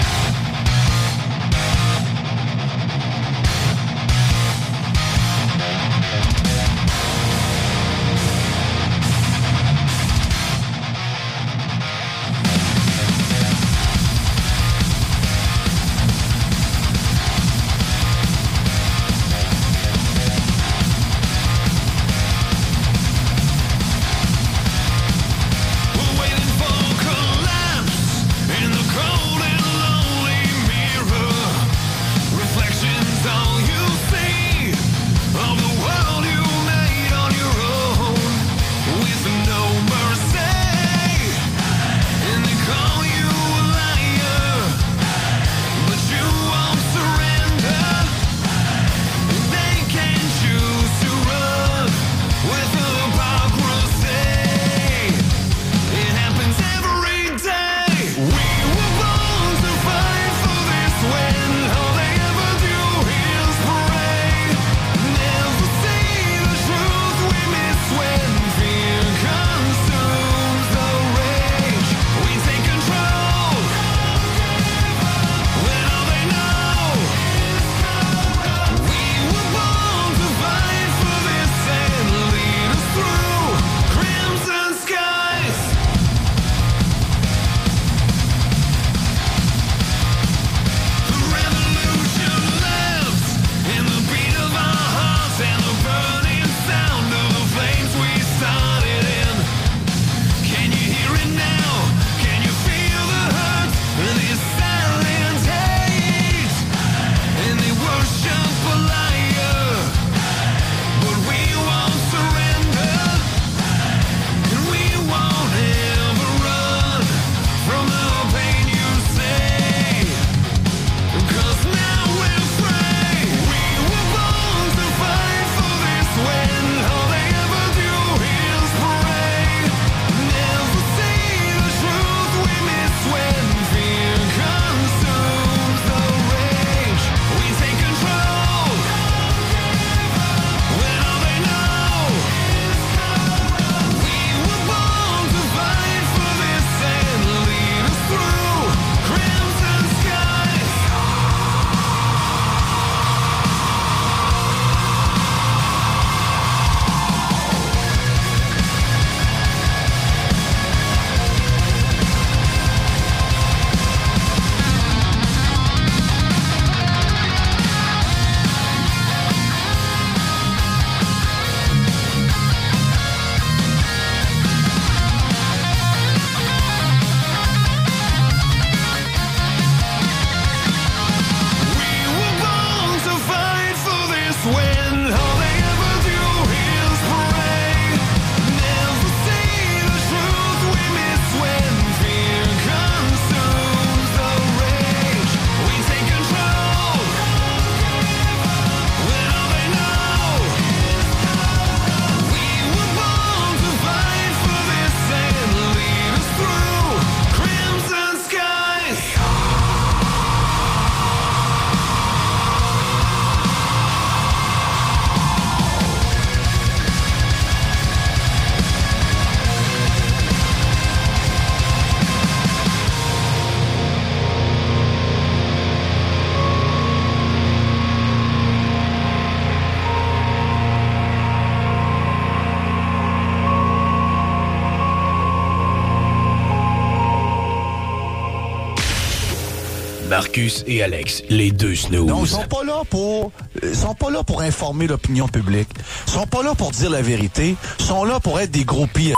[240.22, 242.06] Marcus et Alex, les deux snooze.
[242.06, 245.68] Non, ils sont pas là pour, ils sont pas là pour informer l'opinion publique.
[246.06, 247.56] Ils sont pas là pour dire la vérité.
[247.80, 249.12] Ils sont là pour être des groupies.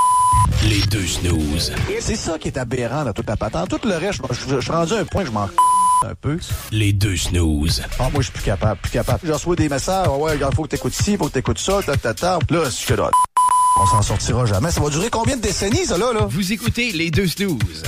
[0.67, 1.75] Les deux snooze.
[2.01, 3.69] C'est ça qui est aberrant dans toute la patente.
[3.69, 5.43] Tout le reste, je, suis rendu à un point que je m'en
[6.07, 6.39] un peu.
[6.73, 7.83] Les deux snooze.
[7.99, 9.21] Ah, moi, je suis plus capable, plus capable.
[9.25, 11.83] Je reçois des messages, Ah ouais, il faut que t'écoutes ci, faut que t'écoutes ça,
[11.85, 12.39] ta, ta, ta.
[12.49, 13.11] Là, c'est que là,
[13.79, 14.71] on s'en sortira jamais.
[14.71, 16.27] Ça va durer combien de décennies, ça, là, là?
[16.31, 17.83] Vous écoutez les deux snooze.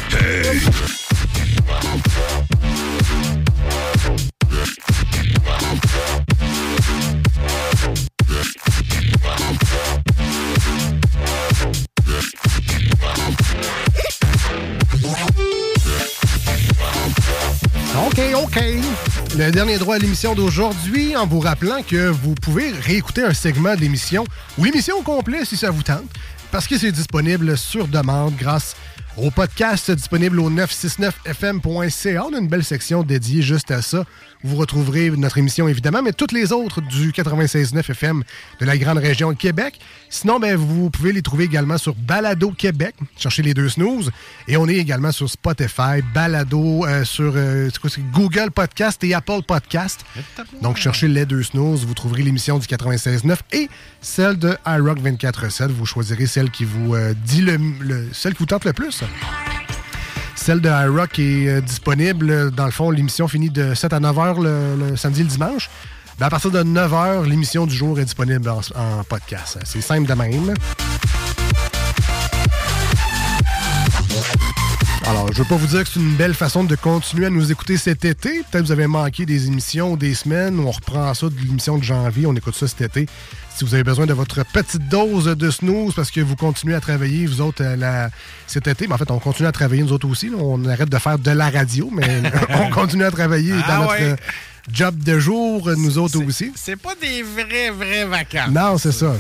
[19.37, 23.75] Le dernier droit à l'émission d'aujourd'hui, en vous rappelant que vous pouvez réécouter un segment
[23.75, 24.25] de l'émission
[24.57, 26.07] ou l'émission au complet si ça vous tente,
[26.51, 28.75] parce que c'est disponible sur demande grâce
[29.17, 32.25] au podcast disponible au 969fm.ca.
[32.25, 34.05] On a une belle section dédiée juste à ça.
[34.45, 38.23] Vous retrouverez notre émission évidemment, mais toutes les autres du 96.9 FM
[38.61, 39.81] de la grande région de Québec.
[40.11, 42.95] Sinon, ben, vous pouvez les trouver également sur Balado Québec.
[43.17, 44.11] Cherchez les deux snooze.
[44.47, 47.71] Et on est également sur Spotify, Balado, euh, sur euh,
[48.13, 50.05] Google Podcast et Apple Podcast.
[50.63, 51.85] Donc, cherchez les deux snooze.
[51.85, 53.69] Vous trouverez l'émission du 96.9 et
[54.01, 55.69] celle de iRock 24.7.
[55.69, 58.86] Vous choisirez celle qui vous euh, dit le, le- celle qui vous tente le plus.
[60.35, 62.51] Celle de iRock est euh, disponible.
[62.53, 65.69] Dans le fond, l'émission finit de 7 à 9 heures le, samedi et le dimanche.
[66.19, 69.59] Ben, à partir de 9 heures, l'émission du jour est disponible en, en podcast.
[69.65, 70.55] C'est simple de même.
[75.09, 77.53] Alors, je veux pas vous dire que c'est une belle façon de continuer à nous
[77.53, 78.31] écouter cet été.
[78.41, 80.59] Peut-être que vous avez manqué des émissions, des semaines.
[80.59, 82.27] On reprend ça de l'émission de janvier.
[82.27, 83.07] On écoute ça cet été.
[83.55, 86.81] Si vous avez besoin de votre petite dose de snooze parce que vous continuez à
[86.81, 88.11] travailler, vous autres, euh, la-
[88.49, 90.29] cet été, mais en fait, on continue à travailler, nous autres aussi.
[90.29, 90.39] là.
[90.41, 92.23] On arrête de faire de la radio, mais
[92.61, 94.03] on continue à travailler Ah dans notre ouais.
[94.03, 94.17] euh,
[94.73, 96.51] job de jour, nous autres aussi.
[96.57, 98.51] C'est pas des vraies, vraies vacances.
[98.51, 99.15] Non, c'est ça.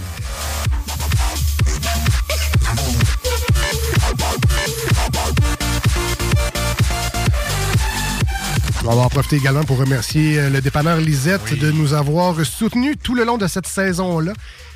[8.88, 12.96] On va en profiter également pour remercier euh, le dépanneur Lisette de nous avoir soutenus
[13.02, 14.32] tout le long de cette saison-là.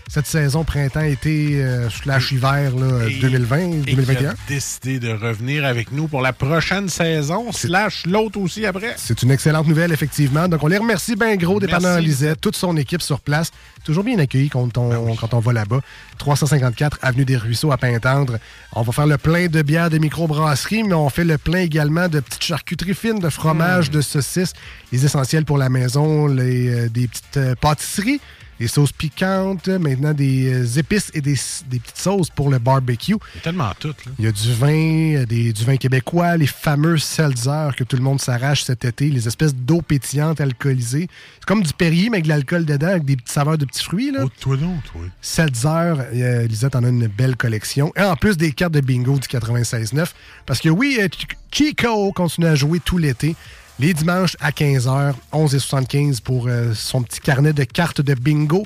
[0.09, 4.31] Cette saison printemps-été euh, slash hiver là, 2020, Et qui 2021.
[4.31, 8.95] a décidé de revenir avec nous pour la prochaine saison, slash l'autre aussi après.
[8.97, 10.49] C'est une excellente nouvelle, effectivement.
[10.49, 12.01] Donc, on les remercie bien gros, Merci.
[12.01, 13.53] Lisette, toute son équipe sur place.
[13.85, 15.81] Toujours bien accueilli quand on, quand on va là-bas.
[16.19, 18.39] 354 Avenue des Ruisseaux à Pintendre.
[18.73, 22.09] On va faire le plein de bières de microbrasserie, mais on fait le plein également
[22.09, 24.53] de petites charcuteries fines, de fromage, de saucisses,
[24.93, 28.21] les essentiels pour la maison, les, euh, des petites euh, pâtisseries.
[28.61, 31.35] Des sauces piquantes, maintenant des euh, épices et des,
[31.71, 33.15] des petites sauces pour le barbecue.
[33.35, 33.89] Il y a tellement tout.
[33.89, 34.13] Là.
[34.19, 37.97] Il y a du vin, euh, des, du vin québécois, les fameux seltzer que tout
[37.97, 41.09] le monde s'arrache cet été, les espèces d'eau pétillante alcoolisée.
[41.39, 43.83] C'est comme du Perrier, mais avec de l'alcool dedans, avec des petites saveurs de petits
[43.83, 44.13] fruits.
[44.13, 44.21] Là.
[44.25, 45.01] Oh, toi non, toi.
[45.23, 47.93] Seltzer, euh, Lisette en a une belle collection.
[47.97, 50.07] Et en plus des cartes de bingo du 96.9.
[50.45, 51.13] Parce que oui, Ch-
[51.51, 53.35] Chico continue à jouer tout l'été.
[53.81, 58.63] Les dimanches à 15h, 11h75 pour euh, son petit carnet de cartes de bingo.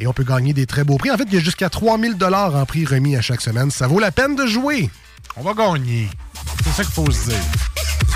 [0.00, 1.12] Et on peut gagner des très beaux prix.
[1.12, 3.70] En fait, il y a jusqu'à 3000 en prix remis à chaque semaine.
[3.70, 4.90] Ça vaut la peine de jouer.
[5.36, 6.08] On va gagner.
[6.64, 7.38] C'est ça qu'il faut se dire.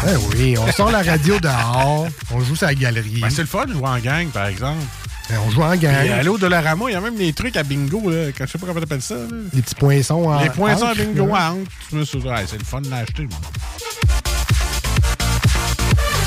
[0.03, 3.21] Ben oui, on sort la radio dehors, on joue la galerie.
[3.21, 4.83] Ben, c'est le fun de jouer en gang, par exemple.
[5.29, 5.95] Ben, on joue en gang.
[6.01, 8.31] Puis, à l'eau de la Rama, il y a même des trucs à bingo, là,
[8.37, 9.15] je sais pas comment t'appelles ça.
[9.15, 9.27] là.
[9.53, 13.29] Les petits poinçons en Les poinçons à bingo à ouais, c'est le fun de l'acheter,
[13.29, 13.39] moi.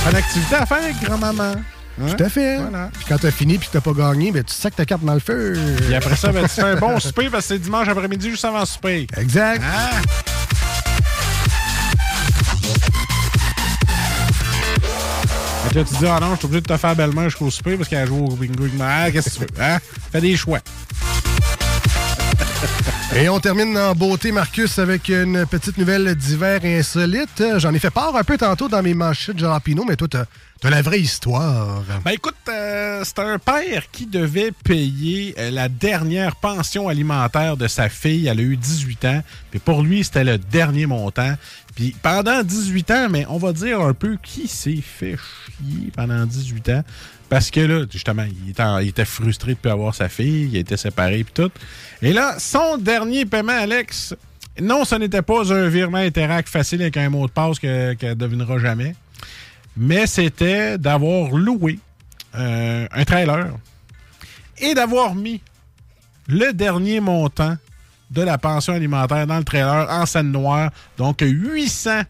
[0.09, 1.53] Une activité à faire avec grand-maman.
[2.01, 2.07] Hein?
[2.17, 2.57] Tout à fait.
[2.57, 2.89] Voilà.
[2.93, 5.13] Puis quand t'as fini puis que t'as pas gagné, ben tu sacs ta carte dans
[5.13, 5.53] le feu.
[5.85, 8.43] Puis après ça, ben, tu fais un bon souper parce que c'est dimanche après-midi juste
[8.45, 9.07] avant le souper.
[9.15, 9.63] Exact.
[15.69, 17.77] Que là, tu dis, ah non, je suis obligé de te faire belle-main jusqu'au souper
[17.77, 18.79] parce qu'elle a joué au bingo avec.
[18.81, 19.63] Ah, qu'est-ce que tu veux?
[19.63, 19.79] Hein?
[20.11, 20.59] Fais des choix.
[23.15, 27.43] Et on termine en beauté, Marcus, avec une petite nouvelle d'hiver insolite.
[27.57, 30.07] J'en ai fait part un peu tantôt dans mes manchettes jalapino, mais toi,
[30.67, 31.83] as la vraie histoire.
[32.05, 37.67] Ben écoute, euh, c'est un père qui devait payer euh, la dernière pension alimentaire de
[37.67, 38.27] sa fille.
[38.27, 39.23] Elle a eu 18 ans.
[39.51, 41.35] Puis pour lui, c'était le dernier montant.
[41.75, 46.25] Puis pendant 18 ans, mais on va dire un peu qui s'est fait chier pendant
[46.25, 46.83] 18 ans.
[47.29, 50.77] Parce que là, justement, il était, frustré de ne plus avoir sa fille, il était
[50.77, 51.51] séparé puis tout.
[52.01, 54.15] Et là, son dernier paiement, Alex,
[54.61, 58.11] non, ce n'était pas un virement Interac facile avec un mot de passe que- qu'elle
[58.11, 58.95] ne devinera jamais
[59.75, 61.79] mais c'était d'avoir loué
[62.35, 63.51] euh, un trailer
[64.59, 65.41] et d'avoir mis
[66.27, 67.57] le dernier montant
[68.11, 72.03] de la pension alimentaire dans le trailer en scène noire, donc 800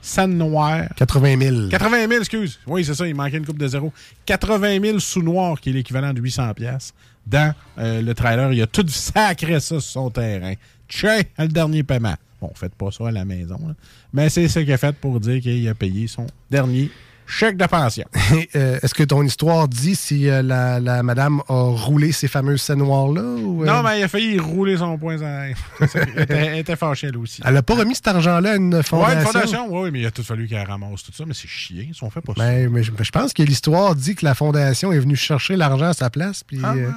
[0.00, 0.84] Scène noire.
[0.96, 1.68] 80 000.
[1.68, 2.58] 80 000, excuse.
[2.66, 3.92] Oui, c'est ça, il manquait une coupe de zéro.
[4.26, 6.94] 80 000 sous noir, qui est l'équivalent de 800 pièces.
[7.26, 10.54] Dans euh, le trailer, il a tout sacré ça sur son terrain.
[10.88, 12.14] Tiens, le dernier paiement.
[12.40, 13.58] Bon, faites pas ça à la maison.
[13.66, 13.74] là.
[14.12, 16.90] Mais c'est ce qu'il a fait pour dire qu'il a payé son dernier
[17.28, 18.04] chèque de pension.
[18.56, 22.62] Euh, Est-ce que ton histoire dit si euh, la, la madame a roulé ces fameuses
[22.62, 23.20] scènes noires-là?
[23.22, 25.16] ou, euh, Non, mais il a failli rouler son poing.
[25.18, 27.42] Elle était, elle était fâchée, elle aussi.
[27.44, 29.06] Elle n'a pas remis cet argent-là à une fondation?
[29.08, 31.48] Ouais, une fondation, oui, mais il a tout fallu qu'elle ramasse tout ça, mais c'est
[31.48, 32.42] chiant, ils sont fait pas ça.
[32.42, 35.86] Ben, mais je, je pense que l'histoire dit que la fondation est venue chercher l'argent
[35.88, 36.42] à sa place.
[36.44, 36.90] Puis, Ah, ouais, euh,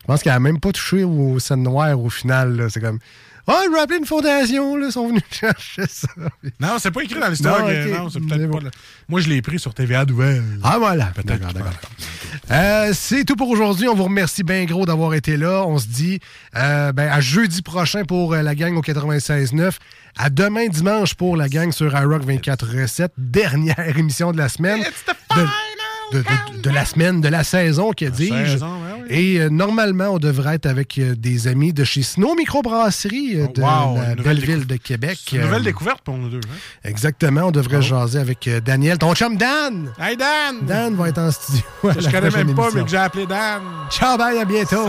[0.00, 2.66] Je pense qu'elle n'a même pas touché aux scènes noires au final.
[2.70, 2.98] C'est comme.
[3.46, 6.08] Ah, je vais appeler une fondation, là, ils sont venus chercher ça.
[6.60, 7.60] Non, c'est pas écrit dans l'histoire.
[7.60, 7.98] Non, que- ok.
[7.98, 8.60] Non, c'est peut-être pas.
[8.60, 8.70] le-
[9.08, 10.42] Moi, je l'ai pris sur TVA Nouvelle.
[10.62, 11.06] Ah, voilà.
[11.14, 11.26] Peut-être.
[11.40, 11.72] D'accord, d'accord.
[12.50, 13.86] Euh, c'est tout pour aujourd'hui.
[13.88, 15.64] On vous remercie bien gros d'avoir été là.
[15.66, 16.20] On se dit
[16.56, 19.72] euh, ben, à jeudi prochain pour euh, la gang au 96.9.
[20.16, 23.08] À demain dimanche pour la gang sur iRock 24.7.
[23.18, 24.80] Dernière émission de la semaine.
[24.80, 25.46] De,
[26.18, 28.58] de- de- de la semaine, de la saison, que dis-je.
[28.58, 28.66] ouais,
[29.08, 33.46] Et euh, normalement, on devrait être avec euh, des amis de chez Snow Microbrasserie euh,
[33.48, 35.18] de wow, la belle ville de Québec.
[35.28, 36.40] C'est une nouvelle découverte pour nous deux.
[36.44, 36.56] hein?
[36.84, 39.90] Exactement, on devrait jaser avec Daniel, ton chum Dan.
[39.98, 40.56] Hey Dan!
[40.62, 41.62] Dan va être en studio.
[41.84, 42.70] je connais prochaine même pas, émission.
[42.74, 43.60] mais que j'ai appelé Dan.
[43.90, 44.86] Ciao, bye, à bientôt.